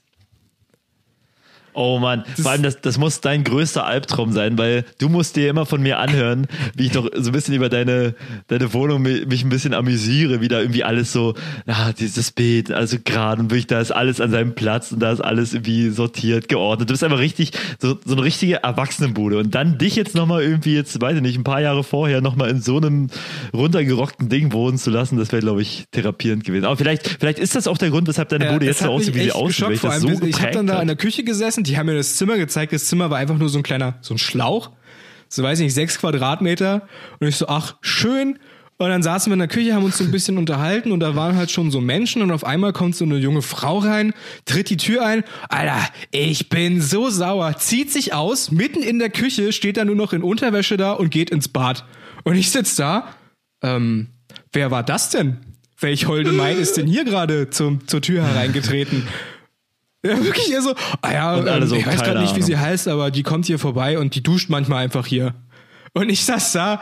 Oh 1.73 1.99
Mann, 1.99 2.23
vor 2.41 2.51
allem 2.51 2.63
das, 2.63 2.81
das 2.81 2.97
muss 2.97 3.21
dein 3.21 3.43
größter 3.43 3.85
Albtraum 3.85 4.31
sein, 4.33 4.57
weil 4.57 4.85
du 4.97 5.09
musst 5.09 5.35
dir 5.35 5.49
immer 5.49 5.65
von 5.65 5.81
mir 5.81 5.99
anhören, 5.99 6.47
wie 6.75 6.85
ich 6.87 6.91
doch 6.91 7.09
so 7.15 7.29
ein 7.29 7.33
bisschen 7.33 7.53
über 7.53 7.69
deine, 7.69 8.15
deine 8.47 8.73
Wohnung 8.73 9.01
mi- 9.01 9.25
mich 9.25 9.43
ein 9.43 9.49
bisschen 9.49 9.73
amüsiere, 9.73 10.41
wie 10.41 10.47
da 10.47 10.59
irgendwie 10.59 10.83
alles 10.83 11.11
so, 11.11 11.35
ah, 11.67 11.91
dieses 11.93 12.31
Beet, 12.31 12.71
also 12.71 12.97
gerade 13.03 13.41
und 13.41 13.51
wirklich, 13.51 13.67
da 13.67 13.79
ist 13.79 13.91
alles 13.91 14.19
an 14.21 14.31
seinem 14.31 14.55
Platz 14.55 14.91
und 14.91 14.99
da 14.99 15.11
ist 15.11 15.21
alles 15.21 15.53
irgendwie 15.53 15.89
sortiert, 15.89 16.47
geordnet. 16.47 16.89
Du 16.89 16.93
bist 16.93 17.03
einfach 17.03 17.19
richtig, 17.19 17.51
so, 17.79 17.97
so 18.05 18.13
eine 18.13 18.23
richtige 18.23 18.63
Erwachsenenbude. 18.63 19.37
Und 19.37 19.55
dann 19.55 19.77
dich 19.77 19.95
jetzt 19.95 20.15
nochmal 20.15 20.41
irgendwie 20.43 20.75
jetzt, 20.75 20.99
weiß 20.99 21.15
ich 21.17 21.21
nicht, 21.21 21.37
ein 21.37 21.43
paar 21.43 21.61
Jahre 21.61 21.83
vorher 21.83 22.21
nochmal 22.21 22.49
in 22.49 22.61
so 22.61 22.77
einem 22.77 23.09
runtergerockten 23.53 24.29
Ding 24.29 24.53
wohnen 24.53 24.77
zu 24.77 24.89
lassen, 24.89 25.17
das 25.17 25.31
wäre, 25.31 25.41
glaube 25.41 25.61
ich, 25.61 25.85
therapierend 25.91 26.43
gewesen. 26.43 26.65
Aber 26.65 26.77
vielleicht, 26.77 27.07
vielleicht 27.19 27.39
ist 27.39 27.55
das 27.55 27.67
auch 27.67 27.77
der 27.77 27.89
Grund, 27.89 28.07
weshalb 28.07 28.29
deine 28.29 28.45
Ja, 28.45 28.53
Bude 28.53 28.65
das 28.65 28.77
jetzt 28.79 28.85
so 28.85 28.91
aussieht, 28.91 29.15
wie 29.15 29.23
sie 29.23 29.31
aussieht, 29.31 29.69
ich 29.71 29.81
das 29.81 30.01
so 30.01 30.09
ich 30.09 30.41
habe 30.41 30.51
dann 30.51 30.67
da 30.67 30.81
in 30.81 30.87
der. 30.87 30.99
Küche 30.99 31.23
gesessen, 31.23 31.63
die 31.69 31.77
haben 31.77 31.85
mir 31.85 31.95
das 31.95 32.15
Zimmer 32.15 32.37
gezeigt. 32.37 32.73
Das 32.73 32.85
Zimmer 32.85 33.09
war 33.09 33.17
einfach 33.17 33.37
nur 33.37 33.49
so 33.49 33.59
ein 33.59 33.63
kleiner, 33.63 33.97
so 34.01 34.13
ein 34.13 34.17
Schlauch, 34.17 34.71
so 35.27 35.43
weiß 35.43 35.59
ich 35.59 35.65
nicht, 35.65 35.73
sechs 35.75 35.99
Quadratmeter. 35.99 36.87
Und 37.19 37.27
ich 37.27 37.35
so, 37.35 37.47
ach, 37.47 37.75
schön. 37.81 38.39
Und 38.77 38.89
dann 38.89 39.03
saßen 39.03 39.29
wir 39.29 39.33
in 39.33 39.39
der 39.39 39.49
Küche, 39.49 39.75
haben 39.75 39.83
uns 39.83 39.97
so 39.97 40.05
ein 40.05 40.11
bisschen 40.11 40.37
unterhalten 40.37 40.93
und 40.93 41.01
da 41.01 41.13
waren 41.13 41.35
halt 41.35 41.51
schon 41.51 41.69
so 41.69 41.81
Menschen 41.81 42.21
und 42.21 42.31
auf 42.31 42.45
einmal 42.45 42.71
kommt 42.71 42.95
so 42.95 43.03
eine 43.03 43.17
junge 43.17 43.41
Frau 43.41 43.79
rein, 43.79 44.13
tritt 44.45 44.69
die 44.69 44.77
Tür 44.77 45.05
ein. 45.05 45.25
Alter, 45.49 45.85
ich 46.11 46.47
bin 46.47 46.81
so 46.81 47.09
sauer, 47.09 47.57
zieht 47.57 47.91
sich 47.91 48.13
aus, 48.13 48.51
mitten 48.51 48.81
in 48.81 48.97
der 48.97 49.09
Küche, 49.09 49.51
steht 49.51 49.75
da 49.75 49.83
nur 49.83 49.97
noch 49.97 50.13
in 50.13 50.23
Unterwäsche 50.23 50.77
da 50.77 50.93
und 50.93 51.11
geht 51.11 51.29
ins 51.29 51.49
Bad. 51.49 51.83
Und 52.23 52.35
ich 52.35 52.51
sitz 52.51 52.77
da, 52.77 53.09
ähm, 53.61 54.07
wer 54.53 54.71
war 54.71 54.83
das 54.83 55.09
denn? 55.09 55.39
Welch 55.81 56.07
holde 56.07 56.31
Maid 56.31 56.57
ist 56.57 56.77
denn 56.77 56.87
hier 56.87 57.03
gerade 57.03 57.49
zur 57.49 57.79
Tür 58.01 58.23
hereingetreten? 58.23 59.07
Ja, 60.05 60.23
wirklich 60.23 60.51
eher 60.51 60.61
so, 60.61 60.75
ah 61.01 61.11
ja, 61.11 61.35
Und 61.35 61.47
alle 61.47 61.63
ähm, 61.63 61.67
so, 61.67 61.75
ich 61.75 61.85
weiß 61.85 62.01
gerade 62.03 62.21
nicht, 62.21 62.35
wie 62.35 62.41
sie 62.41 62.57
heißt, 62.57 62.87
aber 62.87 63.11
die 63.11 63.23
kommt 63.23 63.45
hier 63.45 63.59
vorbei 63.59 63.99
und 63.99 64.15
die 64.15 64.23
duscht 64.23 64.49
manchmal 64.49 64.83
einfach 64.83 65.05
hier. 65.05 65.35
Und 65.93 66.09
ich 66.09 66.23
saß 66.23 66.53
da, 66.53 66.81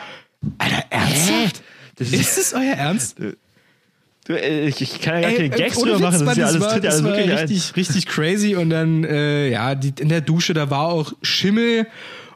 Alter, 0.60 0.84
ernsthaft? 0.90 1.64
Das 1.96 2.12
Ist 2.12 2.38
es 2.38 2.54
euer 2.54 2.76
Ernst? 2.76 3.18
Du, 4.28 4.34
äh, 4.34 4.68
ich, 4.68 4.82
ich 4.82 5.02
kann 5.02 5.16
ja 5.16 5.22
gar 5.22 5.32
keine 5.32 5.50
Gags 5.50 5.80
drüber 5.80 6.00
machen, 6.00 6.26
das 6.26 6.32
ist 6.32 6.38
ja 6.38 6.46
alles, 6.46 6.62
war, 6.62 6.74
tritt 6.74 6.84
ja 6.84 6.90
das 6.90 7.00
alles 7.00 7.12
wirklich 7.12 7.32
ein. 7.32 7.38
richtig, 7.48 7.76
richtig 7.76 8.06
crazy 8.06 8.56
und 8.56 8.70
dann, 8.70 9.04
äh, 9.04 9.50
ja, 9.50 9.74
die, 9.74 9.94
in 10.00 10.10
der 10.10 10.22
Dusche, 10.22 10.54
da 10.54 10.70
war 10.70 10.88
auch 10.88 11.14
Schimmel 11.22 11.88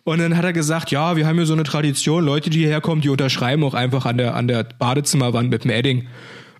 und 0.03 0.19
dann 0.19 0.35
hat 0.35 0.45
er 0.45 0.53
gesagt, 0.53 0.89
ja, 0.89 1.15
wir 1.15 1.27
haben 1.27 1.35
hier 1.35 1.45
so 1.45 1.53
eine 1.53 1.63
Tradition, 1.63 2.25
Leute, 2.25 2.49
die 2.49 2.59
hierher 2.59 2.81
kommen, 2.81 3.01
die 3.01 3.09
unterschreiben 3.09 3.63
auch 3.63 3.73
einfach 3.73 4.05
an 4.05 4.17
der, 4.17 4.35
an 4.35 4.47
der 4.47 4.63
Badezimmerwand 4.63 5.49
mit 5.49 5.63
dem 5.63 5.71
Edding. 5.71 6.07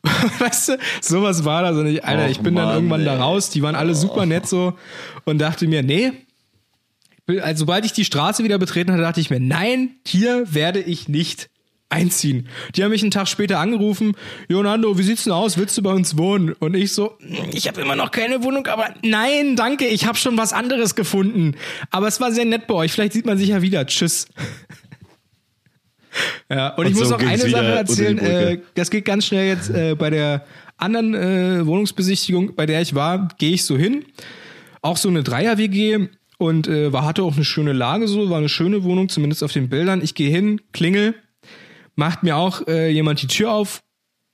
Weißt 0.39 0.70
du, 0.70 0.78
sowas 1.02 1.45
war 1.45 1.62
das 1.62 1.78
und 1.78 1.88
ich, 1.88 2.04
Alter, 2.04 2.26
Och, 2.26 2.30
ich 2.30 2.39
bin 2.39 2.56
dann 2.56 2.66
Mann, 2.66 2.76
irgendwann 2.76 3.06
da 3.06 3.14
ey. 3.14 3.20
raus, 3.20 3.49
die 3.49 3.62
waren 3.62 3.76
alle 3.76 3.93
super 3.95 4.26
nett 4.26 4.47
so 4.47 4.74
und 5.26 5.39
dachte 5.39 5.68
mir, 5.68 5.84
nee, 5.84 6.12
also, 7.39 7.60
sobald 7.60 7.86
ich 7.86 7.93
die 7.93 8.06
Straße 8.06 8.43
wieder 8.43 8.58
betreten 8.58 8.91
hatte, 8.91 9.04
dachte 9.04 9.22
ich 9.22 9.30
mir, 9.30 9.39
nein, 9.39 9.95
hier 10.06 10.54
werde 10.54 10.82
ich 10.82 11.08
nicht 11.08 11.49
einziehen. 11.91 12.47
Die 12.76 12.84
haben 12.84 12.91
mich 12.91 13.02
einen 13.02 13.12
Tag 13.12 13.28
später 13.28 13.60
angerufen, 13.60 14.14
Jonando, 14.47 14.97
wie 14.97 15.04
sieht's 15.04 15.26
denn 15.26 15.34
aus? 15.34 15.58
Willst 15.58 15.78
du 15.78 15.84
bei 15.84 15.91
uns 15.91 16.18
wohnen? 16.18 16.54
Und 16.54 16.76
ich 16.76 16.93
so, 16.93 17.18
ich 17.52 17.68
habe 17.68 17.82
immer 17.82 17.95
noch 17.95 18.12
keine 18.12 18.43
Wohnung, 18.43 18.68
aber 18.68 18.93
nein, 19.04 19.56
danke, 19.56 19.88
ich 19.88 20.06
habe 20.06 20.18
schon 20.18 20.38
was 20.38 20.54
anderes 20.54 20.95
gefunden. 20.95 21.56
Aber 21.89 22.08
es 22.08 22.22
war 22.22 22.32
sehr 22.32 22.45
nett 22.45 22.68
bei 22.68 22.76
euch, 22.76 22.93
vielleicht 22.93 23.14
sieht 23.14 23.26
man 23.26 23.38
sich 23.38 23.49
ja 23.49 23.62
wieder. 23.62 23.86
Tschüss. 23.86 24.28
Ja, 26.49 26.70
und, 26.76 26.86
ich 26.86 26.93
Und 26.93 26.99
muss 26.99 27.09
so 27.09 27.18
noch 27.18 27.26
eine 27.26 27.49
Sache 27.49 27.66
erzählen. 27.66 28.18
Äh, 28.18 28.59
das 28.76 28.89
geht 28.89 29.05
ganz 29.05 29.26
schnell 29.26 29.47
jetzt 29.47 29.70
äh, 29.70 29.95
bei 29.95 30.09
der 30.09 30.45
anderen 30.78 31.14
äh, 31.14 31.66
Wohnungsbesichtigung, 31.66 32.55
bei 32.55 32.66
der 32.66 32.82
ich 32.82 32.95
war, 32.95 33.30
gehe 33.38 33.53
ich 33.53 33.64
so 33.64 33.78
hin. 33.78 34.05
Auch 34.82 34.97
so 34.97 35.09
eine 35.09 35.24
Dreier-WG 35.24 36.07
und 36.38 36.68
äh, 36.68 36.91
war, 36.91 37.05
hatte 37.05 37.24
auch 37.24 37.36
eine 37.36 37.45
schöne 37.45 37.72
Lage 37.72 38.07
so, 38.07 38.30
war 38.30 38.39
eine 38.39 38.49
schöne 38.49 38.84
Wohnung, 38.84 39.09
zumindest 39.09 39.43
auf 39.43 39.53
den 39.53 39.70
Bildern. 39.70 40.01
Ich 40.01 40.16
gehe 40.16 40.32
hin, 40.32 40.59
klingel, 40.74 41.14
macht 41.95 42.24
mir 42.24 42.36
auch 42.36 42.68
äh, 42.68 42.89
jemand 42.89 43.22
die 43.22 43.28
Tür 43.28 43.51
auf, 43.51 43.84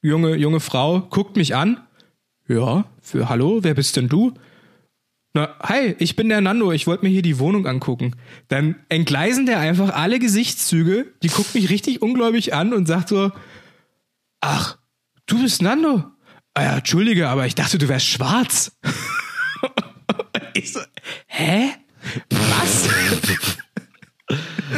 junge, 0.01 0.36
junge 0.36 0.61
Frau, 0.61 1.01
guckt 1.01 1.36
mich 1.36 1.55
an. 1.55 1.82
Ja, 2.47 2.86
für 3.01 3.28
Hallo, 3.28 3.59
wer 3.61 3.73
bist 3.73 3.97
denn 3.97 4.07
du? 4.07 4.34
Na, 5.34 5.55
hi, 5.61 5.95
ich 5.99 6.15
bin 6.15 6.30
der 6.30 6.41
Nando, 6.41 6.71
ich 6.71 6.88
wollte 6.88 7.05
mir 7.05 7.11
hier 7.11 7.21
die 7.21 7.38
Wohnung 7.39 7.67
angucken. 7.67 8.15
Dann 8.47 8.75
entgleisen 8.89 9.45
der 9.45 9.59
einfach 9.59 9.93
alle 9.93 10.19
Gesichtszüge, 10.19 11.13
die 11.21 11.28
guckt 11.28 11.53
mich 11.53 11.69
richtig 11.69 12.01
ungläubig 12.01 12.53
an 12.53 12.73
und 12.73 12.88
sagt 12.88 13.09
so, 13.09 13.32
ach, 14.41 14.78
du 15.28 15.41
bist 15.41 15.61
Nando? 15.61 16.05
Ah 16.53 16.63
ja, 16.63 16.78
entschuldige, 16.78 17.30
aber 17.30 17.45
ich 17.45 17.53
dachte, 17.55 17.78
du 17.78 17.88
wärst 17.88 18.07
schwarz. 18.07 18.71
Ich 20.53 20.73
so, 20.73 20.80
hä? 21.28 21.69
Was? 22.30 22.89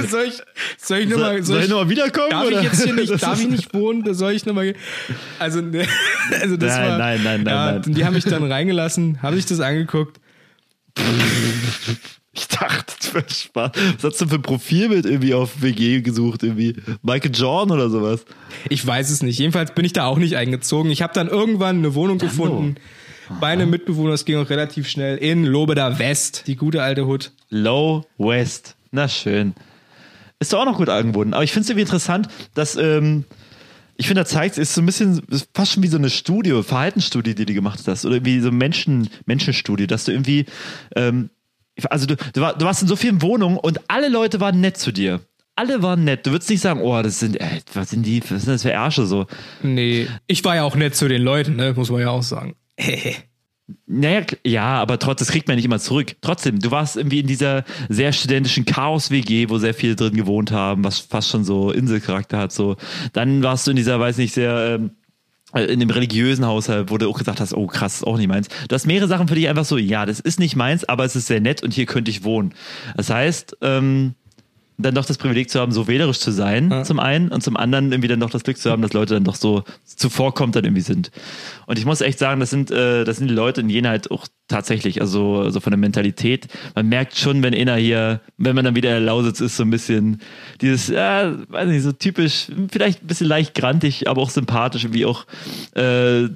soll 0.10 0.26
ich, 0.26 0.41
soll 0.78 0.97
ich 1.00 1.10
nochmal, 1.10 1.41
Soll 1.41 1.62
ich 1.62 1.70
nochmal 1.70 1.89
wiederkommen? 1.89 2.32
Darf 2.32 2.47
oder? 2.47 2.58
ich 2.58 2.64
jetzt 2.64 2.84
hier 2.84 2.93
nicht, 2.93 3.24
darf 3.24 3.39
ich 3.39 3.47
nicht 3.47 3.74
wohnen? 3.74 4.04
Da 4.04 4.14
soll 4.14 4.34
ich 4.34 4.45
nochmal. 4.45 4.76
Also, 5.38 5.62
ne, 5.62 5.88
also 6.41 6.58
das 6.58 6.76
Nein, 6.76 6.89
war. 6.89 6.97
nein, 6.97 7.24
nein, 7.24 7.43
nein, 7.43 7.54
ja, 7.56 7.72
nein. 7.80 7.93
Die 7.93 8.04
haben 8.06 8.14
mich 8.14 8.26
dann 8.26 8.43
reingelassen, 8.52 9.22
habe 9.22 9.38
ich 9.38 9.45
das 9.45 9.62
angeguckt. 9.62 10.20
Ich 12.32 12.48
dachte, 12.48 12.94
das 13.00 13.14
wäre 13.14 13.26
Spaß. 13.28 13.72
Was 13.96 14.04
hast 14.04 14.22
du 14.22 14.28
für 14.28 14.36
ein 14.36 14.42
Profilbild 14.42 15.06
irgendwie 15.06 15.34
auf 15.34 15.62
WG 15.62 16.02
gesucht? 16.02 16.44
Irgendwie 16.44 16.76
Michael 17.02 17.32
Jordan 17.34 17.76
oder 17.76 17.90
sowas? 17.90 18.24
Ich 18.70 18.86
weiß 18.86 19.10
es 19.10 19.24
nicht. 19.24 19.40
Jedenfalls 19.40 19.74
bin 19.74 19.84
ich 19.84 19.94
da 19.94 20.06
auch 20.06 20.18
nicht 20.18 20.38
eingezogen. 20.38 20.92
Ich 20.92 21.02
habe 21.02 21.12
dann 21.14 21.28
irgendwann 21.28 21.80
eine 21.80 21.96
Wohnung 21.96 22.18
gefunden. 22.18 22.76
Bei 23.42 23.48
einem 23.48 23.70
Mitbewohner, 23.70 24.12
das 24.12 24.26
ging 24.26 24.38
auch 24.38 24.50
relativ 24.50 24.88
schnell, 24.88 25.18
in 25.18 25.44
Lobeda 25.44 26.00
West, 26.00 26.44
die 26.48 26.56
gute 26.56 26.82
alte 26.82 27.06
Hut. 27.06 27.32
Low 27.50 28.06
West. 28.18 28.76
Na 28.92 29.08
schön. 29.08 29.54
Ist 30.40 30.54
doch 30.54 30.62
auch 30.62 30.66
noch 30.66 30.78
gut 30.78 30.90
angebunden. 30.90 31.34
Aber 31.34 31.44
ich 31.44 31.52
finde 31.52 31.64
es 31.64 31.70
irgendwie 31.70 31.84
interessant, 31.84 32.28
dass, 32.54 32.76
ähm, 32.76 33.26
ich 34.00 34.08
finde, 34.08 34.22
da 34.22 34.26
zeigt 34.26 34.58
ist 34.58 34.74
so 34.74 34.82
ein 34.82 34.86
bisschen, 34.86 35.20
ist 35.30 35.50
fast 35.54 35.74
schon 35.74 35.84
wie 35.84 35.88
so 35.88 35.97
eine 35.97 36.10
Studie, 36.10 36.64
Verhaltensstudie, 36.64 37.36
die 37.36 37.45
du 37.45 37.54
gemacht 37.54 37.82
hast. 37.86 38.06
Oder 38.06 38.24
wie 38.24 38.39
so 38.39 38.50
Menschen, 38.50 39.10
Menschenstudie, 39.26 39.88
dass 39.88 40.06
du 40.06 40.14
irgendwie, 40.14 40.45
ähm, 40.95 41.30
also 41.89 42.06
du, 42.06 42.16
du, 42.16 42.39
war, 42.39 42.58
du 42.58 42.64
warst 42.64 42.82
in 42.82 42.88
so 42.88 42.95
vielen 42.95 43.22
Wohnungen 43.22 43.58
und 43.58 43.82
alle 43.89 44.08
Leute 44.08 44.39
waren 44.39 44.62
nett 44.62 44.78
zu 44.78 44.93
dir. 44.93 45.20
alle 45.58 45.84
waren 45.84 46.06
nett. 46.06 46.26
Du 46.26 46.32
würdest 46.32 46.50
nicht 46.50 46.62
sagen, 46.62 46.80
oh, 46.80 47.02
das 47.02 47.20
sind, 47.20 47.41
ey, 47.41 47.60
was 47.74 47.89
sind 47.89 48.06
die, 48.06 48.22
was 48.22 48.43
sind 48.43 48.54
das 48.54 48.62
für 48.62 48.72
Ärsche 48.72 49.06
so? 49.06 49.28
Nee, 49.64 50.08
ich 50.28 50.45
war 50.45 50.56
ja 50.56 50.64
auch 50.64 50.76
nett 50.78 50.95
zu 50.95 51.10
den 51.10 51.22
Leuten, 51.22 51.58
ne? 51.58 51.74
muss 51.76 51.89
man 51.89 52.00
ja 52.00 52.10
auch 52.10 52.24
sagen. 52.24 52.56
Naja, 53.86 54.26
ja, 54.45 54.82
aber 54.82 54.97
trotzdem, 54.99 55.26
das 55.26 55.32
kriegt 55.32 55.47
man 55.47 55.55
nicht 55.55 55.65
immer 55.65 55.80
zurück. 55.80 56.15
Trotzdem, 56.22 56.59
du 56.59 56.72
warst 56.72 56.97
irgendwie 56.97 57.20
in 57.20 57.28
dieser 57.28 57.63
sehr 57.88 58.13
studentischen 58.13 58.65
Chaos-WG, 58.65 59.49
wo 59.49 59.57
sehr 59.57 59.74
viele 59.74 59.95
drin 59.95 60.15
gewohnt 60.15 60.51
haben, 60.51 60.84
was 60.84 60.99
fast 60.99 61.30
schon 61.30 61.43
so 61.43 61.72
Inselcharakter 61.72 62.38
hat. 62.38 62.51
So. 62.51 62.78
Dann 63.13 63.43
warst 63.43 63.67
du 63.67 63.72
in 63.72 63.78
dieser, 63.78 63.99
weiß 63.99 64.17
nicht, 64.17 64.34
sehr 64.34 64.80
ähm, 64.80 64.91
in 65.53 65.80
dem 65.80 65.89
religiösen 65.89 66.45
Haushalt, 66.45 66.91
wo 66.91 66.97
du 66.97 67.09
auch 67.09 67.17
gesagt 67.17 67.39
hast, 67.39 67.55
oh 67.55 67.65
krass, 67.65 67.95
ist 67.95 68.03
auch 68.03 68.17
nicht 68.17 68.28
meins. 68.28 68.49
Du 68.67 68.76
hast 68.76 68.86
mehrere 68.86 69.07
Sachen 69.07 69.28
für 69.28 69.36
dich 69.36 69.49
einfach 69.49 69.65
so, 69.65 69.78
ja, 69.78 70.05
das 70.05 70.20
ist 70.20 70.39
nicht 70.39 70.55
meins, 70.55 70.86
aber 70.86 71.05
es 71.05 71.15
ist 71.15 71.28
sehr 71.28 71.41
nett 71.41 71.63
und 71.63 71.74
hier 71.74 71.88
könnte 71.88 72.11
ich 72.11 72.24
wohnen. 72.24 72.53
Das 72.95 73.09
heißt, 73.09 73.57
ähm, 73.61 74.13
dann 74.80 74.96
doch 74.96 75.06
das 75.06 75.18
Privileg 75.18 75.50
zu 75.50 75.60
haben, 75.60 75.72
so 75.72 75.88
wählerisch 75.88 76.20
zu 76.20 76.32
sein, 76.32 76.70
ja. 76.72 76.84
zum 76.84 77.00
einen, 77.00 77.30
und 77.30 77.44
zum 77.44 77.58
anderen 77.58 77.92
irgendwie 77.92 78.08
dann 78.08 78.20
doch 78.20 78.30
das 78.30 78.44
Glück 78.44 78.58
zu 78.58 78.72
haben, 78.72 78.82
dass 78.82 78.94
Leute 78.94 79.14
dann 79.14 79.26
doch 79.26 79.36
so 79.36 79.64
zuvorkommt 79.84 80.56
dann 80.56 80.64
irgendwie 80.64 80.82
sind. 80.82 81.12
Und 81.68 81.78
ich 81.78 81.86
muss 81.86 82.02
echt 82.02 82.18
sagen, 82.18 82.40
das 82.40 82.50
sind, 82.50 82.72
äh, 82.72 83.04
das 83.04 83.18
sind 83.18 83.28
die 83.28 83.34
Leute 83.34 83.62
in 83.62 83.70
Jena 83.70 83.90
halt 83.90 84.10
auch 84.10 84.28
tatsächlich, 84.48 85.02
also, 85.02 85.42
also 85.42 85.60
von 85.60 85.72
der 85.72 85.78
Mentalität. 85.78 86.48
Man 86.76 86.88
merkt 86.88 87.18
schon, 87.18 87.44
wenn 87.44 87.54
einer 87.54 87.76
hier, 87.76 88.22
wenn 88.38 88.56
man 88.56 88.66
dann 88.66 88.76
wieder 88.76 88.90
in 88.90 88.96
der 88.96 89.06
Lausitz 89.06 89.42
ist, 89.42 89.58
so 89.58 89.64
ein 89.64 89.70
bisschen 89.70 90.22
dieses, 90.62 90.90
äh, 90.90 90.96
weiß 91.50 91.68
nicht, 91.68 91.84
so 91.84 91.92
typisch, 91.92 92.48
vielleicht 92.72 93.04
ein 93.04 93.08
bisschen 93.08 93.28
leicht 93.28 93.54
grantig, 93.56 94.08
aber 94.08 94.22
auch 94.22 94.30
sympathisch, 94.30 94.88
wie 94.92 95.06
auch, 95.06 95.26
äh, 95.76 96.30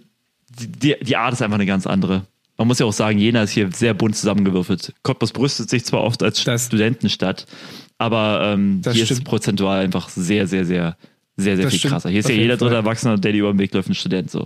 die, 0.60 0.96
die 1.02 1.18
Art 1.18 1.34
ist 1.34 1.41
einfach 1.41 1.56
eine 1.56 1.66
ganz 1.66 1.88
andere. 1.88 2.24
Man 2.58 2.68
muss 2.68 2.78
ja 2.80 2.86
auch 2.86 2.94
sagen, 2.94 3.18
Jena 3.18 3.44
ist 3.44 3.52
hier 3.52 3.72
sehr 3.72 3.96
bunt 3.96 4.16
zusammengewürfelt. 4.16 4.94
Cottbus 5.02 5.32
brüstet 5.32 5.70
sich 5.70 5.86
zwar 5.86 6.02
oft 6.02 6.22
als 6.22 6.44
das 6.44 6.68
Studentenstadt, 6.68 7.48
aber 8.04 8.54
ähm, 8.54 8.82
hier 8.84 8.93
stimmt. 8.93 9.12
ist 9.12 9.18
es 9.20 9.24
prozentual 9.24 9.84
einfach 9.84 10.10
sehr, 10.10 10.47
sehr, 10.47 10.66
sehr, 10.66 10.97
sehr, 11.38 11.56
sehr 11.56 11.64
das 11.64 11.72
viel 11.72 11.80
stimmt. 11.80 11.93
krasser. 11.93 12.10
Hier 12.10 12.20
ist 12.20 12.26
Auf 12.26 12.32
ja 12.32 12.38
jeder 12.38 12.58
dritte 12.58 12.76
Erwachsene, 12.76 13.20
der 13.20 13.34
über 13.34 13.51
den 13.51 13.60
Weg 13.60 13.74
läuft, 13.74 13.89
ein 13.89 13.95
Student 13.95 14.30
so. 14.30 14.45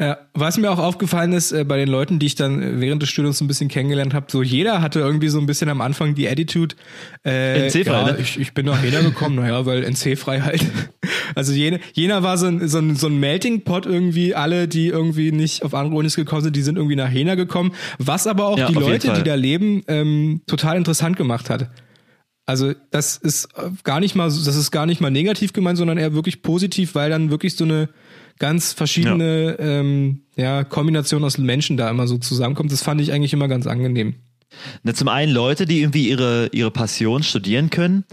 Ja, 0.00 0.16
was 0.32 0.56
mir 0.58 0.70
auch 0.70 0.78
aufgefallen 0.78 1.32
ist 1.32 1.50
äh, 1.50 1.64
bei 1.64 1.76
den 1.76 1.88
Leuten, 1.88 2.20
die 2.20 2.26
ich 2.26 2.36
dann 2.36 2.80
während 2.80 3.02
des 3.02 3.08
Studiums 3.08 3.40
ein 3.40 3.48
bisschen 3.48 3.68
kennengelernt 3.68 4.14
habe, 4.14 4.26
so 4.30 4.44
jeder 4.44 4.80
hatte 4.80 5.00
irgendwie 5.00 5.28
so 5.28 5.40
ein 5.40 5.46
bisschen 5.46 5.68
am 5.68 5.80
Anfang 5.80 6.14
die 6.14 6.28
Attitude, 6.28 6.76
äh, 7.24 7.66
NC-frei, 7.66 7.92
ja, 7.92 8.12
ne? 8.12 8.18
ich, 8.20 8.38
ich 8.38 8.54
bin 8.54 8.66
nach 8.66 8.80
Jena 8.80 9.00
gekommen, 9.00 9.34
naja, 9.34 9.66
weil 9.66 9.82
NC-frei 9.84 10.40
halt. 10.40 10.64
Also 11.34 11.52
Jena, 11.52 11.78
Jena 11.92 12.22
war 12.22 12.38
so 12.38 12.46
ein, 12.46 12.66
so, 12.68 12.78
ein, 12.78 12.96
so 12.96 13.06
ein 13.06 13.20
Melting 13.20 13.62
Pot 13.62 13.84
irgendwie, 13.84 14.34
alle, 14.34 14.66
die 14.66 14.88
irgendwie 14.88 15.30
nicht 15.30 15.62
auf 15.62 15.74
andere 15.74 15.96
Unis 15.96 16.16
gekommen 16.16 16.42
sind, 16.42 16.56
die 16.56 16.62
sind 16.62 16.76
irgendwie 16.76 16.96
nach 16.96 17.10
Jena 17.10 17.34
gekommen, 17.34 17.72
was 17.98 18.26
aber 18.26 18.46
auch 18.46 18.58
ja, 18.58 18.68
die 18.68 18.74
Leute, 18.74 19.12
die 19.12 19.22
da 19.22 19.34
leben, 19.34 19.82
ähm, 19.88 20.40
total 20.46 20.78
interessant 20.78 21.16
gemacht 21.16 21.50
hat. 21.50 21.68
Also 22.48 22.72
das 22.90 23.18
ist 23.18 23.50
äh, 23.58 23.68
gar 23.84 24.00
nicht 24.00 24.14
mal, 24.14 24.24
das 24.24 24.56
ist 24.56 24.70
gar 24.70 24.86
nicht 24.86 25.02
mal 25.02 25.10
negativ 25.10 25.52
gemeint, 25.52 25.76
sondern 25.76 25.98
eher 25.98 26.14
wirklich 26.14 26.40
positiv, 26.40 26.94
weil 26.94 27.10
dann 27.10 27.30
wirklich 27.30 27.56
so 27.56 27.64
eine 27.64 27.90
ganz 28.38 28.72
verschiedene 28.72 29.56
ja. 29.58 29.58
Ähm, 29.58 30.22
ja, 30.34 30.64
Kombination 30.64 31.22
aus 31.24 31.36
Menschen 31.36 31.76
da 31.76 31.90
immer 31.90 32.06
so 32.06 32.16
zusammenkommt. 32.16 32.72
Das 32.72 32.82
fand 32.82 33.02
ich 33.02 33.12
eigentlich 33.12 33.34
immer 33.34 33.48
ganz 33.48 33.66
angenehm. 33.66 34.14
Na, 34.82 34.94
zum 34.94 35.08
einen 35.08 35.30
Leute, 35.30 35.66
die 35.66 35.82
irgendwie 35.82 36.08
ihre, 36.08 36.48
ihre 36.52 36.70
Passion 36.70 37.22
studieren 37.22 37.68
können, 37.68 38.04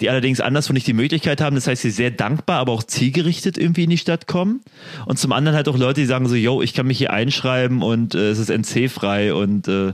die 0.00 0.10
allerdings 0.10 0.40
anderswo 0.40 0.72
nicht 0.72 0.88
die 0.88 0.92
Möglichkeit 0.92 1.40
haben. 1.40 1.54
Das 1.54 1.68
heißt, 1.68 1.82
sie 1.82 1.90
sehr 1.90 2.10
dankbar, 2.10 2.58
aber 2.58 2.72
auch 2.72 2.82
zielgerichtet 2.82 3.56
irgendwie 3.56 3.84
in 3.84 3.90
die 3.90 3.98
Stadt 3.98 4.26
kommen. 4.26 4.62
Und 5.06 5.20
zum 5.20 5.30
anderen 5.30 5.54
halt 5.54 5.68
auch 5.68 5.78
Leute, 5.78 6.00
die 6.00 6.08
sagen 6.08 6.26
so, 6.26 6.34
yo, 6.34 6.62
ich 6.62 6.74
kann 6.74 6.88
mich 6.88 6.98
hier 6.98 7.12
einschreiben 7.12 7.80
und 7.80 8.16
äh, 8.16 8.30
es 8.30 8.40
ist 8.40 8.50
NC-frei 8.50 9.34
und 9.34 9.68
äh, 9.68 9.92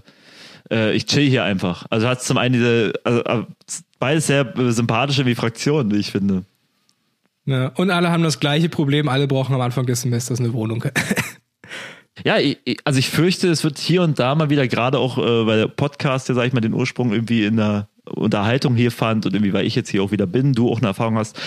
äh, 0.71 0.95
ich 0.95 1.05
chill 1.05 1.29
hier 1.29 1.45
einfach. 1.45 1.85
Also 1.91 2.09
hat 2.09 2.23
zum 2.23 2.39
einen 2.39 2.55
diese, 2.55 2.95
also, 3.05 3.25
äh, 3.25 3.43
beides 4.01 4.27
sehr 4.27 4.53
sympathische 4.73 5.25
wie 5.27 5.37
Fraktionen, 5.37 5.93
wie 5.93 5.99
ich 5.99 6.11
finde. 6.11 6.43
Ja, 7.47 7.69
und 7.77 7.91
alle 7.91 8.11
haben 8.11 8.23
das 8.23 8.41
gleiche 8.41 8.69
Problem, 8.69 9.09
alle 9.09 9.29
brauchen 9.29 9.55
am 9.55 9.61
Anfang 9.61 9.87
des 9.87 10.03
Semesters 10.03 10.41
eine 10.41 10.53
Wohnung. 10.53 10.85
ja, 12.25 12.37
also 12.85 12.99
ich 12.99 13.09
fürchte, 13.09 13.49
es 13.49 13.63
wird 13.65 13.79
hier 13.79 14.03
und 14.03 14.19
da 14.19 14.35
mal 14.35 14.51
wieder, 14.51 14.67
gerade 14.67 14.99
auch 14.99 15.19
äh, 15.19 15.47
weil 15.47 15.59
der 15.59 15.69
Podcast, 15.69 16.29
ja, 16.29 16.35
sag 16.35 16.47
ich 16.47 16.53
mal, 16.53 16.61
den 16.61 16.75
Ursprung 16.75 17.13
irgendwie 17.13 17.45
in 17.45 17.57
der 17.57 17.89
Unterhaltung 18.05 18.75
hier 18.75 18.91
fand 18.91 19.27
und 19.27 19.35
irgendwie, 19.35 19.53
weil 19.53 19.67
ich 19.67 19.75
jetzt 19.75 19.91
hier 19.91 20.03
auch 20.03 20.11
wieder 20.11 20.27
bin, 20.27 20.53
du 20.53 20.71
auch 20.71 20.79
eine 20.79 20.89
Erfahrung 20.89 21.17
hast. 21.17 21.39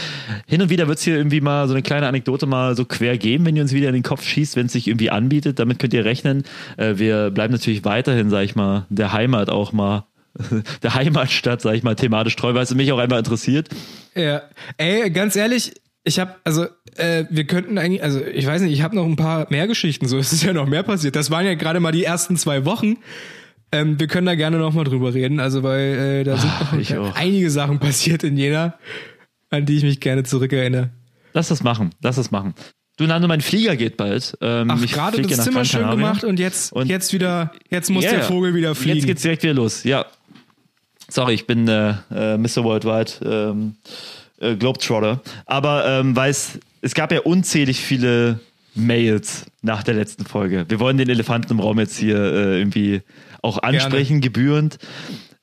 Hin 0.47 0.62
und 0.62 0.70
wieder 0.70 0.88
wird 0.88 0.97
es 0.97 1.04
hier 1.04 1.18
irgendwie 1.18 1.41
mal 1.41 1.68
so 1.68 1.74
eine 1.74 1.84
kleine 1.84 2.08
Anekdote 2.08 2.45
mal 2.45 2.76
so 2.76 2.86
quer 2.86 3.18
geben, 3.18 3.45
wenn 3.45 3.56
ihr 3.56 3.64
uns 3.64 3.74
wieder 3.74 3.89
in 3.89 3.93
den 3.93 4.04
Kopf 4.04 4.24
schießt, 4.24 4.56
wenn 4.56 4.68
es 4.68 4.74
sich 4.74 4.88
irgendwie 4.88 5.10
anbietet. 5.10 5.60
Damit 5.60 5.80
könnt 5.80 5.93
ihr 5.93 6.06
rechnen. 6.06 6.43
Äh, 6.78 6.97
wir 6.97 7.32
bleiben 7.32 7.54
natürlich 7.54 7.84
weiterhin, 7.86 8.30
sag 8.30 8.43
ich 8.43 8.56
mal, 8.56 8.86
der 8.89 9.14
Heimat 9.14 9.49
auch 9.49 9.74
mal 9.74 10.06
der 10.84 10.93
Heimatstadt, 10.95 11.61
sag 11.61 11.75
ich 11.75 11.84
mal, 11.84 11.95
thematisch 11.95 12.36
treu, 12.36 12.53
weil 12.53 12.63
es 12.63 12.73
mich 12.73 12.91
auch 12.91 12.99
einmal 12.99 13.19
interessiert. 13.19 13.69
Ja, 14.15 14.43
ey, 14.77 15.09
ganz 15.11 15.36
ehrlich, 15.36 15.73
ich 16.03 16.19
habe, 16.19 16.36
also 16.43 16.65
äh, 16.97 17.25
wir 17.29 17.45
könnten 17.45 17.77
eigentlich, 17.77 18.03
also 18.03 18.21
ich 18.23 18.45
weiß 18.45 18.61
nicht, 18.61 18.73
ich 18.73 18.81
habe 18.81 18.95
noch 18.95 19.05
ein 19.05 19.15
paar 19.15 19.47
mehr 19.49 19.67
Geschichten, 19.67 20.07
so 20.07 20.17
es 20.17 20.34
ist 20.34 20.43
ja 20.43 20.53
noch 20.53 20.67
mehr 20.67 20.84
passiert. 20.84 21.15
Das 21.15 21.31
waren 21.31 21.45
ja 21.45 21.53
gerade 21.55 21.79
mal 21.79 21.91
die 21.91 22.03
ersten 22.03 22.36
zwei 22.38 22.65
Wochen. 22.65 22.97
Ähm, 23.71 23.99
wir 23.99 24.07
können 24.07 24.27
da 24.27 24.36
gerne 24.36 24.57
noch 24.57 24.73
mal 24.73 24.84
drüber 24.84 25.13
reden, 25.13 25.39
also 25.39 25.63
weil 25.63 26.21
äh, 26.21 26.23
da 26.23 26.38
sind 26.38 26.51
Ach, 26.51 26.89
noch 26.95 27.15
einige 27.15 27.49
Sachen 27.49 27.79
passiert 27.79 28.23
in 28.23 28.38
Jena, 28.38 28.77
an 29.49 29.65
die 29.65 29.77
ich 29.77 29.84
mich 29.84 29.99
gerne 29.99 30.23
zurückerinnere. 30.23 30.91
Lass 31.34 31.47
das 31.47 31.63
machen, 31.63 31.91
lass 32.01 32.17
das 32.17 32.29
machen. 32.29 32.53
Du 32.97 33.07
Nando, 33.07 33.27
mein 33.27 33.41
Flieger 33.41 33.75
geht 33.75 33.97
bald. 33.97 34.38
Ähm, 34.41 34.69
Ach, 34.69 34.79
gerade 34.79 35.19
das 35.23 35.43
Zimmer 35.43 35.65
schön 35.65 35.89
gemacht 35.89 36.23
und 36.23 36.39
jetzt, 36.39 36.73
und 36.73 36.88
jetzt 36.88 37.11
wieder, 37.11 37.51
jetzt 37.71 37.89
muss 37.89 38.03
yeah, 38.03 38.13
der 38.13 38.23
Vogel 38.23 38.53
wieder 38.53 38.75
fliegen. 38.75 38.97
Jetzt 38.97 39.07
geht's 39.07 39.21
direkt 39.23 39.41
wieder 39.41 39.55
los, 39.55 39.84
ja. 39.84 40.05
Sorry, 41.14 41.36
ich 41.36 41.45
bin 41.45 41.68
äh, 41.68 41.93
äh, 42.11 42.38
Mr. 42.38 42.64
Worldwide. 42.64 43.11
Ähm, 43.24 43.76
äh, 44.39 44.55
Globetrotter. 44.55 45.22
Aber 45.45 45.86
ähm, 45.86 46.16
weil 46.16 46.32
es, 46.32 46.59
gab 46.95 47.11
ja 47.11 47.22
unzählig 47.22 47.82
viele 47.82 48.39
Mails 48.74 49.45
nach 49.61 49.84
der 49.84 49.93
letzten 49.93 50.26
Folge. 50.26 50.66
Wir 50.70 50.80
wollen 50.80 50.97
den 50.97 51.09
Elefanten 51.09 51.51
im 51.51 51.59
Raum 51.59 51.78
jetzt 51.78 51.97
hier 51.97 52.18
äh, 52.18 52.57
irgendwie 52.57 53.03
auch 53.43 53.59
ansprechen, 53.59 54.22
Gerne. 54.22 54.22
gebührend. 54.22 54.80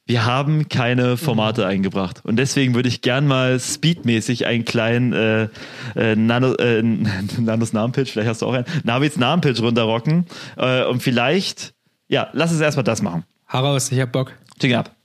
Wir 0.06 0.26
haben 0.26 0.68
keine 0.68 1.16
Formate 1.16 1.64
eingebracht. 1.66 2.22
Und 2.24 2.34
deswegen 2.34 2.74
würde 2.74 2.88
ich 2.88 3.00
gern 3.00 3.28
mal 3.28 3.60
speedmäßig 3.60 4.46
einen 4.46 4.64
kleinen 4.64 5.12
äh, 5.12 5.48
äh, 5.94 6.16
Nano, 6.16 6.54
äh, 6.54 6.82
Nanos 7.38 7.72
Namenpitch, 7.72 8.10
vielleicht 8.10 8.28
hast 8.28 8.42
du 8.42 8.46
auch 8.46 8.54
einen, 8.54 8.66
Navids 8.82 9.18
Namenpitch 9.18 9.60
runterrocken. 9.60 10.26
Äh, 10.56 10.84
und 10.86 11.00
vielleicht, 11.00 11.74
ja, 12.08 12.28
lass 12.32 12.50
uns 12.50 12.60
erstmal 12.60 12.82
das 12.82 13.02
machen. 13.02 13.22
Heraus, 13.46 13.92
ich 13.92 14.00
hab 14.00 14.10
Bock. 14.10 14.32
Ching 14.58 14.74
ab. 14.74 14.96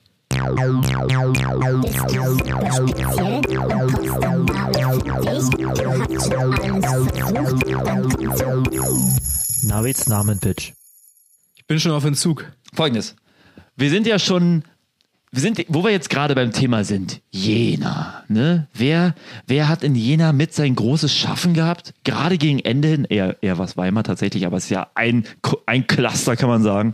Navids 9.64 10.08
Namen 10.08 10.40
Pitch. 10.40 10.74
Ich 11.56 11.66
bin 11.68 11.80
schon 11.80 11.92
auf 11.92 12.04
Entzug. 12.04 12.52
Folgendes. 12.74 13.16
Wir 13.78 13.90
sind 13.90 14.08
ja 14.08 14.20
schon, 14.20 14.64
wir 15.32 15.42
sind, 15.42 15.66
wo 15.70 15.84
wir 15.84 15.92
jetzt 15.92 16.10
gerade 16.10 16.36
beim 16.36 16.52
Thema 16.52 16.84
sind, 16.84 17.22
Jena. 17.32 18.24
Ne? 18.28 18.68
Wer, 18.74 19.16
wer 19.48 19.70
hat 19.70 19.84
in 19.84 19.96
Jena 19.96 20.34
mit 20.34 20.54
sein 20.54 20.76
großes 20.76 21.16
Schaffen 21.16 21.54
gehabt? 21.54 21.94
Gerade 22.04 22.38
gegen 22.38 22.60
Ende 22.60 22.90
hin, 22.90 23.06
eher, 23.06 23.42
eher 23.42 23.58
was 23.58 23.78
Weimar 23.78 24.04
tatsächlich, 24.04 24.46
aber 24.46 24.58
es 24.58 24.66
ist 24.66 24.72
ja 24.72 24.88
ein, 24.96 25.26
ein 25.66 25.88
Cluster, 25.88 26.36
kann 26.36 26.50
man 26.50 26.64
sagen 26.64 26.94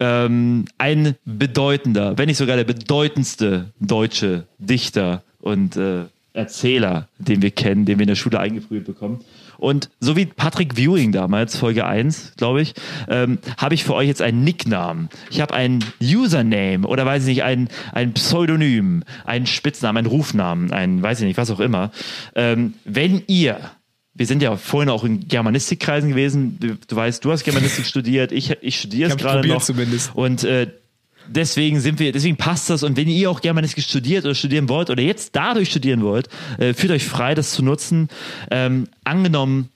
ähm, 0.00 0.64
ein 0.78 1.16
bedeutender, 1.24 2.16
wenn 2.18 2.26
nicht 2.26 2.36
sogar 2.36 2.56
der 2.56 2.64
bedeutendste 2.64 3.72
deutsche 3.80 4.46
Dichter 4.58 5.22
und 5.40 5.76
äh, 5.76 6.04
Erzähler, 6.32 7.08
den 7.18 7.42
wir 7.42 7.50
kennen, 7.50 7.84
den 7.84 7.98
wir 7.98 8.04
in 8.04 8.08
der 8.08 8.14
Schule 8.14 8.38
eingeprüft 8.38 8.86
bekommen. 8.86 9.24
Und 9.58 9.90
so 9.98 10.14
wie 10.16 10.26
Patrick 10.26 10.76
Viewing 10.76 11.10
damals, 11.10 11.56
Folge 11.56 11.84
1, 11.84 12.34
glaube 12.36 12.62
ich, 12.62 12.74
ähm, 13.08 13.38
habe 13.56 13.74
ich 13.74 13.82
für 13.82 13.94
euch 13.94 14.06
jetzt 14.06 14.22
einen 14.22 14.44
Nicknamen. 14.44 15.08
Ich 15.30 15.40
habe 15.40 15.52
einen 15.52 15.84
Username 16.00 16.86
oder 16.86 17.04
weiß 17.04 17.22
ich 17.22 17.28
nicht, 17.28 17.42
ein, 17.42 17.68
ein 17.92 18.14
Pseudonym, 18.14 19.02
einen 19.24 19.46
Spitznamen, 19.46 19.98
einen 19.98 20.06
Rufnamen, 20.06 20.72
ein, 20.72 21.02
weiß 21.02 21.20
ich 21.20 21.26
nicht, 21.26 21.38
was 21.38 21.50
auch 21.50 21.58
immer. 21.58 21.90
Ähm, 22.36 22.74
wenn 22.84 23.22
ihr 23.26 23.58
wir 24.18 24.26
sind 24.26 24.42
ja 24.42 24.56
vorhin 24.56 24.90
auch 24.90 25.04
in 25.04 25.28
Germanistikkreisen 25.28 26.10
gewesen. 26.10 26.58
Du, 26.60 26.76
du 26.76 26.96
weißt, 26.96 27.24
du 27.24 27.30
hast 27.30 27.44
Germanistik 27.44 27.86
studiert, 27.86 28.32
ich, 28.32 28.50
ich 28.60 28.78
studiere 28.80 29.10
es 29.10 29.16
gerade 29.16 29.46
noch. 29.46 29.62
Zumindest. 29.62 30.10
Und 30.14 30.42
äh, 30.42 30.66
deswegen 31.28 31.80
sind 31.80 32.00
wir, 32.00 32.10
deswegen 32.10 32.36
passt 32.36 32.68
das. 32.68 32.82
Und 32.82 32.96
wenn 32.96 33.08
ihr 33.08 33.30
auch 33.30 33.40
Germanistik 33.40 33.84
studiert 33.84 34.24
oder 34.24 34.34
studieren 34.34 34.68
wollt 34.68 34.90
oder 34.90 35.02
jetzt 35.02 35.36
dadurch 35.36 35.70
studieren 35.70 36.02
wollt, 36.02 36.28
äh, 36.58 36.74
fühlt 36.74 36.92
euch 36.92 37.04
frei, 37.04 37.36
das 37.36 37.52
zu 37.52 37.62
nutzen. 37.62 38.08
Ähm, 38.50 38.88
angenommen, 39.04 39.68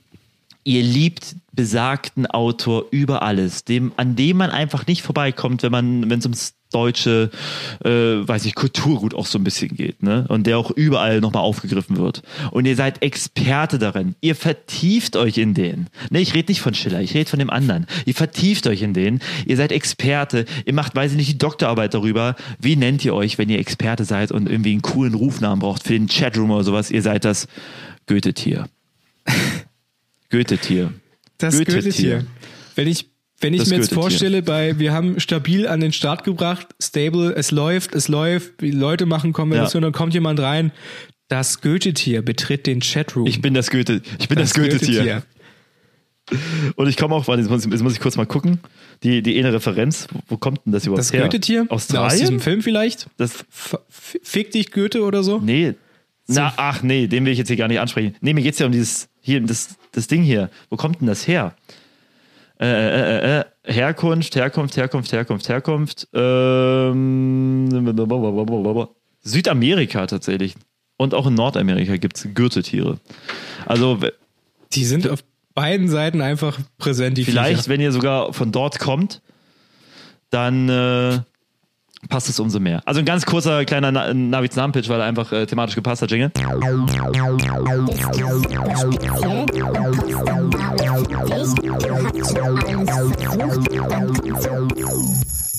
ihr 0.64 0.82
liebt 0.82 1.36
besagten 1.52 2.26
Autor 2.26 2.86
über 2.90 3.22
alles, 3.22 3.64
dem, 3.64 3.92
an 3.96 4.16
dem 4.16 4.38
man 4.38 4.50
einfach 4.50 4.86
nicht 4.86 5.02
vorbeikommt, 5.02 5.62
wenn 5.62 5.72
man, 5.72 6.10
wenn 6.10 6.18
es 6.18 6.24
ums 6.24 6.54
deutsche, 6.72 7.30
äh, 7.84 7.90
weiß 7.90 8.46
ich, 8.46 8.54
Kulturgut 8.54 9.14
auch 9.14 9.26
so 9.26 9.38
ein 9.38 9.44
bisschen 9.44 9.76
geht, 9.76 10.02
ne? 10.02 10.24
Und 10.28 10.46
der 10.46 10.58
auch 10.58 10.70
überall 10.70 11.20
nochmal 11.20 11.42
aufgegriffen 11.42 11.98
wird. 11.98 12.22
Und 12.50 12.64
ihr 12.64 12.76
seid 12.76 13.02
Experte 13.02 13.78
darin. 13.78 14.14
Ihr 14.20 14.34
vertieft 14.34 15.16
euch 15.16 15.38
in 15.38 15.52
den. 15.52 15.88
Ne, 16.10 16.20
ich 16.20 16.34
rede 16.34 16.50
nicht 16.50 16.62
von 16.62 16.74
Schiller, 16.74 17.02
ich 17.02 17.14
rede 17.14 17.28
von 17.28 17.38
dem 17.38 17.50
anderen. 17.50 17.86
Ihr 18.06 18.14
vertieft 18.14 18.66
euch 18.66 18.82
in 18.82 18.94
den. 18.94 19.20
Ihr 19.46 19.56
seid 19.56 19.72
Experte. 19.72 20.46
Ihr 20.64 20.74
macht, 20.74 20.94
weiß 20.94 21.12
ich 21.12 21.18
nicht, 21.18 21.28
die 21.28 21.38
Doktorarbeit 21.38 21.94
darüber. 21.94 22.36
Wie 22.58 22.76
nennt 22.76 23.04
ihr 23.04 23.14
euch, 23.14 23.38
wenn 23.38 23.50
ihr 23.50 23.58
Experte 23.58 24.04
seid 24.04 24.32
und 24.32 24.48
irgendwie 24.48 24.72
einen 24.72 24.82
coolen 24.82 25.14
Rufnamen 25.14 25.60
braucht 25.60 25.84
für 25.84 25.92
den 25.92 26.08
Chatroom 26.08 26.50
oder 26.50 26.64
sowas? 26.64 26.90
Ihr 26.90 27.02
seid 27.02 27.24
das 27.24 27.48
Goethe-Tier. 28.06 28.66
Goethe-Tier. 30.32 30.92
Das 31.38 31.56
Goethe-Tier. 31.56 31.82
Goethe-Tier. 31.82 32.26
Wenn 32.74 32.88
ich, 32.88 33.10
wenn 33.40 33.54
ich 33.54 33.60
Das 33.60 33.68
mir 33.70 33.76
jetzt 33.76 33.92
vorstelle, 33.94 34.42
bei, 34.42 34.78
wir 34.80 34.92
haben 34.92 35.20
stabil 35.20 35.66
an 35.68 35.78
den 35.80 35.92
Start 35.92 36.24
gebracht, 36.24 36.68
stable, 36.82 37.34
es 37.36 37.50
läuft, 37.52 37.94
es 37.94 38.08
läuft, 38.08 38.60
die 38.60 38.70
Leute 38.70 39.06
machen 39.06 39.32
Konversationen, 39.32 39.84
dann 39.84 39.92
kommt 39.92 40.14
jemand 40.14 40.40
rein, 40.40 40.72
das 41.28 41.60
Goethe-Tier 41.60 42.22
betritt 42.22 42.66
den 42.66 42.80
Chatroom. 42.80 43.26
Ich 43.26 43.40
bin 43.40 43.54
das 43.54 43.70
Goethe, 43.70 44.02
ich 44.18 44.28
bin 44.28 44.38
das, 44.38 44.52
Goethe-Tier. 44.54 45.22
Und 46.76 46.88
ich 46.88 46.96
komme 46.96 47.14
auch, 47.14 47.26
warte, 47.26 47.42
jetzt 47.42 47.50
muss, 47.50 47.64
ich- 47.66 47.70
jetzt 47.72 47.82
muss 47.82 47.92
ich 47.94 48.00
kurz 48.00 48.16
mal 48.16 48.26
gucken. 48.26 48.60
Die, 49.02 49.22
die 49.22 49.38
eine 49.38 49.52
Referenz, 49.52 50.06
wo, 50.28 50.36
kommt 50.36 50.60
denn 50.64 50.72
das 50.72 50.86
überhaupt 50.86 51.00
Das 51.00 51.12
her? 51.12 51.22
Goethe-Tier? 51.22 51.66
Australien? 51.68 52.12
Aus 52.12 52.18
diesem 52.18 52.40
Film 52.40 52.62
vielleicht? 52.62 53.08
Das, 53.16 53.44
F 53.50 53.76
Fick 54.22 54.52
dich 54.52 54.70
Goethe 54.70 55.02
oder 55.02 55.22
so? 55.22 55.38
nee. 55.38 55.74
Na, 56.28 56.54
ach 56.56 56.82
nee, 56.84 57.08
den 57.08 57.24
will 57.26 57.32
ich 57.32 57.38
jetzt 57.38 57.48
hier 57.48 57.56
gar 57.56 57.66
nicht 57.66 57.80
ansprechen. 57.80 58.14
Nee, 58.20 58.32
mir 58.32 58.42
geht's 58.42 58.60
ja 58.60 58.66
um 58.66 58.72
dieses, 58.72 59.08
hier, 59.20 59.40
das, 59.40 59.70
das 59.92 60.06
Ding 60.08 60.22
hier. 60.22 60.50
Wo 60.70 60.76
kommt 60.76 61.00
denn 61.00 61.06
das 61.06 61.26
her? 61.28 61.54
Äh, 62.60 62.66
äh, 62.66 63.18
äh, 63.38 63.40
äh, 63.40 63.44
Herkunft, 63.72 64.36
Herkunft, 64.36 64.76
Herkunft, 64.76 65.12
Herkunft, 65.12 65.48
Herkunft. 65.48 66.08
Ähm, 66.12 67.68
Südamerika 69.22 70.06
tatsächlich. 70.06 70.54
Und 70.96 71.14
auch 71.14 71.26
in 71.26 71.34
Nordamerika 71.34 71.96
gibt's 71.96 72.26
Gürteltiere. 72.34 72.98
Also 73.66 74.02
w- 74.02 74.10
Die 74.72 74.84
sind 74.84 75.08
auf 75.08 75.24
beiden 75.54 75.88
Seiten 75.88 76.20
einfach 76.20 76.58
präsent, 76.78 77.18
die 77.18 77.24
Vielleicht, 77.24 77.62
Viecher. 77.62 77.68
wenn 77.70 77.80
ihr 77.80 77.92
sogar 77.92 78.32
von 78.32 78.52
dort 78.52 78.78
kommt, 78.78 79.20
dann 80.30 80.68
äh, 80.68 81.18
passt 82.08 82.28
es 82.28 82.38
umso 82.40 82.60
mehr. 82.60 82.82
Also 82.86 83.00
ein 83.00 83.06
ganz 83.06 83.24
kurzer 83.26 83.64
kleiner 83.64 83.92
Na 83.92 84.12
Navids 84.12 84.56
Namen-Pitch, 84.56 84.88
weil 84.88 85.00
er 85.00 85.06
einfach 85.06 85.32
äh, 85.32 85.46
thematisch 85.46 85.74
gepasst 85.74 86.02
hat, 86.02 86.10
Jingle. 86.10 86.30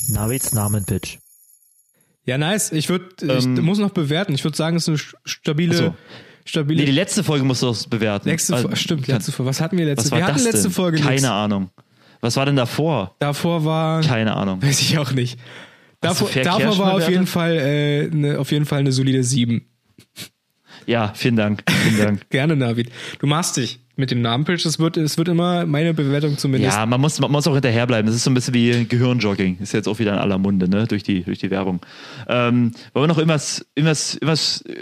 Navids 0.09 0.53
Namenpitch. 0.53 1.19
Ja, 2.25 2.37
nice. 2.37 2.71
Ich 2.71 2.89
würde, 2.89 3.05
ich 3.21 3.45
Ähm, 3.45 3.63
muss 3.63 3.79
noch 3.79 3.91
bewerten. 3.91 4.33
Ich 4.33 4.43
würde 4.43 4.55
sagen, 4.57 4.77
es 4.77 4.83
ist 4.83 4.89
eine 4.89 4.97
st- 4.97 5.15
stabile, 5.25 5.75
so. 5.75 5.95
stabile. 6.45 6.79
Nee, 6.81 6.85
die 6.85 6.91
letzte 6.93 7.23
Folge 7.23 7.43
musst 7.43 7.61
du 7.63 7.69
auch 7.69 7.85
bewerten. 7.87 8.29
Letzte 8.29 8.53
Also, 8.53 8.63
Folge, 8.67 8.77
stimmt, 8.77 9.07
letzte 9.07 9.31
Folge. 9.31 9.49
Was 9.49 9.61
hatten 9.61 9.77
wir 9.77 9.85
letzte 9.85 10.05
Was 10.05 10.11
war 10.11 10.17
Wir 10.19 10.25
hatten 10.25 10.35
das 10.35 10.43
letzte 10.45 10.63
denn? 10.63 10.71
Folge 10.71 10.99
Keine 10.99 11.11
nix. 11.15 11.23
Ahnung. 11.25 11.69
Was 12.21 12.37
war 12.37 12.45
denn 12.45 12.55
davor? 12.55 13.15
Davor 13.19 13.65
war, 13.65 14.01
Keine 14.01 14.35
Ahnung. 14.35 14.61
weiß 14.63 14.79
ich 14.79 14.97
auch 14.97 15.11
nicht. 15.11 15.37
Davor, 16.03 16.29
davor 16.43 16.77
war 16.77 16.93
auf 16.95 17.09
jeden 17.09 17.27
Fall, 17.27 17.57
äh, 17.57 18.07
ne, 18.09 18.39
auf 18.39 18.51
jeden 18.51 18.65
Fall 18.65 18.79
eine 18.79 18.91
solide 18.91 19.23
7. 19.23 19.65
Ja, 20.85 21.13
vielen 21.15 21.35
Dank. 21.37 21.63
Vielen 21.69 21.97
Dank. 21.97 22.21
Gerne, 22.29 22.55
Navid. 22.55 22.89
Du 23.19 23.27
machst 23.27 23.55
dich 23.55 23.79
mit 23.95 24.11
dem 24.11 24.21
Namenpitch. 24.21 24.65
Es 24.65 24.79
wird, 24.79 24.97
es 24.97 25.17
wird 25.17 25.29
immer 25.29 25.65
meine 25.65 25.93
Bewertung 25.93 26.37
zumindest. 26.37 26.75
Ja, 26.75 26.85
man 26.85 26.99
muss, 26.99 27.19
man 27.21 27.31
muss 27.31 27.47
auch 27.47 27.53
hinterherbleiben. 27.53 28.05
Das 28.07 28.15
ist 28.15 28.25
so 28.25 28.31
ein 28.31 28.33
bisschen 28.33 28.53
wie 28.53 28.83
Gehirnjogging. 28.85 29.59
Ist 29.61 29.71
jetzt 29.71 29.87
auch 29.87 29.99
wieder 29.99 30.13
in 30.13 30.19
aller 30.19 30.37
Munde, 30.37 30.67
ne? 30.67 30.85
Durch 30.87 31.03
die, 31.03 31.23
durch 31.23 31.39
die 31.39 31.51
Werbung. 31.51 31.79
Ähm, 32.27 32.71
wollen 32.93 33.03
wir 33.03 33.07
noch 33.07 33.17
irgendwas, 33.17 33.65
irgendwas, 33.75 34.15
irgendwas, 34.15 34.61
äh, 34.63 34.73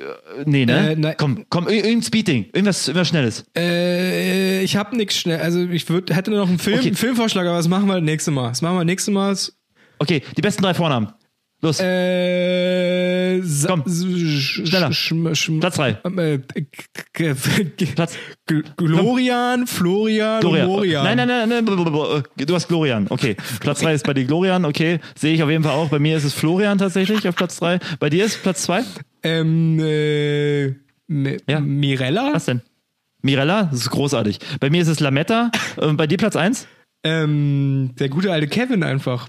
nee, 0.45 0.65
ne? 0.65 0.93
Äh, 0.93 0.95
nein. 0.95 1.13
Komm, 1.17 1.45
komm, 1.49 1.65
ir- 1.67 1.76
irgendein 1.84 2.01
Speeding. 2.03 2.45
Irgendwas, 2.45 2.88
irgendwas 2.88 3.09
Schnelles. 3.09 3.45
Äh, 3.55 4.63
ich 4.63 4.76
habe 4.78 4.95
nichts 4.97 5.17
schnell. 5.17 5.39
Also 5.41 5.59
ich 5.59 5.88
würd, 5.88 6.15
hätte 6.15 6.32
nur 6.32 6.39
noch 6.39 6.49
einen 6.49 6.57
Film, 6.57 6.80
Okay. 6.80 6.88
einen 6.88 6.95
Filmvorschlag, 6.95 7.45
aber 7.45 7.57
das 7.57 7.67
machen 7.67 7.88
wir 7.88 8.01
nächstes 8.01 8.34
Mal. 8.34 8.49
Das 8.49 8.63
machen 8.63 8.78
wir 8.78 8.86
nächstes 8.86 9.13
Mal. 9.13 9.36
Okay, 10.02 10.22
die 10.36 10.41
besten 10.41 10.64
drei 10.64 10.74
Vornamen. 10.74 11.10
Los. 11.64 11.80
Äh, 11.80 13.39
Komm, 13.68 13.82
sch- 13.84 14.66
schneller. 14.68 14.88
sch- 14.89 15.14
sch- 15.36 15.60
Platz 15.60 15.76
drei. 15.76 15.91
Äh, 16.18 16.39
g- 17.14 17.36
g- 17.78 17.86
Platz. 17.93 18.18
Glorian, 18.78 19.68
Florian 19.68 20.39
Gloria. 20.41 20.64
und 20.66 20.72
Morian. 20.72 21.04
Nein, 21.04 21.18
nein, 21.18 21.28
nein, 21.28 21.64
nein, 21.66 21.66
du 22.47 22.56
hast 22.56 22.68
Glorian. 22.68 23.06
Okay. 23.10 23.36
Platz 23.60 23.82
drei 23.82 23.93
ist 23.93 24.06
bei 24.08 24.16
dir 24.16 24.26
Glorian. 24.26 24.66
Okay. 24.66 24.99
Sehe 25.16 25.36
ich 25.36 25.43
auf 25.43 25.52
jeden 25.52 25.64
Fall 25.64 25.74
auch. 25.74 25.89
Bei 25.89 25.99
mir 25.99 26.18
ist 26.18 26.24
es 26.24 26.34
Florian 26.34 26.80
tatsächlich 26.80 27.28
auf 27.28 27.36
Platz 27.36 27.58
drei. 27.58 27.78
Bei 27.99 28.10
dir 28.10 28.26
ist 28.26 28.41
Platz 28.41 28.64
zwei? 28.64 28.84
Ähm, 29.22 29.80
äh, 29.80 30.66
Ja. 31.47 31.60
Mirella? 31.60 32.32
Was 32.34 32.45
denn? 32.45 32.62
Mirella? 33.22 33.66
Das 33.72 33.82
ist 33.82 33.91
großartig. 33.91 34.39
Bei 34.60 34.72
mir 34.72 34.82
ist 34.82 34.88
es 34.88 34.99
Lametta. 34.99 35.52
Und 35.78 35.95
bei 35.97 36.08
dir 36.08 36.18
Platz 36.18 36.36
eins? 36.36 36.66
Ähm, 37.04 37.91
der 37.99 38.10
gute 38.10 38.32
alte 38.32 38.47
Kevin 38.47 38.82
einfach. 38.84 39.28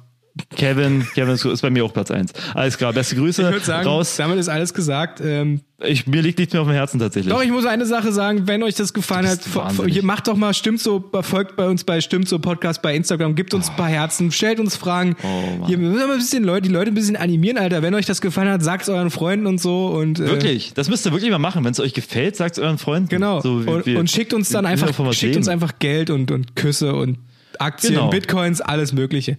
Kevin, 0.57 1.07
Kevin 1.15 1.35
ist- 1.35 1.61
bei 1.61 1.69
mir 1.69 1.85
auch 1.85 1.93
Platz 1.93 2.11
eins. 2.11 2.33
Alles 2.55 2.79
klar, 2.79 2.93
beste 2.95 3.17
Grüße. 3.17 3.43
Ich 3.43 3.51
würde 3.51 3.65
sagen, 3.67 3.87
raus. 3.87 4.17
damit 4.17 4.39
ist 4.39 4.49
alles 4.49 4.73
gesagt. 4.73 5.21
Ähm, 5.23 5.61
Ich, 5.85 6.07
mir 6.07 6.23
liegt 6.23 6.39
nichts 6.39 6.55
mehr 6.55 6.63
auf 6.63 6.69
dem 6.69 6.73
Herzen 6.75 6.99
tatsächlich. 6.99 7.31
doch, 7.35 7.43
ich 7.43 7.51
muss 7.51 7.67
eine 7.67 7.85
Sache 7.85 8.13
sagen, 8.13 8.47
wenn 8.47 8.63
euch 8.63 8.75
das 8.75 8.95
gefallen 8.95 9.27
hat, 9.29 9.41
wahnsinnig. 9.55 10.03
macht 10.03 10.29
doch 10.29 10.37
mal, 10.37 10.55
stimmt 10.55 10.81
so, 10.81 11.05
folgt 11.21 11.57
bei 11.57 11.67
uns 11.69 11.85
bei 11.85 12.01
Stimmt 12.01 12.29
so 12.31 12.39
Podcast 12.39 12.81
bei 12.81 12.95
Instagram, 12.97 13.35
gibt 13.35 13.53
uns 13.53 13.69
ein 13.69 13.77
paar 13.77 13.89
Herzen, 13.89 14.31
stellt 14.33 14.59
uns 14.59 14.77
Fragen. 14.77 15.17
Oh, 15.23 15.67
hier, 15.67 15.79
wir 15.79 15.89
müssen 15.89 16.07
mal 16.07 16.13
ein 16.15 16.19
bisschen 16.19 16.45
Leute, 16.45 16.69
die 16.69 16.73
Leute 16.75 16.91
ein 16.93 16.95
bisschen 16.95 17.17
animieren, 17.17 17.59
Alter. 17.59 17.83
Wenn 17.83 17.95
euch 17.95 18.07
das 18.07 18.23
gefallen 18.23 18.49
hat, 18.49 18.63
sagt 18.63 18.85
es 18.85 18.89
euren 18.89 19.11
Freunden 19.11 19.47
und 19.47 19.61
so 19.61 19.89
und 19.89 20.19
äh, 20.19 20.27
Wirklich, 20.29 20.73
das 20.73 20.89
müsst 20.89 21.05
ihr 21.05 21.13
wirklich 21.13 21.31
mal 21.31 21.39
machen. 21.39 21.63
Wenn 21.65 21.73
es 21.73 21.81
euch 21.81 21.93
gefällt, 21.93 22.37
sagt 22.37 22.57
es 22.57 22.63
euren 22.63 22.79
Freunden. 22.79 23.09
Genau. 23.11 23.41
So, 23.43 23.55
und, 23.67 23.85
wir- 23.85 23.99
und 23.99 24.11
schickt 24.11 24.33
uns 24.33 24.49
dann 24.49 24.65
wir 24.65 24.71
einfach, 24.71 25.13
schickt 25.13 25.37
uns 25.37 25.49
einfach 25.49 25.73
Geld 25.79 26.09
und, 26.09 26.31
und 26.31 26.57
Küsse 26.57 26.95
und 26.95 27.19
Aktien, 27.59 27.95
Genau. 27.95 28.09
Bitcoins, 28.09 28.61
alles 28.63 28.93
Mögliche. 28.95 29.37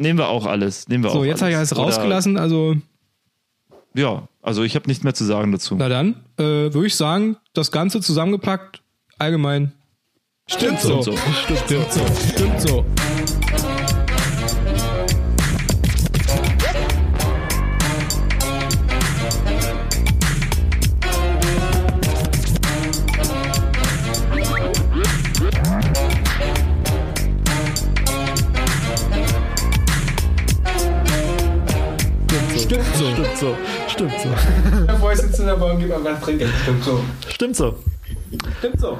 Nehmen 0.00 0.18
wir 0.18 0.28
auch 0.28 0.46
alles. 0.46 0.88
Nehmen 0.88 1.04
wir 1.04 1.10
So, 1.10 1.20
auch 1.20 1.24
jetzt 1.24 1.42
habe 1.42 1.50
ich 1.50 1.56
alles 1.56 1.76
rausgelassen, 1.76 2.38
also 2.38 2.74
Ja, 3.94 4.28
also 4.42 4.62
ich 4.62 4.74
habe 4.74 4.86
nichts 4.88 5.04
mehr 5.04 5.14
zu 5.14 5.24
sagen 5.24 5.52
dazu. 5.52 5.74
na 5.76 5.88
dann, 5.88 6.16
äh, 6.38 6.42
würde 6.72 6.86
ich 6.86 6.96
sagen, 6.96 7.36
das 7.52 7.70
Ganze 7.70 8.00
zusammengepackt, 8.00 8.82
allgemein. 9.18 9.72
Stimmt 10.48 10.80
so. 10.80 11.02
so. 11.02 11.16
Stimmt 11.16 11.92
so. 11.92 12.00
Stimmt 12.34 12.60
so. 12.60 12.84
Stimmt 13.24 13.39
Stimmt 34.00 34.18
so. 34.18 34.86
Bevor 34.86 35.12
ich 35.12 35.18
sitze 35.18 35.42
in 35.42 35.48
der 35.48 35.56
Bahn, 35.56 35.78
gib 35.78 35.90
mal 35.90 36.02
was 36.02 36.20
trinken. 36.22 36.48
Stimmt 36.62 36.84
so. 36.84 37.04
Stimmt 37.28 37.56
so. 37.56 37.74
Stimmt 38.58 38.80
so. 38.80 38.98